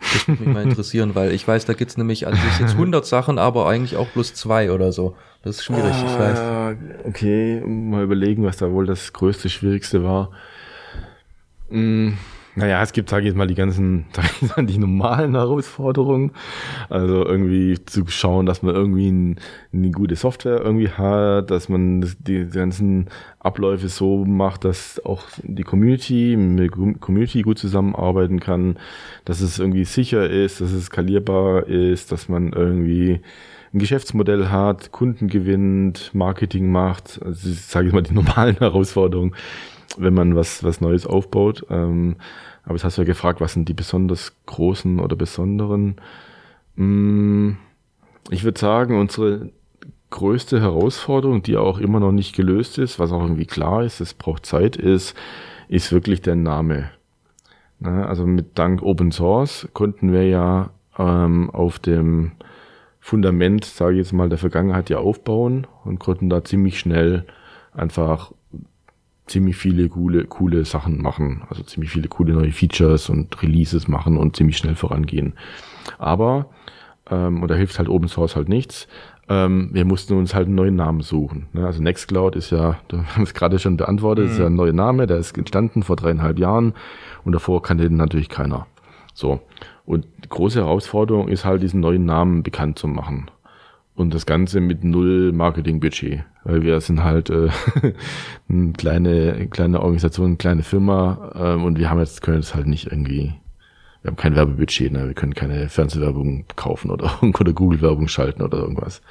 Das 0.00 0.28
würde 0.28 0.42
mich 0.42 0.54
mal 0.54 0.62
interessieren, 0.62 1.14
weil 1.14 1.32
ich 1.32 1.46
weiß, 1.46 1.64
da 1.64 1.74
gibt's 1.74 1.96
nämlich 1.96 2.26
an 2.26 2.34
sich 2.34 2.58
jetzt 2.58 2.72
100 2.72 3.06
Sachen, 3.06 3.38
aber 3.38 3.68
eigentlich 3.68 3.96
auch 3.96 4.08
bloß 4.08 4.34
zwei 4.34 4.72
oder 4.72 4.92
so. 4.92 5.16
Das 5.42 5.56
ist 5.56 5.64
schwierig, 5.64 5.92
ah, 5.92 6.04
ich 6.06 6.18
weiß. 6.18 7.06
Okay, 7.06 7.60
mal 7.64 8.02
überlegen, 8.02 8.44
was 8.44 8.56
da 8.56 8.70
wohl 8.70 8.86
das 8.86 9.12
größte, 9.12 9.48
schwierigste 9.48 10.02
war. 10.02 10.30
Hm. 11.68 12.18
Naja, 12.54 12.82
es 12.82 12.92
gibt, 12.92 13.08
sage 13.08 13.28
ich 13.28 13.34
mal, 13.34 13.46
die 13.46 13.54
ganzen, 13.54 14.04
die 14.58 14.76
normalen 14.76 15.34
Herausforderungen. 15.34 16.32
Also 16.90 17.24
irgendwie 17.24 17.82
zu 17.86 18.06
schauen, 18.08 18.44
dass 18.44 18.62
man 18.62 18.74
irgendwie 18.74 19.10
ein, 19.10 19.40
eine 19.72 19.90
gute 19.90 20.16
Software 20.16 20.60
irgendwie 20.60 20.90
hat, 20.90 21.50
dass 21.50 21.70
man 21.70 22.06
die 22.20 22.46
ganzen 22.46 23.08
Abläufe 23.40 23.88
so 23.88 24.26
macht, 24.26 24.66
dass 24.66 25.02
auch 25.04 25.22
die 25.42 25.62
Community 25.62 26.36
mit 26.36 26.72
Community 26.72 27.40
gut 27.40 27.58
zusammenarbeiten 27.58 28.38
kann, 28.38 28.78
dass 29.24 29.40
es 29.40 29.58
irgendwie 29.58 29.84
sicher 29.84 30.28
ist, 30.28 30.60
dass 30.60 30.72
es 30.72 30.86
skalierbar 30.86 31.66
ist, 31.68 32.12
dass 32.12 32.28
man 32.28 32.52
irgendwie 32.52 33.20
ein 33.72 33.78
Geschäftsmodell 33.78 34.48
hat, 34.48 34.92
Kunden 34.92 35.28
gewinnt, 35.28 36.10
Marketing 36.12 36.70
macht. 36.70 37.18
Also 37.24 37.48
sage 37.50 37.88
ich 37.88 37.94
mal 37.94 38.02
die 38.02 38.12
normalen 38.12 38.56
Herausforderungen 38.58 39.34
wenn 39.98 40.14
man 40.14 40.36
was, 40.36 40.64
was 40.64 40.80
Neues 40.80 41.06
aufbaut. 41.06 41.66
Ähm, 41.70 42.16
aber 42.64 42.74
jetzt 42.74 42.84
hast 42.84 42.98
du 42.98 43.02
ja 43.02 43.06
gefragt, 43.06 43.40
was 43.40 43.52
sind 43.54 43.68
die 43.68 43.74
besonders 43.74 44.32
großen 44.46 45.00
oder 45.00 45.16
besonderen? 45.16 45.96
Mm, 46.76 47.52
ich 48.30 48.44
würde 48.44 48.58
sagen, 48.58 48.98
unsere 48.98 49.50
größte 50.10 50.60
Herausforderung, 50.60 51.42
die 51.42 51.56
auch 51.56 51.78
immer 51.78 51.98
noch 51.98 52.12
nicht 52.12 52.36
gelöst 52.36 52.78
ist, 52.78 52.98
was 52.98 53.12
auch 53.12 53.22
irgendwie 53.22 53.46
klar 53.46 53.82
ist, 53.82 54.00
es 54.00 54.14
braucht 54.14 54.46
Zeit, 54.46 54.76
ist, 54.76 55.16
ist 55.68 55.90
wirklich 55.90 56.20
der 56.20 56.36
Name. 56.36 56.90
Na, 57.80 58.06
also 58.06 58.26
mit 58.26 58.58
dank 58.58 58.82
Open 58.82 59.10
Source 59.10 59.68
konnten 59.72 60.12
wir 60.12 60.28
ja 60.28 60.70
ähm, 60.98 61.50
auf 61.50 61.78
dem 61.78 62.32
Fundament, 63.00 63.64
sage 63.64 63.94
ich 63.94 63.98
jetzt 63.98 64.12
mal, 64.12 64.28
der 64.28 64.38
Vergangenheit 64.38 64.88
ja 64.88 64.98
aufbauen 64.98 65.66
und 65.84 65.98
konnten 65.98 66.30
da 66.30 66.44
ziemlich 66.44 66.78
schnell 66.78 67.24
einfach 67.72 68.32
ziemlich 69.26 69.56
viele 69.56 69.88
coole, 69.88 70.24
coole 70.24 70.64
Sachen 70.64 71.00
machen, 71.00 71.42
also 71.48 71.62
ziemlich 71.62 71.90
viele 71.90 72.08
coole 72.08 72.32
neue 72.32 72.52
Features 72.52 73.08
und 73.08 73.42
Releases 73.42 73.88
machen 73.88 74.16
und 74.16 74.36
ziemlich 74.36 74.56
schnell 74.56 74.74
vorangehen. 74.74 75.34
Aber, 75.98 76.46
ähm, 77.10 77.42
und 77.42 77.50
da 77.50 77.54
hilft 77.54 77.78
halt 77.78 77.88
Open 77.88 78.08
Source 78.08 78.36
halt 78.36 78.48
nichts, 78.48 78.88
ähm, 79.28 79.70
wir 79.72 79.84
mussten 79.84 80.14
uns 80.14 80.34
halt 80.34 80.46
einen 80.46 80.56
neuen 80.56 80.76
Namen 80.76 81.00
suchen. 81.00 81.46
Ne? 81.52 81.64
Also 81.64 81.82
Nextcloud 81.82 82.36
ist 82.36 82.50
ja, 82.50 82.78
haben 82.92 83.22
es 83.22 83.34
gerade 83.34 83.58
schon 83.58 83.76
beantwortet, 83.76 84.26
mhm. 84.26 84.30
ist 84.32 84.38
ja 84.38 84.46
ein 84.46 84.56
neuer 84.56 84.72
Name, 84.72 85.06
der 85.06 85.18
ist 85.18 85.36
entstanden 85.38 85.82
vor 85.82 85.96
dreieinhalb 85.96 86.38
Jahren 86.38 86.74
und 87.24 87.32
davor 87.32 87.62
kannte 87.62 87.84
den 87.84 87.96
natürlich 87.96 88.28
keiner. 88.28 88.66
So. 89.14 89.40
Und 89.84 90.06
die 90.24 90.28
große 90.28 90.60
Herausforderung 90.60 91.28
ist 91.28 91.44
halt, 91.44 91.62
diesen 91.62 91.80
neuen 91.80 92.04
Namen 92.04 92.42
bekannt 92.42 92.78
zu 92.78 92.88
machen. 92.88 93.30
Und 94.02 94.12
das 94.12 94.26
Ganze 94.26 94.60
mit 94.60 94.84
null 94.84 95.32
Marketingbudget. 95.32 96.24
Weil 96.44 96.62
wir 96.62 96.80
sind 96.80 97.04
halt 97.04 97.30
äh, 97.30 97.48
eine 98.48 98.72
kleine, 98.72 99.46
kleine 99.48 99.80
Organisation, 99.80 100.26
eine 100.26 100.36
kleine 100.36 100.62
Firma 100.62 101.32
ähm, 101.34 101.64
und 101.64 101.78
wir 101.78 101.88
haben 101.88 102.00
jetzt, 102.00 102.20
können 102.20 102.38
jetzt 102.38 102.54
halt 102.54 102.66
nicht 102.66 102.86
irgendwie, 102.86 103.34
wir 104.02 104.10
haben 104.10 104.16
kein 104.16 104.34
Werbebudget, 104.34 104.90
ne? 104.90 105.06
wir 105.06 105.14
können 105.14 105.34
keine 105.34 105.68
Fernsehwerbung 105.68 106.44
kaufen 106.56 106.90
oder, 106.90 107.12
oder 107.22 107.52
Google-Werbung 107.52 108.08
schalten 108.08 108.42
oder 108.42 108.58
irgendwas. 108.58 109.02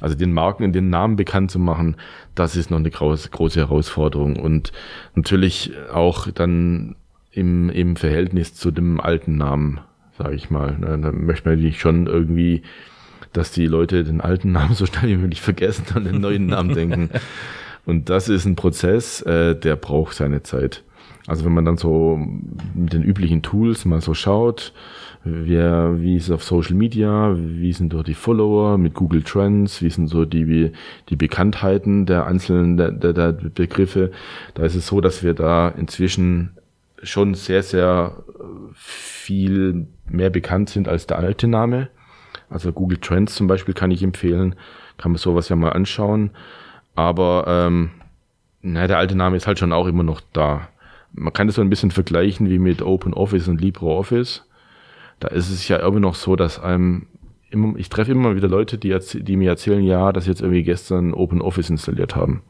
Also 0.00 0.14
den 0.14 0.32
Marken 0.32 0.62
und 0.62 0.72
den 0.72 0.88
Namen 0.88 1.16
bekannt 1.16 1.50
zu 1.50 1.58
machen, 1.58 1.96
das 2.36 2.54
ist 2.54 2.70
noch 2.70 2.78
eine 2.78 2.90
große, 2.90 3.30
große 3.30 3.58
Herausforderung. 3.58 4.36
Und 4.36 4.70
natürlich 5.16 5.72
auch 5.92 6.30
dann 6.30 6.94
im, 7.32 7.70
im 7.70 7.96
Verhältnis 7.96 8.54
zu 8.54 8.70
dem 8.70 9.00
alten 9.00 9.36
Namen, 9.36 9.80
sage 10.16 10.36
ich 10.36 10.48
mal. 10.48 10.78
Ne? 10.78 10.96
Da 11.02 11.10
möchte 11.10 11.48
man 11.48 11.58
nicht 11.58 11.80
schon 11.80 12.06
irgendwie 12.06 12.62
dass 13.32 13.52
die 13.52 13.66
Leute 13.66 14.04
den 14.04 14.20
alten 14.20 14.52
Namen 14.52 14.74
so 14.74 14.86
schnell 14.86 15.10
wie 15.10 15.16
möglich 15.16 15.40
vergessen 15.40 15.84
und 15.94 16.04
den 16.04 16.20
neuen 16.20 16.46
Namen 16.46 16.74
denken. 16.74 17.10
Und 17.86 18.10
das 18.10 18.28
ist 18.28 18.44
ein 18.44 18.54
Prozess, 18.54 19.22
äh, 19.22 19.56
der 19.56 19.74
braucht 19.74 20.14
seine 20.14 20.42
Zeit. 20.42 20.84
Also 21.26 21.46
wenn 21.46 21.54
man 21.54 21.64
dann 21.64 21.78
so 21.78 22.20
mit 22.74 22.92
den 22.92 23.02
üblichen 23.02 23.40
Tools 23.40 23.86
mal 23.86 24.02
so 24.02 24.12
schaut, 24.12 24.74
wer, 25.24 26.00
wie 26.00 26.16
ist 26.16 26.24
es 26.24 26.30
auf 26.30 26.44
Social 26.44 26.74
Media, 26.74 27.34
wie 27.36 27.72
sind 27.72 27.92
dort 27.92 28.06
die 28.08 28.14
Follower 28.14 28.78
mit 28.78 28.94
Google 28.94 29.22
Trends, 29.22 29.82
wie 29.82 29.90
sind 29.90 30.08
so 30.08 30.24
die, 30.24 30.72
die 31.08 31.16
Bekanntheiten 31.16 32.06
der 32.06 32.26
einzelnen 32.26 32.76
der, 32.76 32.92
der, 32.92 33.12
der 33.12 33.32
Begriffe, 33.32 34.10
da 34.54 34.64
ist 34.64 34.74
es 34.74 34.86
so, 34.86 35.00
dass 35.00 35.22
wir 35.22 35.34
da 35.34 35.68
inzwischen 35.68 36.50
schon 37.02 37.34
sehr, 37.34 37.62
sehr 37.62 38.24
viel 38.74 39.86
mehr 40.08 40.30
bekannt 40.30 40.70
sind 40.70 40.88
als 40.88 41.06
der 41.06 41.18
alte 41.18 41.46
Name. 41.46 41.88
Also 42.50 42.72
Google 42.72 42.98
Trends 42.98 43.34
zum 43.34 43.46
Beispiel 43.46 43.74
kann 43.74 43.90
ich 43.90 44.02
empfehlen. 44.02 44.54
Kann 44.96 45.12
man 45.12 45.18
sowas 45.18 45.48
ja 45.48 45.56
mal 45.56 45.70
anschauen. 45.70 46.30
Aber 46.94 47.44
ähm, 47.46 47.90
na, 48.62 48.86
der 48.86 48.98
alte 48.98 49.16
Name 49.16 49.36
ist 49.36 49.46
halt 49.46 49.58
schon 49.58 49.72
auch 49.72 49.86
immer 49.86 50.02
noch 50.02 50.20
da. 50.32 50.68
Man 51.12 51.32
kann 51.32 51.46
das 51.46 51.56
so 51.56 51.62
ein 51.62 51.70
bisschen 51.70 51.90
vergleichen 51.90 52.50
wie 52.50 52.58
mit 52.58 52.82
OpenOffice 52.82 53.48
und 53.48 53.60
LibreOffice. 53.60 54.44
Da 55.20 55.28
ist 55.28 55.50
es 55.50 55.66
ja 55.68 55.78
irgendwie 55.78 56.02
noch 56.02 56.14
so, 56.14 56.36
dass 56.36 56.60
einem 56.60 57.06
immer, 57.50 57.76
ich 57.76 57.88
treffe 57.88 58.12
immer 58.12 58.36
wieder 58.36 58.48
Leute, 58.48 58.78
die, 58.78 58.96
die 59.14 59.36
mir 59.36 59.50
erzählen, 59.50 59.82
ja, 59.82 60.12
dass 60.12 60.24
sie 60.24 60.30
jetzt 60.30 60.42
irgendwie 60.42 60.62
gestern 60.62 61.14
OpenOffice 61.14 61.70
installiert 61.70 62.14
haben. 62.14 62.42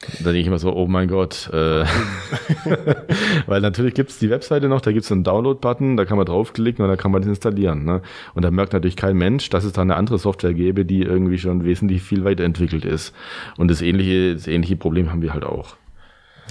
Da 0.00 0.24
denke 0.24 0.40
ich 0.40 0.46
immer 0.46 0.58
so, 0.58 0.74
oh 0.74 0.86
mein 0.86 1.08
Gott. 1.08 1.48
Äh, 1.52 1.84
weil 3.46 3.60
natürlich 3.60 3.94
gibt 3.94 4.10
es 4.10 4.18
die 4.18 4.30
Webseite 4.30 4.68
noch, 4.68 4.80
da 4.80 4.92
gibt 4.92 5.04
es 5.04 5.12
einen 5.12 5.24
Download-Button, 5.24 5.96
da 5.96 6.04
kann 6.04 6.18
man 6.18 6.26
draufklicken 6.26 6.84
und 6.84 6.90
da 6.90 6.96
kann 6.96 7.10
man 7.10 7.22
das 7.22 7.28
installieren. 7.28 7.84
Ne? 7.84 8.02
Und 8.34 8.44
da 8.44 8.50
merkt 8.50 8.72
natürlich 8.72 8.96
kein 8.96 9.16
Mensch, 9.16 9.48
dass 9.50 9.64
es 9.64 9.72
da 9.72 9.82
eine 9.82 9.96
andere 9.96 10.18
Software 10.18 10.54
gäbe, 10.54 10.84
die 10.84 11.02
irgendwie 11.02 11.38
schon 11.38 11.64
wesentlich 11.64 12.02
viel 12.02 12.24
weiterentwickelt 12.24 12.84
ist. 12.84 13.14
Und 13.56 13.70
das 13.70 13.80
ähnliche, 13.80 14.34
das 14.34 14.46
ähnliche 14.46 14.76
Problem 14.76 15.10
haben 15.10 15.22
wir 15.22 15.32
halt 15.32 15.44
auch. 15.44 15.76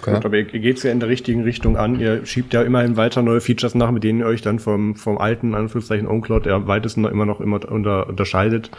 Okay. 0.02 0.14
Gut, 0.14 0.26
aber 0.26 0.38
ihr 0.38 0.44
geht 0.46 0.84
ja 0.84 0.92
in 0.92 1.00
der 1.00 1.10
richtigen 1.10 1.44
Richtung 1.44 1.78
an. 1.78 2.00
Ihr 2.00 2.26
schiebt 2.26 2.54
ja 2.54 2.62
immerhin 2.64 2.98
weiter 2.98 3.22
neue 3.22 3.42
Features 3.42 3.76
nach, 3.76 3.92
mit 3.92 4.04
denen 4.04 4.20
ihr 4.20 4.26
euch 4.26 4.42
dann 4.42 4.60
vom, 4.60 4.96
vom 4.96 5.18
alten, 5.18 5.56
Anführungszeichen, 5.56 6.08
OwnCloud 6.08 6.48
am 6.48 6.68
weitesten 6.68 7.06
immer 7.06 7.26
noch 7.26 7.40
immer 7.40 7.60
unter, 7.72 8.08
unterscheidet. 8.08 8.72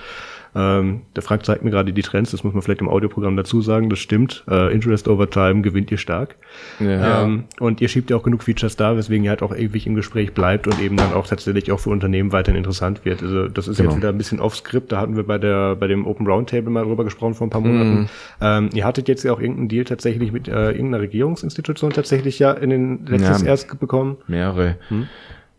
Ähm, 0.57 1.03
der 1.15 1.23
Frank 1.23 1.45
zeigt 1.45 1.65
mir 1.65 1.71
gerade 1.71 1.93
die 1.93 2.01
Trends, 2.01 2.31
das 2.31 2.43
muss 2.43 2.55
man 2.55 2.63
vielleicht 2.63 2.81
im 2.81 2.89
Audioprogramm 2.89 3.37
dazu 3.37 3.61
sagen, 3.61 3.91
das 3.91 3.99
stimmt. 3.99 4.43
Äh, 4.49 4.73
Interest 4.73 5.07
over 5.07 5.29
Time 5.29 5.61
gewinnt 5.61 5.91
ihr 5.91 5.99
stark. 5.99 6.37
Ja. 6.81 7.25
Ähm, 7.25 7.45
und 7.61 7.83
ihr 7.83 7.89
schiebt 7.89 8.09
ja 8.09 8.17
auch 8.17 8.23
genug 8.23 8.43
Features 8.43 8.75
da, 8.75 8.97
weswegen 8.97 9.25
ihr 9.25 9.31
halt 9.31 9.43
auch 9.43 9.55
ewig 9.55 9.87
im 9.87 9.95
Gespräch 9.95 10.33
bleibt 10.33 10.67
und 10.67 10.81
eben 10.81 10.97
dann 10.97 11.13
auch 11.13 11.27
tatsächlich 11.27 11.71
auch 11.73 11.81
für 11.81 11.91
Unternehmen 11.91 12.33
weiterhin 12.33 12.57
interessant 12.57 13.05
wird. 13.05 13.23
Also 13.23 13.49
das 13.49 13.69
ist 13.69 13.77
genau. 13.77 13.91
jetzt 13.91 13.99
wieder 13.99 14.09
ein 14.09 14.17
bisschen 14.17 14.41
off-Script, 14.41 14.93
da 14.93 15.01
hatten 15.01 15.17
wir 15.17 15.25
bei 15.25 15.37
der 15.37 15.77
bei 15.77 15.89
dem 15.89 16.07
Open 16.07 16.27
Roundtable 16.27 16.71
mal 16.71 16.85
drüber 16.85 17.05
gesprochen 17.05 17.35
vor 17.35 17.47
ein 17.47 17.51
paar 17.51 17.61
Monaten. 17.61 18.01
Mhm. 18.01 18.09
Ähm, 18.41 18.71
ihr 18.73 18.87
hattet 18.87 19.09
jetzt 19.09 19.25
ja 19.25 19.35
auch 19.35 19.41
irgendeinen 19.41 19.69
Deal 19.69 19.85
tatsächlich 19.85 20.33
mit 20.33 20.49
äh, 20.49 20.71
irgendeiner 20.71 21.01
Regierungsinstitution 21.01 21.93
tatsächlich 21.93 22.39
ja 22.39 22.53
in 22.53 22.71
den 22.71 23.07
letztes 23.07 23.43
ja, 23.43 23.49
erst 23.49 23.79
bekommen. 23.79 24.17
Mehrere. 24.27 24.77
Hm? 24.89 25.07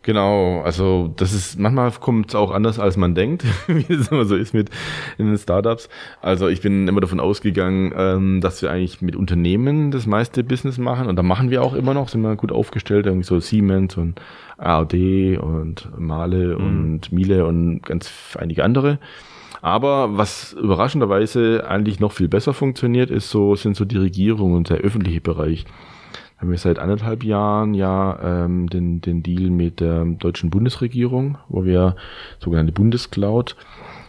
Genau, 0.08 0.62
also 0.62 1.12
das 1.16 1.34
ist, 1.34 1.58
manchmal 1.58 1.90
kommt 1.90 2.30
es 2.30 2.34
auch 2.34 2.50
anders, 2.50 2.78
als 2.78 2.96
man 2.96 3.14
denkt, 3.14 3.44
wie 3.66 3.92
es 3.92 4.08
immer 4.08 4.24
so 4.24 4.36
ist 4.36 4.54
mit 4.54 4.70
in 5.18 5.26
den 5.26 5.36
Startups. 5.36 5.90
Also 6.22 6.48
ich 6.48 6.62
bin 6.62 6.88
immer 6.88 7.02
davon 7.02 7.20
ausgegangen, 7.20 7.92
ähm, 7.94 8.40
dass 8.40 8.62
wir 8.62 8.70
eigentlich 8.70 9.02
mit 9.02 9.16
Unternehmen 9.16 9.90
das 9.90 10.06
meiste 10.06 10.44
Business 10.44 10.78
machen 10.78 11.08
und 11.08 11.16
da 11.16 11.22
machen 11.22 11.50
wir 11.50 11.62
auch 11.62 11.74
immer 11.74 11.92
noch, 11.92 12.08
sind 12.08 12.22
wir 12.22 12.36
gut 12.36 12.52
aufgestellt, 12.52 13.04
irgendwie 13.04 13.26
so 13.26 13.38
Siemens 13.38 13.98
und 13.98 14.18
AOD 14.56 15.36
und 15.42 15.90
Male 15.98 16.56
mhm. 16.58 16.64
und 16.64 17.12
Miele 17.12 17.44
und 17.44 17.82
ganz 17.82 18.10
einige 18.40 18.64
andere. 18.64 19.00
Aber 19.60 20.16
was 20.16 20.54
überraschenderweise 20.54 21.66
eigentlich 21.68 22.00
noch 22.00 22.12
viel 22.12 22.28
besser 22.28 22.54
funktioniert, 22.54 23.10
ist 23.10 23.28
so, 23.28 23.56
sind 23.56 23.76
so 23.76 23.84
die 23.84 23.98
Regierung 23.98 24.54
und 24.54 24.70
der 24.70 24.78
öffentliche 24.78 25.20
Bereich 25.20 25.66
haben 26.38 26.50
wir 26.50 26.58
seit 26.58 26.78
anderthalb 26.78 27.24
Jahren 27.24 27.74
ja 27.74 28.44
ähm, 28.44 28.68
den, 28.68 29.00
den 29.00 29.22
Deal 29.22 29.50
mit 29.50 29.80
der 29.80 30.04
deutschen 30.04 30.50
Bundesregierung, 30.50 31.36
wo 31.48 31.64
wir 31.64 31.96
sogenannte 32.38 32.72
Bundescloud, 32.72 33.56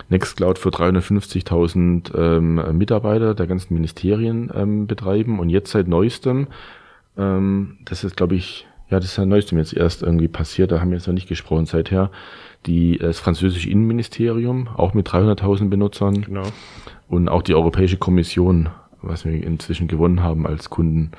Nextcloud 0.10 0.60
für 0.60 0.70
350.000 0.70 2.15
ähm, 2.15 2.78
Mitarbeiter 2.78 3.34
der 3.34 3.48
ganzen 3.48 3.74
Ministerien 3.74 4.52
ähm, 4.54 4.86
betreiben 4.86 5.39
und 5.39 5.50
jetzt 5.50 5.72
seit 5.72 5.88
neuestem, 5.88 6.48
ähm, 7.18 7.78
das 7.86 8.04
ist 8.04 8.15
glaube 8.15 8.36
ich, 8.36 8.68
ja, 8.92 9.00
das 9.00 9.06
ist 9.10 9.15
seit 9.15 9.28
neuestem 9.28 9.58
jetzt 9.58 9.74
erst 9.74 10.04
irgendwie 10.04 10.28
passiert, 10.28 10.72
da 10.72 10.80
haben 10.80 10.92
wir 10.92 10.98
jetzt 10.98 11.08
noch 11.08 11.13
nicht 11.15 11.30
gesprochen 11.30 11.65
seither, 11.65 12.12
die, 12.68 13.00
das 13.00 13.20
französische 13.20 13.70
Innenministerium, 13.70 14.68
auch 14.68 14.94
mit 14.94 15.08
300.000 15.08 15.70
Benutzern 15.70 16.22
genau. 16.22 16.44
und 17.08 17.28
auch 17.28 17.42
die 17.42 17.56
Europäische 17.56 17.98
Kommission, 17.98 18.70
was 19.02 19.26
wir 19.26 19.32
inzwischen 19.32 19.88
gewonnen 19.88 20.22
haben 20.22 20.46
als 20.46 20.70
Kunden. 20.70 21.12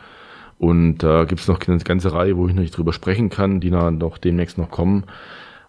Und 0.61 0.99
da 0.99 1.23
äh, 1.23 1.27
gibt 1.27 1.40
es 1.40 1.49
noch 1.49 1.59
eine 1.66 1.79
ganze 1.79 2.12
Reihe, 2.12 2.37
wo 2.37 2.46
ich 2.46 2.55
noch 2.55 2.61
nicht 2.61 2.77
drüber 2.77 2.92
sprechen 2.92 3.31
kann, 3.31 3.61
die 3.61 3.70
noch 3.70 4.18
demnächst 4.18 4.59
noch 4.59 4.70
kommen. 4.70 5.05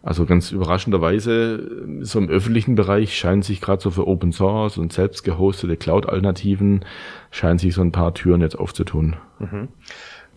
Also 0.03 0.25
ganz 0.25 0.51
überraschenderweise, 0.51 2.01
so 2.01 2.19
im 2.19 2.27
öffentlichen 2.27 2.75
Bereich 2.75 3.15
scheinen 3.15 3.41
sich 3.41 3.61
gerade 3.61 3.81
so 3.81 3.89
für 3.89 4.05
Open 4.05 4.33
Source 4.33 4.77
und 4.77 4.91
selbst 4.91 5.23
gehostete 5.23 5.77
Cloud-Alternativen, 5.77 6.83
scheinen 7.29 7.57
sich 7.57 7.73
so 7.73 7.81
ein 7.81 7.93
paar 7.93 8.13
Türen 8.13 8.41
jetzt 8.41 8.59
aufzutun. 8.59 9.15
Mhm. 9.39 9.69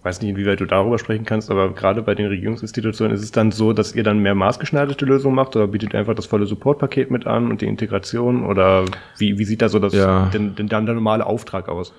weiß 0.05 0.21
nicht, 0.21 0.31
inwieweit 0.31 0.61
du 0.61 0.67
darüber 0.67 1.01
sprechen 1.01 1.25
kannst, 1.25 1.51
aber 1.51 1.75
gerade 1.75 2.03
bei 2.03 2.15
den 2.15 2.27
Regierungsinstitutionen 2.27 3.13
ist 3.13 3.25
es 3.25 3.33
dann 3.33 3.51
so, 3.51 3.73
dass 3.73 3.93
ihr 3.93 4.05
dann 4.05 4.21
mehr 4.21 4.37
maßgeschneiderte 4.37 5.05
Lösungen 5.05 5.35
macht 5.35 5.57
oder 5.57 5.67
bietet 5.67 5.95
ihr 5.95 5.99
einfach 5.99 6.15
das 6.15 6.27
volle 6.27 6.47
Supportpaket 6.47 7.11
mit 7.11 7.27
an 7.27 7.51
und 7.51 7.61
die 7.61 7.67
Integration 7.67 8.47
oder 8.47 8.85
wie, 9.19 9.37
wie 9.37 9.45
sieht 9.45 9.63
da 9.63 9.69
so 9.69 9.81
das, 9.81 9.95
ja. 9.95 10.27
denn, 10.27 10.55
denn 10.55 10.69
dann 10.69 10.87
der 10.87 10.95
normale 10.95 11.27
Auftrag 11.27 11.69
aus? 11.69 11.93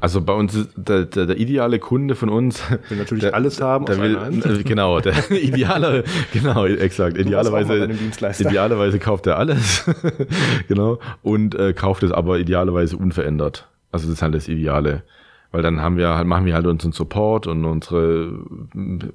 Also 0.00 0.20
bei 0.20 0.32
uns 0.32 0.54
ist 0.54 0.70
der, 0.76 1.04
der, 1.04 1.26
der 1.26 1.38
ideale 1.38 1.78
Kunde 1.78 2.14
von 2.14 2.28
uns 2.28 2.62
will 2.88 2.98
natürlich 2.98 3.24
der, 3.24 3.34
alles 3.34 3.60
haben. 3.60 3.86
Der 3.86 3.98
will, 3.98 4.16
äh, 4.16 4.62
genau, 4.62 5.00
der 5.00 5.14
ideale, 5.30 6.04
genau, 6.32 6.66
exakt. 6.66 7.16
Idealerweise, 7.18 7.88
idealerweise 8.38 8.98
kauft 8.98 9.26
er 9.26 9.38
alles, 9.38 9.84
genau, 10.68 10.98
und 11.22 11.54
äh, 11.54 11.72
kauft 11.72 12.02
es 12.02 12.12
aber 12.12 12.38
idealerweise 12.38 12.96
unverändert. 12.96 13.68
Also 13.92 14.06
das 14.06 14.16
ist 14.16 14.22
halt 14.22 14.34
das 14.34 14.48
Ideale. 14.48 15.02
Weil 15.56 15.62
dann 15.62 15.80
haben 15.80 15.96
wir 15.96 16.10
halt, 16.10 16.26
machen 16.26 16.44
wir 16.44 16.52
halt 16.52 16.66
unseren 16.66 16.92
Support 16.92 17.46
und 17.46 17.64
unsere 17.64 18.40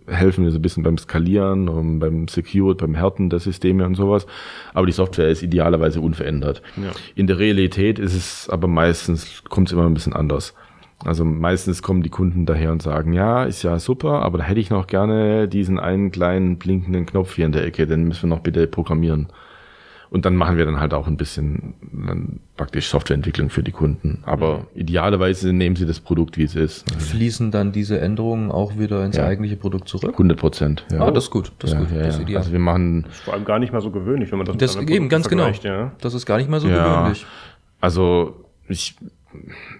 helfen 0.08 0.44
wir 0.44 0.50
so 0.50 0.58
ein 0.58 0.62
bisschen 0.64 0.82
beim 0.82 0.98
Skalieren 0.98 1.70
und 1.70 2.00
beim 2.00 2.28
Secure, 2.28 2.74
beim 2.74 2.96
Härten 2.96 3.30
der 3.30 3.38
Systeme 3.38 3.86
und 3.86 3.94
sowas. 3.94 4.26
Aber 4.74 4.88
die 4.88 4.92
Software 4.92 5.30
ist 5.30 5.44
idealerweise 5.44 6.02
unverändert. 6.02 6.64
Ja. 6.78 6.90
In 7.14 7.28
der 7.28 7.38
Realität 7.38 8.00
ist 8.00 8.16
es 8.16 8.50
aber 8.50 8.68
meistens, 8.68 9.44
kommt 9.50 9.68
es 9.68 9.74
immer 9.74 9.86
ein 9.86 9.94
bisschen 9.94 10.14
anders. 10.14 10.56
Also 11.06 11.26
meistens 11.26 11.84
kommen 11.84 12.02
die 12.02 12.10
Kunden 12.10 12.48
daher 12.48 12.72
und 12.72 12.82
sagen, 12.82 13.14
ja, 13.14 13.44
ist 13.44 13.62
ja 13.62 13.78
super, 13.78 14.24
aber 14.24 14.40
da 14.40 14.46
hätte 14.46 14.62
ich 14.62 14.72
noch 14.72 14.88
gerne 14.88 15.48
diesen 15.48 15.80
einen 15.80 16.10
kleinen 16.10 16.58
blinkenden 16.58 17.06
Knopf 17.06 17.36
hier 17.36 17.46
in 17.46 17.52
der 17.52 17.66
Ecke, 17.66 17.86
den 17.86 18.06
müssen 18.06 18.24
wir 18.24 18.36
noch 18.36 18.42
bitte 18.42 18.66
programmieren. 18.66 19.28
Und 20.12 20.26
dann 20.26 20.36
machen 20.36 20.58
wir 20.58 20.66
dann 20.66 20.78
halt 20.78 20.94
auch 20.94 21.08
ein 21.08 21.16
bisschen 21.16 21.74
dann 21.82 22.42
praktisch 22.58 22.90
Softwareentwicklung 22.90 23.50
für 23.50 23.64
die 23.64 23.72
Kunden. 23.72 24.24
Aber 24.26 24.68
idealerweise 24.76 25.54
nehmen 25.54 25.78
sie 25.78 25.86
das 25.86 26.02
Produkt, 26.02 26.38
wie 26.38 26.44
es 26.44 26.54
ist. 26.54 26.92
Fließen 27.02 27.50
dann 27.50 27.72
diese 27.72 27.98
Änderungen 27.98 28.52
auch 28.52 28.78
wieder 28.78 29.06
ins 29.06 29.16
ja. 29.16 29.26
eigentliche 29.26 29.56
Produkt 29.56 29.88
zurück? 29.88 30.12
100 30.12 30.38
Prozent. 30.38 30.86
Ja. 30.92 31.08
Ah, 31.08 31.12
das 31.12 31.24
ist 31.26 31.30
gut. 31.30 31.54
Das 31.60 31.72
ist 31.72 31.76
ja, 31.76 31.80
gut. 31.80 31.90
Das 31.98 32.16
ist 32.16 32.22
ideal. 32.22 32.40
Also 32.40 32.52
wir 32.52 32.60
machen. 32.60 33.04
Das 33.04 33.14
ist 33.14 33.22
vor 33.22 33.34
allem 33.34 33.46
gar 33.46 33.58
nicht 33.58 33.72
mal 33.72 33.80
so 33.80 33.90
gewöhnlich, 33.90 34.32
wenn 34.32 34.40
man 34.40 34.48
das, 34.48 34.58
das 34.58 34.76
eben 34.76 35.08
ganz 35.08 35.30
genau. 35.30 35.48
Ja. 35.48 35.94
Das 36.02 36.14
ist 36.14 36.26
gar 36.26 36.38
nicht 36.38 36.50
mal 36.50 36.60
so 36.60 36.68
gewöhnlich. 36.68 37.26
Also 37.80 38.46
ich 38.68 38.98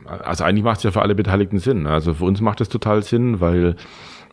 also 0.06 0.44
eigentlich 0.44 0.64
macht 0.64 0.78
es 0.78 0.84
ja 0.84 0.92
für 0.92 1.02
alle 1.02 1.16
Beteiligten 1.16 1.60
Sinn. 1.60 1.88
Also 1.88 2.14
für 2.14 2.26
uns 2.26 2.42
macht 2.42 2.62
es 2.62 2.70
total 2.70 3.04
Sinn, 3.04 3.42
weil 3.42 3.76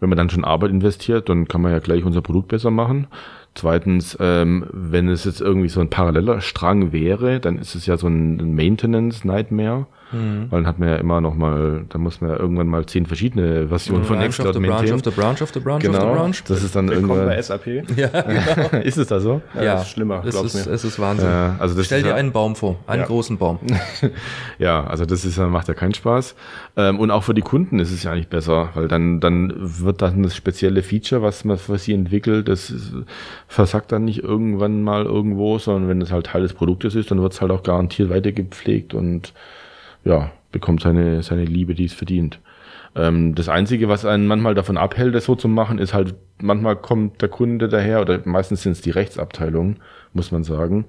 wenn 0.01 0.09
man 0.09 0.17
dann 0.17 0.31
schon 0.31 0.45
Arbeit 0.45 0.71
investiert, 0.71 1.29
dann 1.29 1.49
kann 1.49 1.61
man 1.61 1.73
ja 1.73 1.81
gleich 1.81 2.05
unser 2.05 2.23
Produkt 2.23 2.49
besser 2.49 2.71
machen. 2.71 3.09
Zweitens, 3.55 4.17
ähm, 4.21 4.67
wenn 4.73 5.09
es 5.09 5.25
jetzt 5.25 5.41
irgendwie 5.41 5.69
so 5.69 5.81
ein 5.81 5.91
paralleler 5.91 6.41
Strang 6.41 6.93
wäre, 6.93 7.41
dann 7.41 7.59
ist 7.59 7.75
es 7.75 7.87
ja 7.87 7.97
so 7.97 8.07
ein 8.07 8.55
Maintenance-Nightmare. 8.55 9.87
Mhm. 10.12 10.47
Weil 10.51 10.61
dann 10.62 10.66
hat 10.66 10.79
man 10.79 10.88
ja 10.88 10.97
immer 10.97 11.21
noch 11.21 11.35
mal, 11.35 11.85
da 11.88 11.99
muss 11.99 12.21
man 12.21 12.31
ja 12.31 12.38
irgendwann 12.38 12.66
mal 12.66 12.87
zehn 12.87 13.07
verschiedene 13.07 13.68
Versionen 13.68 14.05
von 14.05 14.18
Nextcloud 14.18 14.59
maintainen. 14.59 14.87
Branch 14.87 14.94
of 14.94 15.05
the 15.05 15.11
branch 15.11 15.42
of 15.42 15.51
the 15.53 15.61
branch 15.61 15.83
genau, 15.83 15.99
of 15.99 16.05
the 16.05 16.18
branch. 16.18 16.44
Das 16.49 16.62
ist 16.62 16.75
dann 16.75 16.88
irgendwann 16.88 17.27
bei 17.27 17.40
SAP. 17.40 17.66
Ja, 17.97 18.09
genau. 18.09 18.85
ist 18.85 18.97
es 18.97 19.09
da 19.09 19.18
so? 19.18 19.42
Ja, 19.55 19.62
ja. 19.62 19.81
ist 19.81 19.90
schlimmer, 19.90 20.23
es 20.25 20.35
ist, 20.35 20.66
mir. 20.66 20.73
Es 20.73 20.85
ist 20.85 20.99
Wahnsinn. 20.99 21.29
Ja, 21.29 21.57
also 21.59 21.75
das 21.75 21.87
Stell 21.87 22.03
dir 22.03 22.11
ja, 22.11 22.14
einen 22.14 22.33
Baum 22.33 22.55
vor, 22.55 22.77
einen 22.87 23.03
ja. 23.03 23.07
großen 23.07 23.38
Baum. 23.38 23.59
ja, 24.59 24.85
also 24.85 25.05
das 25.05 25.25
ist, 25.25 25.38
macht 25.38 25.68
ja 25.68 25.75
keinen 25.75 25.94
Spaß. 25.94 26.37
Ähm, 26.77 27.01
und 27.01 27.11
auch 27.11 27.25
für 27.25 27.35
die 27.35 27.42
Kunden 27.42 27.79
ist 27.79 27.90
es 27.90 28.05
ja 28.05 28.12
eigentlich 28.12 28.29
besser, 28.29 28.71
weil 28.75 28.88
dann, 28.88 29.21
dann 29.21 29.53
wird 29.57 30.01
dann 30.01 30.23
das 30.23 30.37
spezielle 30.37 30.83
Feature, 30.83 31.23
was 31.23 31.44
man 31.44 31.59
für 31.59 31.79
sie 31.79 31.92
entwickelt, 31.92 32.49
das 32.49 32.73
versackt 33.49 33.92
dann 33.92 34.05
nicht 34.05 34.23
irgendwann 34.23 34.83
mal 34.83 35.05
irgendwo, 35.05 35.59
sondern 35.59 35.88
wenn 35.88 36.01
es 36.01 36.12
halt 36.12 36.27
Teil 36.27 36.42
des 36.42 36.55
Produktes 36.55 36.94
ist, 36.94 37.11
dann 37.11 37.21
wird 37.21 37.33
es 37.33 37.40
halt 37.40 37.51
auch 37.51 37.62
garantiert 37.62 38.11
weitergepflegt 38.11 38.94
und 38.94 39.33
ja, 40.09 40.33
bekommt 40.51 40.81
seine, 40.81 41.23
seine 41.23 41.44
Liebe, 41.44 41.75
die 41.75 41.85
es 41.85 41.92
verdient. 41.92 42.40
Ähm, 42.97 43.35
das 43.35 43.49
Einzige, 43.49 43.88
was 43.88 44.07
einen 44.07 44.27
manchmal 44.27 44.55
davon 44.55 44.79
abhält, 44.79 45.14
das 45.14 45.27
so 45.27 45.35
zu 45.35 45.49
machen, 45.49 45.79
ist 45.79 45.92
halt, 45.92 46.14
manchmal 46.40 46.77
kommt 46.77 47.21
der 47.21 47.29
Kunde 47.29 47.68
daher, 47.68 48.01
oder 48.01 48.21
meistens 48.25 48.62
sind 48.62 48.73
es 48.73 48.81
die 48.81 48.90
Rechtsabteilungen, 48.90 49.77
muss 50.14 50.33
man 50.33 50.44
sagen, 50.44 50.87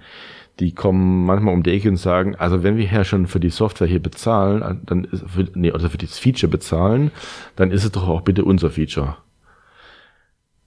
die 0.62 0.74
kommen 0.74 1.26
manchmal 1.26 1.54
um 1.54 1.64
die 1.64 1.72
Ecke 1.72 1.90
und 1.90 1.98
sagen, 1.98 2.36
also 2.36 2.64
wenn 2.64 2.78
wir 2.78 2.86
ja 2.86 3.04
schon 3.04 3.28
für 3.28 3.40
die 3.40 3.50
Software 3.50 3.88
hier 3.88 4.02
bezahlen, 4.02 4.82
dann 4.86 5.04
ist, 5.04 5.24
für, 5.28 5.46
nee, 5.54 5.72
oder 5.72 5.90
für 5.90 5.98
das 5.98 6.18
Feature 6.18 6.50
bezahlen, 6.50 7.12
dann 7.56 7.72
ist 7.72 7.84
es 7.84 7.92
doch 7.92 8.08
auch 8.08 8.22
bitte 8.22 8.46
unser 8.46 8.70
Feature. 8.70 9.18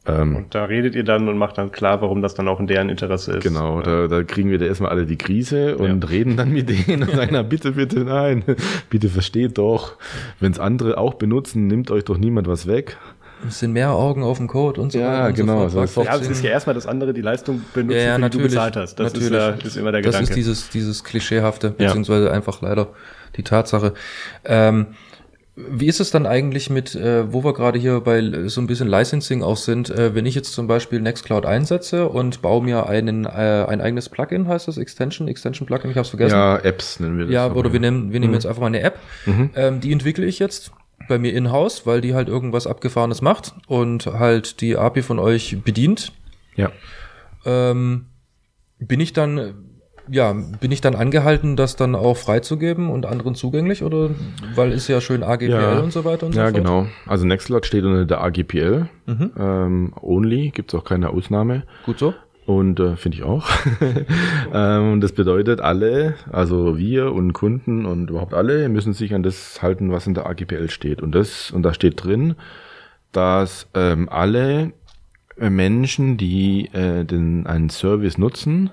Ähm, 0.04 0.34
und 0.34 0.54
da 0.54 0.64
redet 0.64 0.96
ihr 0.96 1.04
dann 1.04 1.28
und 1.28 1.38
macht 1.38 1.58
dann 1.58 1.70
klar, 1.70 2.02
warum 2.02 2.22
das 2.22 2.34
dann 2.34 2.48
auch 2.48 2.58
in 2.58 2.66
deren 2.66 2.88
Interesse 2.88 3.34
ist. 3.34 3.42
Genau, 3.42 3.78
ja. 3.78 3.82
da, 3.82 4.08
da 4.08 4.22
kriegen 4.24 4.50
wir 4.50 4.58
da 4.58 4.66
erstmal 4.66 4.90
alle 4.90 5.06
die 5.06 5.16
Krise 5.16 5.76
und 5.76 6.02
ja. 6.02 6.10
reden 6.10 6.36
dann 6.36 6.50
mit 6.50 6.68
denen 6.68 7.02
und 7.04 7.14
sagen, 7.14 7.30
na 7.32 7.42
bitte, 7.42 7.72
bitte, 7.72 8.00
nein, 8.00 8.42
bitte 8.90 9.08
versteht 9.08 9.58
doch, 9.58 9.96
wenn 10.40 10.50
es 10.50 10.58
andere 10.58 10.98
auch 10.98 11.14
benutzen, 11.14 11.68
nimmt 11.68 11.90
euch 11.90 12.04
doch 12.04 12.18
niemand 12.18 12.48
was 12.48 12.66
weg. 12.66 12.96
Es 13.46 13.58
sind 13.58 13.72
mehr 13.72 13.90
Augen 13.90 14.22
auf 14.22 14.38
dem 14.38 14.46
Code 14.46 14.80
und 14.80 14.92
so 14.92 14.98
ja, 14.98 15.08
weiter. 15.08 15.26
Und 15.28 15.34
genau. 15.34 15.68
So 15.68 15.86
fort. 15.86 16.06
Ja, 16.06 16.16
es 16.16 16.28
ist 16.28 16.44
ja 16.44 16.50
erstmal 16.50 16.74
das 16.74 16.86
andere, 16.86 17.12
die 17.12 17.22
Leistung 17.22 17.62
benutzen, 17.74 17.96
ja, 17.96 18.18
ja, 18.18 18.28
die 18.28 18.38
du 18.38 18.42
bezahlt 18.42 18.76
hast. 18.76 18.96
Das 18.96 19.12
natürlich. 19.12 19.32
ist, 19.32 19.36
ja, 19.36 19.48
ist 19.50 19.76
immer 19.76 19.90
der 19.90 20.02
Gedanke. 20.02 20.20
Das 20.20 20.30
ist 20.30 20.36
dieses, 20.36 20.70
dieses 20.70 21.02
Klischeehafte, 21.02 21.70
beziehungsweise 21.70 22.32
einfach 22.32 22.62
leider 22.62 22.88
die 23.36 23.42
Tatsache. 23.42 23.94
Ähm, 24.44 24.88
Wie 25.54 25.86
ist 25.86 26.00
es 26.00 26.10
dann 26.10 26.24
eigentlich 26.24 26.70
mit, 26.70 26.94
äh, 26.94 27.30
wo 27.30 27.44
wir 27.44 27.52
gerade 27.52 27.78
hier 27.78 28.00
bei 28.00 28.48
so 28.48 28.60
ein 28.62 28.66
bisschen 28.66 28.88
Licensing 28.88 29.42
auch 29.42 29.58
sind, 29.58 29.90
äh, 29.90 30.14
wenn 30.14 30.24
ich 30.24 30.34
jetzt 30.34 30.54
zum 30.54 30.66
Beispiel 30.66 30.98
Nextcloud 31.00 31.44
einsetze 31.44 32.08
und 32.08 32.40
baue 32.40 32.64
mir 32.64 32.86
einen, 32.86 33.26
äh, 33.26 33.66
ein 33.68 33.82
eigenes 33.82 34.08
Plugin, 34.08 34.48
heißt 34.48 34.66
das 34.66 34.78
Extension, 34.78 35.28
Extension 35.28 35.66
Plugin, 35.66 35.90
ich 35.90 35.96
habe 35.96 36.04
es 36.04 36.08
vergessen. 36.08 36.36
Ja, 36.36 36.56
Apps 36.56 37.00
nennen 37.00 37.18
wir 37.18 37.26
das. 37.26 37.34
Ja, 37.34 37.52
oder 37.52 37.70
wir 37.70 37.80
nehmen, 37.80 38.12
wir 38.12 38.20
nehmen 38.20 38.30
mhm. 38.30 38.36
jetzt 38.36 38.46
einfach 38.46 38.62
mal 38.62 38.68
eine 38.68 38.80
App, 38.80 38.98
mhm. 39.26 39.50
ähm, 39.54 39.80
die 39.82 39.92
entwickle 39.92 40.24
ich 40.24 40.38
jetzt 40.38 40.72
bei 41.06 41.18
mir 41.18 41.34
in-house, 41.34 41.84
weil 41.84 42.00
die 42.00 42.14
halt 42.14 42.28
irgendwas 42.28 42.66
Abgefahrenes 42.66 43.20
macht 43.20 43.54
und 43.66 44.06
halt 44.06 44.62
die 44.62 44.78
API 44.78 45.02
von 45.02 45.18
euch 45.18 45.58
bedient. 45.62 46.12
Ja. 46.56 46.72
Ähm, 47.44 48.06
bin 48.78 49.00
ich 49.00 49.12
dann 49.12 49.71
ja, 50.08 50.32
bin 50.32 50.72
ich 50.72 50.80
dann 50.80 50.94
angehalten, 50.94 51.56
das 51.56 51.76
dann 51.76 51.94
auch 51.94 52.16
freizugeben 52.16 52.90
und 52.90 53.06
anderen 53.06 53.34
zugänglich 53.34 53.82
oder 53.82 54.10
weil 54.54 54.72
ist 54.72 54.88
ja 54.88 55.00
schön 55.00 55.22
AGPL 55.22 55.50
ja, 55.50 55.78
und 55.80 55.92
so 55.92 56.04
weiter 56.04 56.26
und 56.26 56.34
ja, 56.34 56.46
so 56.48 56.52
fort? 56.52 56.64
Ja, 56.64 56.74
genau. 56.74 56.86
Also 57.06 57.26
Nextcloud 57.26 57.66
steht 57.66 57.84
unter 57.84 58.04
der 58.04 58.22
AGPL 58.22 58.88
mhm. 59.06 59.32
ähm, 59.38 59.92
only, 60.00 60.50
gibt 60.50 60.72
es 60.72 60.78
auch 60.78 60.84
keine 60.84 61.10
Ausnahme. 61.10 61.64
Gut 61.86 61.98
so. 61.98 62.14
Und 62.44 62.80
äh, 62.80 62.96
finde 62.96 63.18
ich 63.18 63.22
auch. 63.22 63.48
ähm, 64.52 65.00
das 65.00 65.12
bedeutet, 65.12 65.60
alle, 65.60 66.14
also 66.32 66.76
wir 66.76 67.12
und 67.12 67.32
Kunden 67.34 67.86
und 67.86 68.10
überhaupt 68.10 68.34
alle, 68.34 68.68
müssen 68.68 68.94
sich 68.94 69.14
an 69.14 69.22
das 69.22 69.62
halten, 69.62 69.92
was 69.92 70.08
in 70.08 70.14
der 70.14 70.26
AGPL 70.26 70.68
steht. 70.68 71.02
Und 71.02 71.14
das, 71.14 71.52
und 71.52 71.62
da 71.62 71.72
steht 71.72 72.02
drin, 72.02 72.34
dass 73.12 73.68
ähm, 73.74 74.08
alle 74.08 74.72
Menschen, 75.36 76.16
die 76.16 76.66
äh, 76.72 77.04
den, 77.04 77.46
einen 77.46 77.70
Service 77.70 78.18
nutzen, 78.18 78.70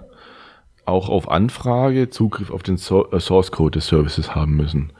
auch 0.85 1.09
auf 1.09 1.29
Anfrage 1.29 2.09
Zugriff 2.09 2.51
auf 2.51 2.63
den 2.63 2.75
äh, 2.75 3.19
Source 3.19 3.51
Code 3.51 3.79
des 3.79 3.87
Services 3.87 4.35
haben 4.35 4.55
müssen. 4.55 4.91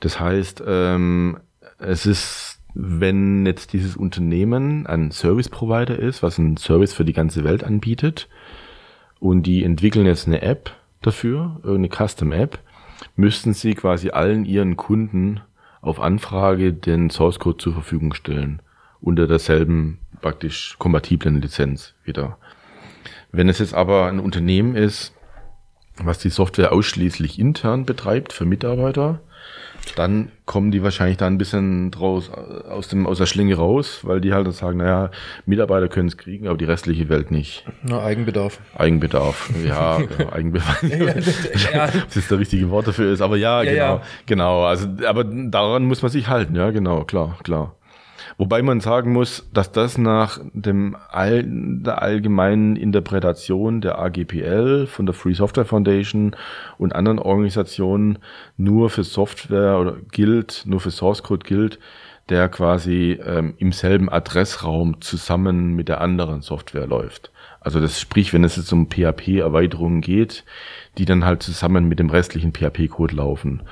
Das 0.00 0.18
heißt, 0.18 0.62
ähm, 0.66 1.38
es 1.78 2.06
ist, 2.06 2.60
wenn 2.74 3.44
jetzt 3.46 3.72
dieses 3.72 3.96
Unternehmen 3.96 4.86
ein 4.86 5.10
Service 5.10 5.48
Provider 5.48 5.98
ist, 5.98 6.22
was 6.22 6.38
einen 6.38 6.56
Service 6.56 6.92
für 6.92 7.04
die 7.04 7.12
ganze 7.12 7.44
Welt 7.44 7.64
anbietet, 7.64 8.28
und 9.18 9.42
die 9.42 9.64
entwickeln 9.64 10.06
jetzt 10.06 10.26
eine 10.26 10.42
App 10.42 10.74
dafür, 11.02 11.60
irgendeine 11.62 12.08
Custom 12.08 12.32
App, 12.32 12.58
müssten 13.16 13.52
sie 13.52 13.74
quasi 13.74 14.10
allen 14.10 14.44
ihren 14.44 14.76
Kunden 14.76 15.40
auf 15.82 16.00
Anfrage 16.00 16.72
den 16.72 17.10
Source 17.10 17.38
Code 17.38 17.58
zur 17.58 17.74
Verfügung 17.74 18.14
stellen. 18.14 18.60
Unter 19.00 19.26
derselben 19.26 19.98
praktisch 20.20 20.76
kompatiblen 20.78 21.40
Lizenz 21.40 21.94
wieder. 22.04 22.38
Wenn 23.32 23.48
es 23.48 23.58
jetzt 23.58 23.74
aber 23.74 24.06
ein 24.06 24.20
Unternehmen 24.20 24.76
ist, 24.76 25.12
was 25.96 26.18
die 26.18 26.30
Software 26.30 26.72
ausschließlich 26.72 27.38
intern 27.38 27.84
betreibt 27.84 28.32
für 28.32 28.44
Mitarbeiter, 28.44 29.20
dann 29.96 30.30
kommen 30.44 30.70
die 30.70 30.82
wahrscheinlich 30.82 31.16
da 31.16 31.26
ein 31.26 31.38
bisschen 31.38 31.90
draus, 31.90 32.30
aus, 32.30 32.88
dem, 32.88 33.06
aus 33.06 33.18
der 33.18 33.26
Schlinge 33.26 33.54
raus, 33.56 34.00
weil 34.02 34.20
die 34.20 34.32
halt 34.32 34.52
sagen, 34.52 34.78
naja, 34.78 35.10
Mitarbeiter 35.46 35.88
können 35.88 36.08
es 36.08 36.16
kriegen, 36.16 36.48
aber 36.48 36.58
die 36.58 36.64
restliche 36.64 37.08
Welt 37.08 37.30
nicht. 37.30 37.64
Na, 37.82 38.02
Eigenbedarf. 38.02 38.60
Eigenbedarf, 38.76 39.50
ja, 39.66 40.00
ja 40.00 40.32
Eigenbedarf. 40.32 40.82
ja, 40.82 41.84
Ob 41.84 42.14
das 42.14 42.28
der 42.28 42.38
richtige 42.38 42.70
Wort 42.70 42.88
dafür 42.88 43.12
ist, 43.12 43.20
aber 43.20 43.36
ja, 43.36 43.62
ja 43.62 43.70
genau, 43.70 43.94
ja. 43.96 44.02
genau. 44.26 44.64
Also, 44.64 44.88
aber 45.06 45.24
daran 45.24 45.84
muss 45.84 46.02
man 46.02 46.10
sich 46.10 46.28
halten, 46.28 46.54
ja, 46.56 46.70
genau, 46.70 47.04
klar, 47.04 47.38
klar. 47.42 47.76
Wobei 48.40 48.62
man 48.62 48.80
sagen 48.80 49.12
muss, 49.12 49.46
dass 49.52 49.70
das 49.70 49.98
nach 49.98 50.40
dem 50.54 50.96
all, 51.10 51.44
der 51.44 52.00
allgemeinen 52.00 52.74
Interpretation 52.74 53.82
der 53.82 53.98
AGPL 53.98 54.86
von 54.86 55.04
der 55.04 55.14
Free 55.14 55.34
Software 55.34 55.66
Foundation 55.66 56.34
und 56.78 56.94
anderen 56.94 57.18
Organisationen 57.18 58.18
nur 58.56 58.88
für 58.88 59.04
Software 59.04 59.78
oder 59.78 59.96
gilt, 60.10 60.62
nur 60.64 60.80
für 60.80 60.90
Source 60.90 61.22
Code 61.22 61.44
gilt, 61.44 61.78
der 62.30 62.48
quasi 62.48 63.20
ähm, 63.22 63.52
im 63.58 63.72
selben 63.72 64.08
Adressraum 64.08 65.02
zusammen 65.02 65.74
mit 65.74 65.90
der 65.90 66.00
anderen 66.00 66.40
Software 66.40 66.86
läuft. 66.86 67.32
Also 67.60 67.78
das 67.78 68.00
sprich, 68.00 68.32
wenn 68.32 68.44
es 68.44 68.56
jetzt 68.56 68.72
um 68.72 68.88
PHP-Erweiterungen 68.88 70.00
geht, 70.00 70.46
die 70.96 71.04
dann 71.04 71.26
halt 71.26 71.42
zusammen 71.42 71.84
mit 71.84 71.98
dem 71.98 72.08
restlichen 72.08 72.54
PHP-Code 72.54 73.16
laufen. 73.16 73.64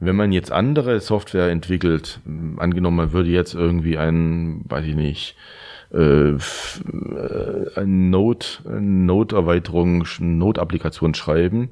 Wenn 0.00 0.16
man 0.16 0.32
jetzt 0.32 0.50
andere 0.50 1.00
Software 1.00 1.50
entwickelt, 1.50 2.20
angenommen, 2.56 2.96
man 2.96 3.12
würde 3.12 3.30
jetzt 3.30 3.54
irgendwie 3.54 3.98
ein, 3.98 4.62
weiß 4.68 4.86
ich 4.86 4.94
nicht, 4.94 5.36
äh, 5.92 6.36
eine 7.74 7.86
Node, 7.86 8.46
Node-Erweiterung, 8.64 10.06
Node-Applikation 10.20 11.14
schreiben, 11.14 11.70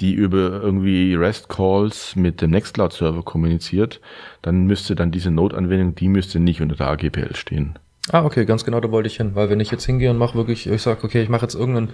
die 0.00 0.12
über 0.12 0.62
irgendwie 0.62 1.14
REST-Calls 1.14 2.14
mit 2.16 2.42
dem 2.42 2.50
Nextcloud-Server 2.50 3.22
kommuniziert, 3.22 4.00
dann 4.42 4.66
müsste 4.66 4.94
dann 4.94 5.10
diese 5.10 5.30
Node-Anwendung, 5.30 5.94
die 5.94 6.08
müsste 6.08 6.40
nicht 6.40 6.60
unter 6.60 6.76
der 6.76 6.88
AGPL 6.88 7.34
stehen. 7.34 7.78
Ah, 8.12 8.24
okay, 8.24 8.44
ganz 8.44 8.66
genau, 8.66 8.80
da 8.80 8.90
wollte 8.90 9.06
ich 9.06 9.16
hin, 9.16 9.30
weil 9.34 9.48
wenn 9.48 9.60
ich 9.60 9.70
jetzt 9.70 9.86
hingehe 9.86 10.10
und 10.10 10.18
mache 10.18 10.36
wirklich, 10.36 10.68
ich 10.68 10.82
sage, 10.82 11.02
okay, 11.04 11.22
ich 11.22 11.30
mache 11.30 11.42
jetzt 11.42 11.54
irgendeinen, 11.54 11.88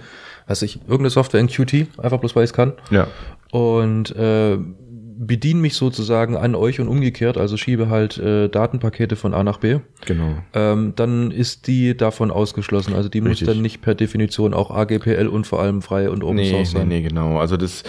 weiß 0.47 0.61
ich, 0.63 0.81
irgendeine 0.81 1.09
Software 1.09 1.39
in 1.39 1.47
Qt, 1.47 1.87
einfach 1.97 2.19
bloß 2.19 2.35
weil 2.35 2.43
ich 2.43 2.49
es 2.49 2.53
kann. 2.53 2.73
Ja. 2.89 3.07
Und 3.51 4.13
äh, 4.17 4.57
bediene 5.27 5.59
mich 5.59 5.75
sozusagen 5.75 6.35
an 6.35 6.55
euch 6.55 6.79
und 6.79 6.87
umgekehrt, 6.87 7.37
also 7.37 7.55
schiebe 7.55 7.89
halt 7.89 8.17
äh, 8.17 8.49
Datenpakete 8.49 9.15
von 9.15 9.33
A 9.33 9.43
nach 9.43 9.59
B. 9.59 9.79
Genau. 10.05 10.35
Ähm, 10.53 10.93
dann 10.95 11.29
ist 11.29 11.67
die 11.67 11.95
davon 11.95 12.31
ausgeschlossen. 12.31 12.95
Also 12.95 13.07
die 13.07 13.19
Richtig. 13.19 13.47
muss 13.47 13.53
dann 13.55 13.61
nicht 13.61 13.81
per 13.81 13.93
Definition 13.93 14.53
auch 14.53 14.71
AGPL 14.71 15.27
und 15.27 15.45
vor 15.45 15.61
allem 15.61 15.81
frei 15.81 16.09
und 16.09 16.23
Open 16.23 16.37
nee, 16.37 16.49
Source 16.49 16.71
sein. 16.71 16.87
Nee, 16.87 17.01
nee, 17.01 17.07
genau. 17.07 17.37
Also 17.37 17.55
das 17.55 17.83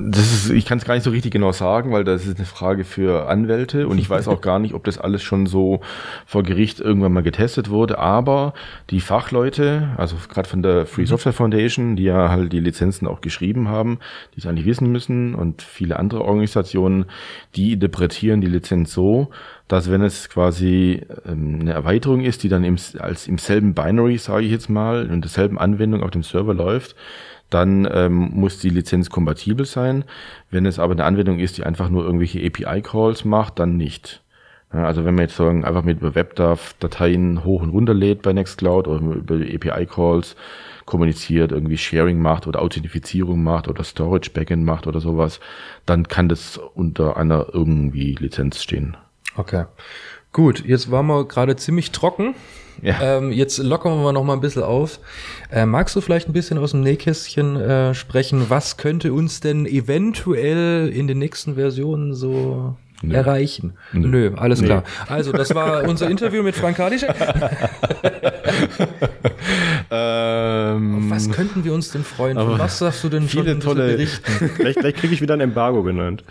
das 0.00 0.32
ist, 0.32 0.50
ich 0.50 0.64
kann 0.64 0.78
es 0.78 0.84
gar 0.84 0.94
nicht 0.94 1.04
so 1.04 1.10
richtig 1.10 1.32
genau 1.32 1.52
sagen, 1.52 1.92
weil 1.92 2.04
das 2.04 2.26
ist 2.26 2.36
eine 2.36 2.46
Frage 2.46 2.84
für 2.84 3.28
Anwälte 3.28 3.88
und 3.88 3.98
ich 3.98 4.08
weiß 4.08 4.28
auch 4.28 4.40
gar 4.42 4.58
nicht, 4.58 4.74
ob 4.74 4.84
das 4.84 4.98
alles 4.98 5.22
schon 5.22 5.46
so 5.46 5.80
vor 6.26 6.42
Gericht 6.42 6.80
irgendwann 6.80 7.12
mal 7.12 7.22
getestet 7.22 7.70
wurde. 7.70 7.98
Aber 7.98 8.54
die 8.90 9.00
Fachleute, 9.00 9.88
also 9.96 10.16
gerade 10.28 10.48
von 10.48 10.62
der 10.62 10.86
Free 10.86 11.02
mhm. 11.02 11.06
Software 11.06 11.32
Foundation, 11.32 11.96
die 11.96 12.04
ja 12.04 12.30
halt 12.30 12.52
die 12.52 12.60
Lizenzen 12.60 13.06
auch 13.06 13.20
geschrieben 13.20 13.68
haben, 13.68 13.98
die 14.34 14.40
es 14.40 14.46
eigentlich 14.46 14.66
wissen 14.66 14.90
müssen 14.90 15.34
und 15.34 15.62
viele 15.62 15.98
andere 15.98 16.22
Organisationen, 16.22 17.06
die 17.56 17.72
interpretieren 17.72 18.40
die 18.40 18.46
Lizenz 18.46 18.92
so, 18.92 19.28
dass 19.68 19.90
wenn 19.90 20.02
es 20.02 20.30
quasi 20.30 21.02
ähm, 21.26 21.58
eine 21.60 21.72
Erweiterung 21.72 22.22
ist, 22.22 22.42
die 22.42 22.48
dann 22.48 22.64
im, 22.64 22.76
als 22.98 23.28
im 23.28 23.38
selben 23.38 23.74
Binary, 23.74 24.16
sage 24.18 24.46
ich 24.46 24.50
jetzt 24.50 24.70
mal, 24.70 25.06
in 25.06 25.20
derselben 25.20 25.58
Anwendung 25.58 26.02
auf 26.02 26.10
dem 26.10 26.22
Server 26.22 26.54
läuft, 26.54 26.96
dann 27.50 27.88
ähm, 27.90 28.30
muss 28.34 28.58
die 28.58 28.70
Lizenz 28.70 29.10
kompatibel 29.10 29.66
sein. 29.66 30.04
Wenn 30.50 30.66
es 30.66 30.78
aber 30.78 30.92
eine 30.92 31.04
Anwendung 31.04 31.38
ist, 31.38 31.58
die 31.58 31.64
einfach 31.64 31.88
nur 31.88 32.04
irgendwelche 32.04 32.44
API-Calls 32.44 33.24
macht, 33.24 33.58
dann 33.58 33.76
nicht. 33.76 34.22
Also 34.70 35.06
wenn 35.06 35.14
man 35.14 35.22
jetzt 35.22 35.36
sagen, 35.36 35.64
einfach 35.64 35.82
mit 35.82 36.02
WebDAV 36.02 36.74
Dateien 36.78 37.42
hoch 37.42 37.62
und 37.62 37.70
runter 37.70 37.94
lädt 37.94 38.20
bei 38.20 38.34
Nextcloud 38.34 38.86
oder 38.86 39.00
über 39.00 39.36
API-Calls 39.36 40.36
kommuniziert, 40.84 41.52
irgendwie 41.52 41.78
Sharing 41.78 42.20
macht 42.20 42.46
oder 42.46 42.60
Authentifizierung 42.60 43.42
macht 43.42 43.68
oder 43.68 43.82
Storage 43.82 44.30
Backend 44.30 44.64
macht 44.64 44.86
oder 44.86 45.00
sowas, 45.00 45.40
dann 45.86 46.06
kann 46.08 46.28
das 46.28 46.58
unter 46.58 47.16
einer 47.16 47.46
irgendwie 47.52 48.14
Lizenz 48.14 48.62
stehen. 48.62 48.96
Okay. 49.36 49.64
Gut, 50.32 50.64
jetzt 50.66 50.90
waren 50.90 51.06
wir 51.06 51.26
gerade 51.26 51.56
ziemlich 51.56 51.90
trocken. 51.90 52.34
Ja. 52.82 53.18
Ähm, 53.18 53.32
jetzt 53.32 53.58
lockern 53.58 54.02
wir 54.02 54.12
noch 54.12 54.24
mal 54.24 54.34
ein 54.34 54.40
bisschen 54.40 54.62
auf. 54.62 55.00
Äh, 55.50 55.66
magst 55.66 55.96
du 55.96 56.00
vielleicht 56.00 56.28
ein 56.28 56.32
bisschen 56.32 56.58
aus 56.58 56.70
dem 56.72 56.82
Nähkästchen 56.82 57.56
äh, 57.56 57.94
sprechen? 57.94 58.46
Was 58.48 58.76
könnte 58.76 59.12
uns 59.12 59.40
denn 59.40 59.66
eventuell 59.66 60.88
in 60.88 61.06
den 61.06 61.18
nächsten 61.18 61.54
Versionen 61.56 62.14
so 62.14 62.76
Nö. 63.02 63.14
erreichen? 63.14 63.74
Nö, 63.92 64.30
Nö 64.30 64.32
alles 64.36 64.60
Nö. 64.60 64.66
klar. 64.66 64.84
Also, 65.08 65.32
das 65.32 65.54
war 65.54 65.84
unser 65.88 66.08
Interview 66.10 66.42
mit 66.42 66.54
Frank 66.54 66.76
Kadische. 66.76 67.08
ähm, 69.90 71.10
was 71.10 71.30
könnten 71.30 71.64
wir 71.64 71.72
uns 71.74 71.90
denn 71.90 72.04
freuen? 72.04 72.36
Von 72.36 72.58
was 72.58 72.78
sagst 72.78 73.02
du 73.04 73.08
denn 73.08 73.28
viele 73.28 73.52
schon 73.52 73.60
tolle 73.60 73.88
berichten? 73.88 74.50
vielleicht 74.56 74.78
vielleicht 74.78 74.98
kriege 74.98 75.14
ich 75.14 75.20
wieder 75.20 75.34
ein 75.34 75.40
Embargo 75.40 75.82
genannt. 75.82 76.22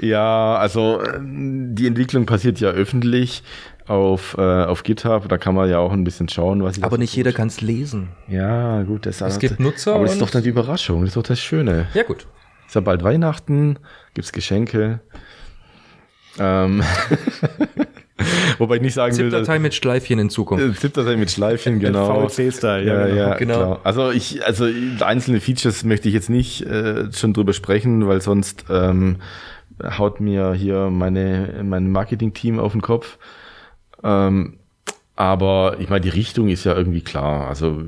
ja, 0.00 0.56
also 0.56 1.02
die 1.20 1.86
Entwicklung 1.86 2.26
passiert 2.26 2.60
ja 2.60 2.68
öffentlich 2.70 3.42
auf, 3.90 4.36
äh, 4.38 4.40
auf 4.40 4.82
GitHub. 4.82 5.28
Da 5.28 5.36
kann 5.38 5.54
man 5.54 5.68
ja 5.68 5.78
auch 5.78 5.92
ein 5.92 6.04
bisschen 6.04 6.28
schauen, 6.28 6.62
was 6.62 6.78
ich. 6.78 6.84
Aber 6.84 6.98
nicht 6.98 7.14
jeder 7.14 7.32
kann 7.32 7.48
es 7.48 7.60
lesen. 7.60 8.08
Ja, 8.28 8.82
gut. 8.82 9.06
Das 9.06 9.20
es 9.20 9.38
gibt 9.38 9.60
Nutzer. 9.60 9.94
Aber 9.94 10.04
das 10.04 10.14
ist 10.14 10.22
doch 10.22 10.30
dann 10.30 10.42
die 10.42 10.48
Überraschung. 10.48 11.00
Das 11.00 11.10
ist 11.10 11.16
doch 11.16 11.22
das 11.22 11.40
Schöne. 11.40 11.88
Ja, 11.94 12.04
gut. 12.04 12.26
Ist 12.66 12.74
ja 12.74 12.80
bald 12.80 13.02
Weihnachten, 13.02 13.78
gibt's 14.14 14.32
Geschenke. 14.32 15.00
Ähm. 16.38 16.82
Wobei 18.58 18.76
ich 18.76 18.82
nicht 18.82 18.94
sagen 18.94 19.16
will. 19.16 19.30
ZIP-Datei 19.30 19.58
mit 19.58 19.74
Schleifchen 19.74 20.18
in 20.18 20.30
Zukunft. 20.30 20.64
Äh, 20.64 20.72
ZIP-Datei 20.74 21.16
mit 21.16 21.30
Schleifchen, 21.30 21.80
genau. 21.80 22.28
VLC-Style, 22.28 22.84
ja, 22.84 23.06
ja, 23.08 23.14
ja, 23.14 23.34
genau. 23.38 23.56
Klar. 23.56 23.80
Also 23.82 24.10
ich, 24.10 24.44
also 24.46 24.68
einzelne 25.00 25.40
Features 25.40 25.84
möchte 25.84 26.08
ich 26.08 26.14
jetzt 26.14 26.30
nicht 26.30 26.62
äh, 26.62 27.10
schon 27.12 27.32
drüber 27.32 27.54
sprechen, 27.54 28.06
weil 28.06 28.20
sonst 28.20 28.66
ähm, 28.70 29.16
haut 29.82 30.20
mir 30.20 30.52
hier 30.52 30.90
meine 30.90 31.62
mein 31.64 31.90
Marketing-Team 31.90 32.60
auf 32.60 32.72
den 32.72 32.82
Kopf. 32.82 33.18
Ähm, 34.02 34.58
Aber 35.16 35.76
ich 35.80 35.90
meine, 35.90 36.00
die 36.00 36.08
Richtung 36.08 36.48
ist 36.48 36.64
ja 36.64 36.74
irgendwie 36.74 37.02
klar. 37.02 37.46
Also 37.46 37.82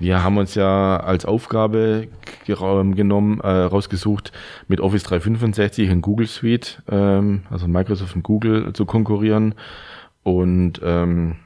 wir 0.00 0.24
haben 0.24 0.38
uns 0.38 0.56
ja 0.56 0.96
als 0.96 1.24
Aufgabe 1.24 2.08
genommen, 2.46 3.38
äh, 3.40 3.48
rausgesucht, 3.48 4.32
mit 4.66 4.80
Office 4.80 5.04
365 5.04 5.88
in 5.88 6.00
Google 6.00 6.26
Suite, 6.26 6.82
ähm, 6.90 7.42
also 7.48 7.68
Microsoft 7.68 8.16
und 8.16 8.24
Google 8.24 8.72
zu 8.72 8.86
konkurrieren. 8.86 9.54
Und 10.24 10.80
ähm, 10.82 11.36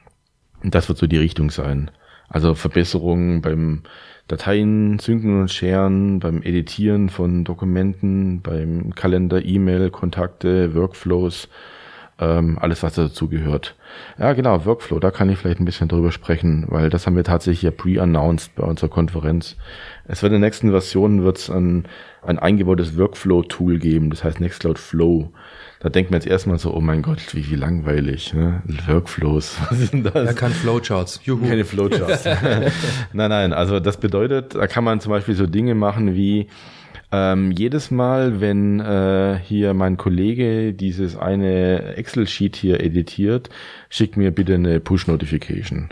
das 0.63 0.89
wird 0.89 0.97
so 0.97 1.05
die 1.05 1.17
Richtung 1.17 1.51
sein. 1.51 1.91
Also 2.27 2.55
Verbesserungen 2.55 3.41
beim 3.41 3.83
Dateien 4.27 4.97
synken 4.97 5.41
und 5.41 5.51
sharen, 5.51 6.19
beim 6.19 6.41
Editieren 6.41 7.09
von 7.09 7.43
Dokumenten, 7.43 8.41
beim 8.41 8.95
Kalender, 8.95 9.45
E-Mail, 9.45 9.91
Kontakte, 9.91 10.73
Workflows, 10.73 11.49
ähm, 12.19 12.57
alles, 12.59 12.83
was 12.83 12.95
dazu 12.95 13.29
gehört. 13.29 13.75
Ja, 14.17 14.33
genau, 14.33 14.65
Workflow, 14.65 14.99
da 14.99 15.11
kann 15.11 15.29
ich 15.29 15.37
vielleicht 15.37 15.59
ein 15.59 15.65
bisschen 15.65 15.87
drüber 15.87 16.11
sprechen, 16.11 16.65
weil 16.67 16.89
das 16.89 17.05
haben 17.05 17.15
wir 17.15 17.23
tatsächlich 17.23 17.61
ja 17.61 17.71
pre-announced 17.71 18.55
bei 18.55 18.63
unserer 18.63 18.89
Konferenz. 18.89 19.55
Es 20.05 20.21
wird 20.21 20.33
in 20.33 20.41
der 20.41 20.47
nächsten 20.47 20.71
Version 20.71 21.23
wird's 21.23 21.49
ein, 21.49 21.85
ein 22.21 22.37
eingebautes 22.37 22.97
Workflow-Tool 22.97 23.79
geben, 23.79 24.09
das 24.09 24.23
heißt 24.23 24.41
Nextcloud 24.41 24.77
Flow. 24.77 25.31
Da 25.79 25.87
denkt 25.87 26.11
man 26.11 26.19
jetzt 26.19 26.29
erstmal 26.29 26.59
so, 26.59 26.73
oh 26.73 26.81
mein 26.81 27.01
Gott, 27.01 27.33
wie, 27.33 27.49
wie 27.49 27.55
langweilig, 27.55 28.33
ne? 28.33 28.61
Workflows, 28.87 29.57
was 29.69 29.79
ist 29.79 29.93
denn 29.93 30.03
das? 30.03 30.13
Er 30.13 30.33
kann 30.33 30.51
Flowcharts, 30.51 31.21
juhu. 31.23 31.47
Keine 31.47 31.63
Flowcharts. 31.63 32.25
nein, 33.13 33.29
nein, 33.29 33.53
also 33.53 33.79
das 33.79 33.97
bedeutet, 33.97 34.55
da 34.55 34.67
kann 34.67 34.83
man 34.83 34.99
zum 34.99 35.11
Beispiel 35.11 35.35
so 35.35 35.47
Dinge 35.47 35.75
machen 35.75 36.15
wie, 36.15 36.47
ähm, 37.11 37.51
jedes 37.51 37.89
Mal, 37.89 38.39
wenn 38.39 38.79
äh, 38.79 39.39
hier 39.43 39.73
mein 39.73 39.97
Kollege 39.97 40.73
dieses 40.73 41.17
eine 41.17 41.95
Excel-Sheet 41.95 42.55
hier 42.55 42.81
editiert, 42.81 43.49
schickt 43.89 44.15
mir 44.15 44.31
bitte 44.31 44.55
eine 44.55 44.79
Push-Notification. 44.79 45.89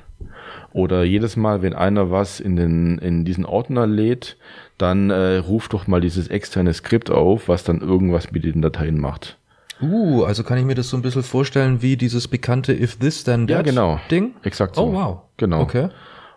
Oder 0.73 1.03
jedes 1.03 1.35
Mal, 1.35 1.63
wenn 1.63 1.73
einer 1.73 2.11
was 2.11 2.39
in, 2.39 2.55
den, 2.55 2.99
in 2.99 3.25
diesen 3.25 3.45
Ordner 3.45 3.87
lädt, 3.87 4.37
dann 4.77 5.09
äh, 5.09 5.37
ruft 5.37 5.73
doch 5.73 5.87
mal 5.87 6.01
dieses 6.01 6.27
externe 6.27 6.73
Skript 6.73 7.09
auf, 7.09 7.47
was 7.47 7.63
dann 7.63 7.81
irgendwas 7.81 8.31
mit 8.31 8.43
den 8.43 8.61
Dateien 8.61 8.99
macht. 8.99 9.37
Uh, 9.81 10.23
also 10.23 10.43
kann 10.43 10.57
ich 10.57 10.65
mir 10.65 10.75
das 10.75 10.89
so 10.89 10.97
ein 10.97 11.03
bisschen 11.03 11.23
vorstellen 11.23 11.81
wie 11.81 11.97
dieses 11.97 12.27
bekannte 12.27 12.73
If 12.73 12.97
This 12.97 13.23
Then 13.23 13.47
That 13.47 13.57
ja, 13.57 13.61
genau. 13.63 13.99
Ding? 14.11 14.33
Exakt 14.43 14.75
so. 14.75 14.83
Oh, 14.83 14.93
wow. 14.93 15.17
Genau. 15.37 15.61
Okay. 15.61 15.89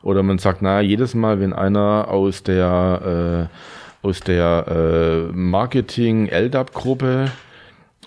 Oder 0.02 0.22
man 0.22 0.38
sagt, 0.38 0.62
na, 0.62 0.80
jedes 0.80 1.14
Mal, 1.14 1.40
wenn 1.40 1.52
einer 1.52 2.08
aus 2.08 2.42
der 2.42 3.48
äh, 3.50 3.56
aus 4.02 4.20
der 4.20 4.66
äh, 4.68 5.32
Marketing-LDAP-Gruppe 5.32 7.30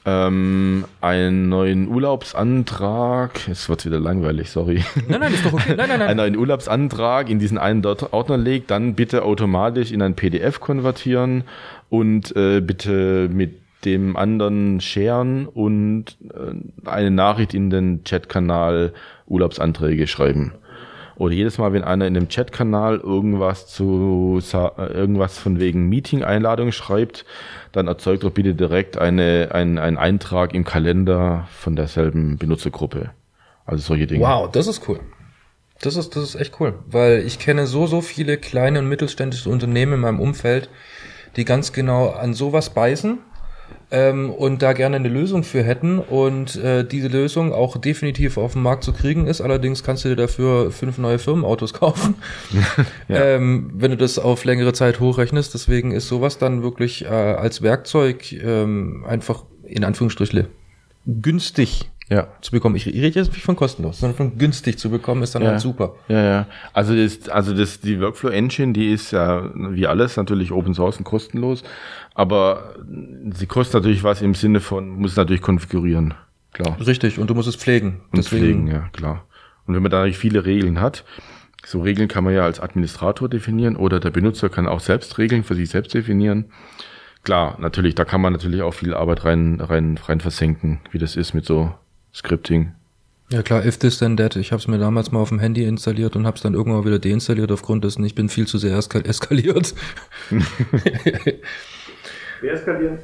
ähm, 0.05 0.83
einen 0.99 1.47
neuen 1.49 1.87
Urlaubsantrag, 1.87 3.47
es 3.47 3.69
wird 3.69 3.85
wieder 3.85 3.99
langweilig, 3.99 4.49
sorry. 4.49 4.83
Nein, 5.07 5.21
nein, 5.21 5.33
ist 5.33 5.45
doch 5.45 5.53
okay. 5.53 5.75
Nein, 5.77 5.87
nein, 5.87 5.99
nein. 5.99 6.01
einen 6.09 6.17
neuen 6.17 6.35
Urlaubsantrag 6.35 7.29
in 7.29 7.39
diesen 7.39 7.57
einen 7.57 7.85
Ordner 7.85 8.37
legt, 8.37 8.71
dann 8.71 8.95
bitte 8.95 9.23
automatisch 9.23 9.91
in 9.91 10.01
ein 10.01 10.15
PDF 10.15 10.59
konvertieren 10.59 11.45
und 11.89 12.35
äh, 12.35 12.59
bitte 12.59 13.29
mit 13.31 13.61
dem 13.85 14.17
anderen 14.17 14.81
sharen 14.81 15.45
und 15.45 16.17
äh, 16.33 16.89
eine 16.89 17.11
Nachricht 17.11 17.53
in 17.53 17.69
den 17.69 18.03
Chatkanal 18.03 18.93
Urlaubsanträge 19.27 20.07
schreiben. 20.07 20.53
Oder 21.15 21.33
jedes 21.33 21.57
Mal, 21.57 21.73
wenn 21.73 21.83
einer 21.83 22.07
in 22.07 22.13
dem 22.13 22.27
Chatkanal 22.27 22.99
irgendwas 22.99 23.67
zu 23.67 24.39
irgendwas 24.41 25.37
von 25.37 25.59
wegen 25.59 25.87
Meeting-Einladung 25.89 26.71
schreibt, 26.71 27.25
dann 27.71 27.87
erzeugt 27.87 28.23
doch 28.23 28.31
bitte 28.31 28.55
direkt 28.55 28.97
eine, 28.97 29.49
ein, 29.51 29.77
einen 29.77 29.97
Eintrag 29.97 30.53
im 30.53 30.63
Kalender 30.63 31.47
von 31.51 31.75
derselben 31.75 32.37
Benutzergruppe. 32.37 33.11
Also 33.65 33.83
solche 33.83 34.07
Dinge. 34.07 34.25
Wow, 34.25 34.51
das 34.51 34.67
ist 34.67 34.87
cool. 34.87 34.99
Das 35.81 35.95
ist, 35.95 36.15
das 36.15 36.23
ist 36.23 36.35
echt 36.35 36.59
cool, 36.59 36.75
weil 36.87 37.23
ich 37.25 37.39
kenne 37.39 37.67
so, 37.67 37.87
so 37.87 38.01
viele 38.01 38.37
kleine 38.37 38.79
und 38.79 38.87
mittelständische 38.87 39.49
Unternehmen 39.49 39.93
in 39.93 39.99
meinem 39.99 40.19
Umfeld, 40.19 40.69
die 41.35 41.45
ganz 41.45 41.73
genau 41.73 42.09
an 42.09 42.33
sowas 42.33 42.69
beißen 42.69 43.19
ähm, 43.91 44.29
und 44.31 44.61
da 44.61 44.73
gerne 44.73 44.95
eine 44.95 45.09
Lösung 45.09 45.43
für 45.43 45.63
hätten. 45.63 45.99
Und 45.99 46.55
äh, 46.55 46.83
diese 46.83 47.07
Lösung 47.07 47.53
auch 47.53 47.77
definitiv 47.77 48.37
auf 48.37 48.53
dem 48.53 48.63
Markt 48.63 48.83
zu 48.83 48.93
kriegen 48.93 49.27
ist. 49.27 49.41
Allerdings 49.41 49.83
kannst 49.83 50.05
du 50.05 50.09
dir 50.09 50.15
dafür 50.15 50.71
fünf 50.71 50.97
neue 50.97 51.19
Firmenautos 51.19 51.73
kaufen, 51.73 52.15
ja. 53.07 53.35
ähm, 53.35 53.71
wenn 53.73 53.91
du 53.91 53.97
das 53.97 54.19
auf 54.19 54.45
längere 54.45 54.73
Zeit 54.73 54.99
hochrechnest. 54.99 55.53
Deswegen 55.53 55.91
ist 55.91 56.07
sowas 56.07 56.37
dann 56.37 56.63
wirklich 56.63 57.05
äh, 57.05 57.07
als 57.07 57.61
Werkzeug 57.61 58.31
ähm, 58.33 59.05
einfach 59.07 59.43
in 59.65 59.83
Anführungsstrichen 59.83 60.47
günstig 61.05 61.89
ja. 62.13 62.27
zu 62.41 62.51
bekommen. 62.51 62.75
Ich, 62.75 62.87
ich 62.87 63.01
rede 63.01 63.19
jetzt 63.19 63.31
nicht 63.33 63.43
von 63.43 63.55
kostenlos, 63.55 63.99
sondern 63.99 64.15
von 64.15 64.37
günstig 64.37 64.77
zu 64.77 64.89
bekommen, 64.89 65.23
ist 65.23 65.35
dann 65.35 65.43
ja. 65.43 65.51
halt 65.51 65.61
super. 65.61 65.95
Ja, 66.07 66.23
ja. 66.23 66.47
Also 66.73 66.95
das, 66.95 67.29
also 67.29 67.53
das, 67.53 67.79
die 67.79 67.99
Workflow 67.99 68.29
Engine, 68.29 68.73
die 68.73 68.91
ist 68.91 69.11
ja 69.11 69.49
wie 69.55 69.87
alles 69.87 70.15
natürlich 70.17 70.51
Open 70.51 70.73
Source 70.73 70.97
und 70.97 71.03
kostenlos, 71.03 71.63
aber 72.13 72.75
sie 73.33 73.47
kostet 73.47 73.75
natürlich 73.75 74.03
was 74.03 74.21
im 74.21 74.35
Sinne 74.35 74.59
von, 74.59 74.89
muss 74.89 75.15
natürlich 75.15 75.41
konfigurieren. 75.41 76.13
Klar. 76.53 76.77
Richtig, 76.85 77.17
und 77.17 77.29
du 77.29 77.33
musst 77.33 77.49
es 77.49 77.55
pflegen. 77.55 78.01
Und 78.11 78.17
Deswegen. 78.17 78.43
pflegen, 78.43 78.67
ja, 78.67 78.89
klar. 78.93 79.25
Und 79.65 79.73
wenn 79.73 79.81
man 79.81 79.91
da 79.91 79.99
natürlich 79.99 80.19
viele 80.19 80.45
Regeln 80.45 80.79
hat, 80.81 81.03
so 81.65 81.81
Regeln 81.81 82.07
kann 82.07 82.23
man 82.23 82.33
ja 82.33 82.43
als 82.43 82.59
Administrator 82.59 83.29
definieren 83.29 83.75
oder 83.75 83.99
der 83.99 84.11
Benutzer 84.11 84.49
kann 84.49 84.67
auch 84.67 84.81
selbst 84.81 85.17
Regeln 85.17 85.43
für 85.43 85.55
sich 85.55 85.69
selbst 85.69 85.93
definieren. 85.93 86.51
Klar, 87.23 87.55
natürlich, 87.59 87.95
da 87.95 88.03
kann 88.03 88.19
man 88.19 88.33
natürlich 88.33 88.61
auch 88.61 88.73
viel 88.73 88.93
Arbeit 88.93 89.23
rein, 89.23 89.61
rein, 89.61 89.97
rein 90.05 90.19
versenken, 90.19 90.81
wie 90.91 90.97
das 90.97 91.15
ist 91.15 91.33
mit 91.33 91.45
so 91.45 91.73
Scripting. 92.13 92.73
Ja 93.29 93.41
klar, 93.41 93.65
if 93.65 93.77
this 93.77 93.97
then 93.97 94.17
that. 94.17 94.35
Ich 94.35 94.51
habe 94.51 94.59
es 94.59 94.67
mir 94.67 94.77
damals 94.77 95.11
mal 95.11 95.19
auf 95.19 95.29
dem 95.29 95.39
Handy 95.39 95.63
installiert 95.63 96.15
und 96.15 96.27
habe 96.27 96.35
es 96.35 96.43
dann 96.43 96.53
irgendwann 96.53 96.85
wieder 96.85 96.99
deinstalliert 96.99 97.51
aufgrund 97.51 97.83
dessen, 97.83 98.03
ich 98.03 98.13
bin 98.13 98.29
viel 98.29 98.45
zu 98.45 98.57
sehr 98.57 98.77
eskaliert. 98.77 99.73
Wir 102.41 102.51
eskalieren. 102.51 102.99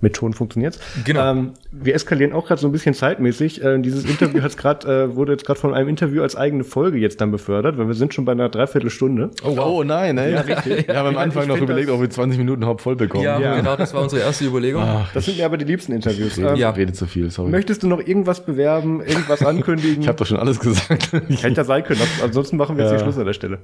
Mit 0.00 0.14
Ton 0.14 0.32
funktioniert's. 0.32 0.80
Genau. 1.04 1.30
Ähm, 1.30 1.52
wir 1.70 1.94
eskalieren 1.94 2.32
auch 2.32 2.46
gerade 2.46 2.60
so 2.60 2.68
ein 2.68 2.72
bisschen 2.72 2.94
zeitmäßig. 2.94 3.62
Äh, 3.62 3.78
dieses 3.80 4.04
Interview 4.04 4.42
hat's 4.42 4.56
grad, 4.56 4.84
äh, 4.84 5.14
wurde 5.14 5.32
jetzt 5.32 5.44
gerade 5.44 5.60
von 5.60 5.74
einem 5.74 5.88
Interview 5.88 6.22
als 6.22 6.36
eigene 6.36 6.64
Folge 6.64 6.98
jetzt 6.98 7.20
dann 7.20 7.30
befördert, 7.30 7.76
weil 7.76 7.86
wir 7.86 7.94
sind 7.94 8.14
schon 8.14 8.24
bei 8.24 8.32
einer 8.32 8.48
Dreiviertelstunde. 8.48 9.30
Oh, 9.44 9.56
wow. 9.56 9.66
oh 9.66 9.84
nein, 9.84 10.16
ey. 10.16 10.32
Ja, 10.32 10.40
richtig. 10.40 10.88
Wir 10.88 10.96
haben 10.96 11.08
am 11.08 11.18
Anfang 11.18 11.46
noch 11.48 11.58
überlegt, 11.58 11.90
ob 11.90 12.00
wir 12.00 12.08
20 12.08 12.38
Minuten 12.38 12.64
Haupt 12.64 12.80
voll 12.80 12.96
bekommen. 12.96 13.24
Ja, 13.24 13.38
ja, 13.38 13.56
genau, 13.56 13.76
das 13.76 13.92
war 13.92 14.02
unsere 14.02 14.22
erste 14.22 14.46
Überlegung. 14.46 14.82
Ach, 14.82 15.12
das 15.12 15.26
sind 15.26 15.36
mir 15.36 15.44
aber 15.44 15.58
die 15.58 15.66
liebsten 15.66 15.92
Interviews. 15.92 16.38
Ähm, 16.38 16.56
ja. 16.56 16.70
Rede 16.70 16.92
zu 16.92 17.06
viel, 17.06 17.30
sorry. 17.30 17.50
Möchtest 17.50 17.82
du 17.82 17.88
noch 17.88 18.00
irgendwas 18.00 18.44
bewerben, 18.44 19.00
irgendwas 19.04 19.44
ankündigen? 19.44 20.00
ich 20.02 20.08
habe 20.08 20.16
doch 20.16 20.26
schon 20.26 20.38
alles 20.38 20.60
gesagt. 20.60 21.12
Hätte 21.12 21.48
ja 21.48 21.64
sein 21.64 21.84
können. 21.84 22.00
Ansonsten 22.22 22.56
machen 22.56 22.76
wir 22.76 22.84
jetzt 22.84 22.92
ja. 22.92 22.98
die 22.98 23.04
Schluss 23.04 23.18
an 23.18 23.26
der 23.26 23.34
Stelle. 23.34 23.58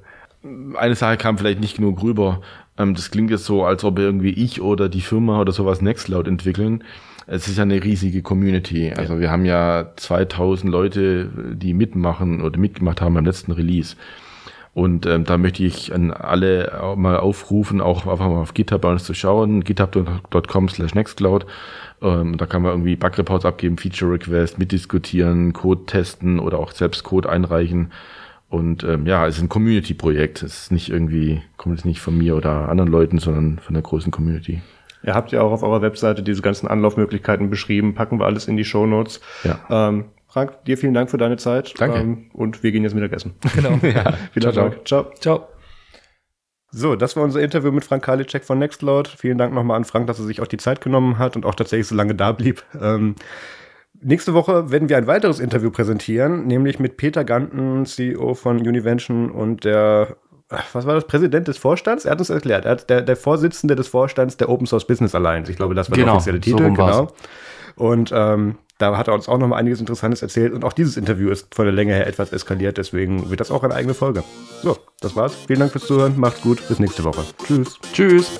Eine 0.77 0.95
Sache 0.95 1.17
kam 1.17 1.39
vielleicht 1.39 1.61
nicht 1.61 1.77
genug 1.77 2.03
rüber. 2.03 2.43
Ähm, 2.79 2.95
das 2.95 3.11
klingt 3.11 3.31
jetzt 3.31 3.45
so, 3.45 3.65
als 3.65 3.85
ob 3.85 3.99
irgendwie 3.99 4.31
ich 4.31 4.61
oder 4.61 4.89
die 4.89 5.01
Firma 5.01 5.41
oder 5.41 5.53
sowas 5.53 5.81
Nextcloud 5.83 6.29
entwickeln. 6.29 6.85
Es 7.27 7.49
ist 7.49 7.57
ja 7.57 7.65
eine 7.65 7.83
riesige 7.83 8.23
Community. 8.23 8.93
Also 8.93 9.15
ja. 9.15 9.21
wir 9.21 9.31
haben 9.31 9.45
ja 9.45 9.93
2000 9.97 10.71
Leute, 10.71 11.31
die 11.55 11.75
mitmachen 11.75 12.41
oder 12.41 12.59
mitgemacht 12.59 13.01
haben 13.01 13.15
beim 13.15 13.25
letzten 13.25 13.53
Release. 13.53 13.97
Und 14.77 15.07
ähm, 15.07 15.25
da 15.25 15.39
möchte 15.39 15.65
ich 15.65 15.95
an 15.95 16.11
alle 16.11 16.95
mal 16.97 17.17
aufrufen, 17.17 17.81
auch 17.81 18.07
einfach 18.07 18.29
mal 18.29 18.43
auf 18.43 18.53
GitHub 18.53 18.83
bei 18.83 18.93
uns 18.93 19.05
zu 19.05 19.15
schauen, 19.15 19.65
github.com 19.65 20.69
slash 20.69 20.95
nextcloud. 20.95 21.47
Ähm, 22.03 22.37
da 22.37 22.45
kann 22.45 22.61
man 22.61 22.73
irgendwie 22.73 22.95
Bug-Reports 22.95 23.47
abgeben, 23.47 23.79
Feature-Requests, 23.79 24.59
mitdiskutieren, 24.59 25.55
Code 25.55 25.87
testen 25.87 26.39
oder 26.39 26.59
auch 26.59 26.73
selbst 26.73 27.05
Code 27.05 27.31
einreichen. 27.31 27.91
Und 28.49 28.85
ähm, 28.85 29.07
ja, 29.07 29.27
es 29.27 29.37
ist 29.37 29.43
ein 29.43 29.49
Community-Projekt. 29.49 30.43
Es 30.43 30.63
ist 30.63 30.73
nicht 30.73 30.89
irgendwie, 30.89 31.43
kommt 31.57 31.79
es 31.79 31.85
nicht 31.85 32.01
von 32.01 32.17
mir 32.17 32.37
oder 32.37 32.69
anderen 32.69 32.91
Leuten, 32.91 33.19
sondern 33.19 33.59
von 33.59 33.75
der 33.75 33.83
großen 33.83 34.13
Community. 34.13 34.63
Ihr 35.03 35.15
habt 35.15 35.33
ja 35.33 35.43
auch 35.43 35.53
auf 35.53 35.63
eurer 35.63 35.83
Webseite 35.83 36.23
diese 36.23 36.43
ganzen 36.43 36.69
Anlaufmöglichkeiten 36.69 37.51
beschrieben, 37.51 37.95
packen 37.95 38.19
wir 38.19 38.27
alles 38.27 38.49
in 38.49 38.57
die 38.57 38.65
Show 38.65 38.87
Notes. 38.87 39.21
Ja. 39.45 39.89
Ähm, 39.89 40.07
Frank, 40.27 40.65
dir 40.65 40.77
vielen 40.77 40.95
Dank 40.95 41.11
für 41.11 41.19
deine 41.19 41.37
Zeit. 41.37 41.75
Danke. 41.79 41.99
Ähm, 41.99 42.31
und 42.33 42.63
wir 42.63 42.73
gehen 42.73 42.83
jetzt 42.83 42.95
Mittagessen. 42.95 43.35
Genau. 43.55 43.71
ja. 43.83 44.13
Vielen 44.33 44.53
ciao, 44.53 44.53
Dank. 44.53 44.87
Ciao. 44.87 45.13
Ciao. 45.19 45.49
So, 46.71 46.95
das 46.95 47.17
war 47.17 47.23
unser 47.23 47.41
Interview 47.41 47.71
mit 47.71 47.85
Frank 47.85 48.05
Karliczek 48.05 48.45
von 48.45 48.59
Nextcloud. 48.59 49.09
Vielen 49.09 49.39
Dank 49.39 49.55
nochmal 49.55 49.77
an 49.77 49.85
Frank, 49.85 50.09
dass 50.09 50.19
er 50.19 50.27
sich 50.27 50.43
auch 50.43 50.47
die 50.47 50.59
Zeit 50.59 50.81
genommen 50.81 51.19
hat 51.19 51.37
und 51.37 51.47
auch 51.47 51.55
tatsächlich 51.55 51.87
so 51.87 51.95
lange 51.95 52.15
da 52.15 52.33
blieb. 52.33 52.65
Ähm, 52.79 53.15
Nächste 54.03 54.35
Woche 54.35 54.71
werden 54.71 54.89
wir 54.89 54.97
ein 54.97 55.07
weiteres 55.07 55.41
Interview 55.41 55.71
präsentieren, 55.71 56.47
nämlich 56.47 56.79
mit 56.79 56.97
Peter 56.97 57.25
Ganten, 57.25 57.87
CEO 57.87 58.35
von 58.35 58.59
Univention 58.59 59.31
und 59.31 59.65
der, 59.65 60.17
was 60.73 60.87
war 60.87 60.95
das, 60.95 61.07
Präsident 61.07 61.49
des 61.49 61.59
Vorstands? 61.59 62.05
Er 62.05 62.13
hat 62.13 62.19
uns 62.19 62.31
erklärt, 62.31 62.65
er 62.65 62.73
hat 62.73 62.91
der, 62.91 63.03
der 63.03 63.17
Vorsitzende 63.17 63.75
des 63.75 63.89
Vorstands 63.89 64.37
der 64.37 64.49
Open 64.49 64.67
Source 64.67 64.87
Business 64.87 65.15
Alliance. 65.15 65.51
Ich 65.51 65.57
glaube, 65.57 65.75
das 65.75 65.91
war 65.91 65.97
genau, 65.97 66.07
der 66.07 66.15
offizielle 66.17 66.41
Titel. 66.41 66.65
So 66.65 66.73
genau. 66.73 67.13
Und 67.77 68.11
ähm, 68.15 68.57
da 68.79 68.97
hat 68.97 69.09
er 69.09 69.15
uns 69.15 69.29
auch 69.29 69.39
noch 69.39 69.49
mal 69.49 69.57
einiges 69.57 69.81
Interessantes 69.81 70.23
erzählt. 70.23 70.53
Und 70.53 70.65
auch 70.65 70.73
dieses 70.73 70.97
Interview 70.97 71.31
ist 71.31 71.55
von 71.55 71.65
der 71.65 71.75
Länge 71.75 71.95
her 71.95 72.07
etwas 72.07 72.33
eskaliert. 72.33 72.79
Deswegen 72.79 73.31
wird 73.31 73.41
das 73.41 73.51
auch 73.51 73.63
eine 73.63 73.75
eigene 73.75 73.95
Folge. 73.95 74.23
So, 74.63 74.77
das 75.01 75.17
war's. 75.17 75.35
Vielen 75.47 75.61
Dank 75.61 75.73
fürs 75.73 75.87
Zuhören. 75.87 76.15
Macht's 76.17 76.43
gut. 76.43 76.67
Bis 76.69 76.79
nächste 76.79 77.05
Woche. 77.05 77.25
Tschüss. 77.47 77.79
Tschüss. 77.93 78.39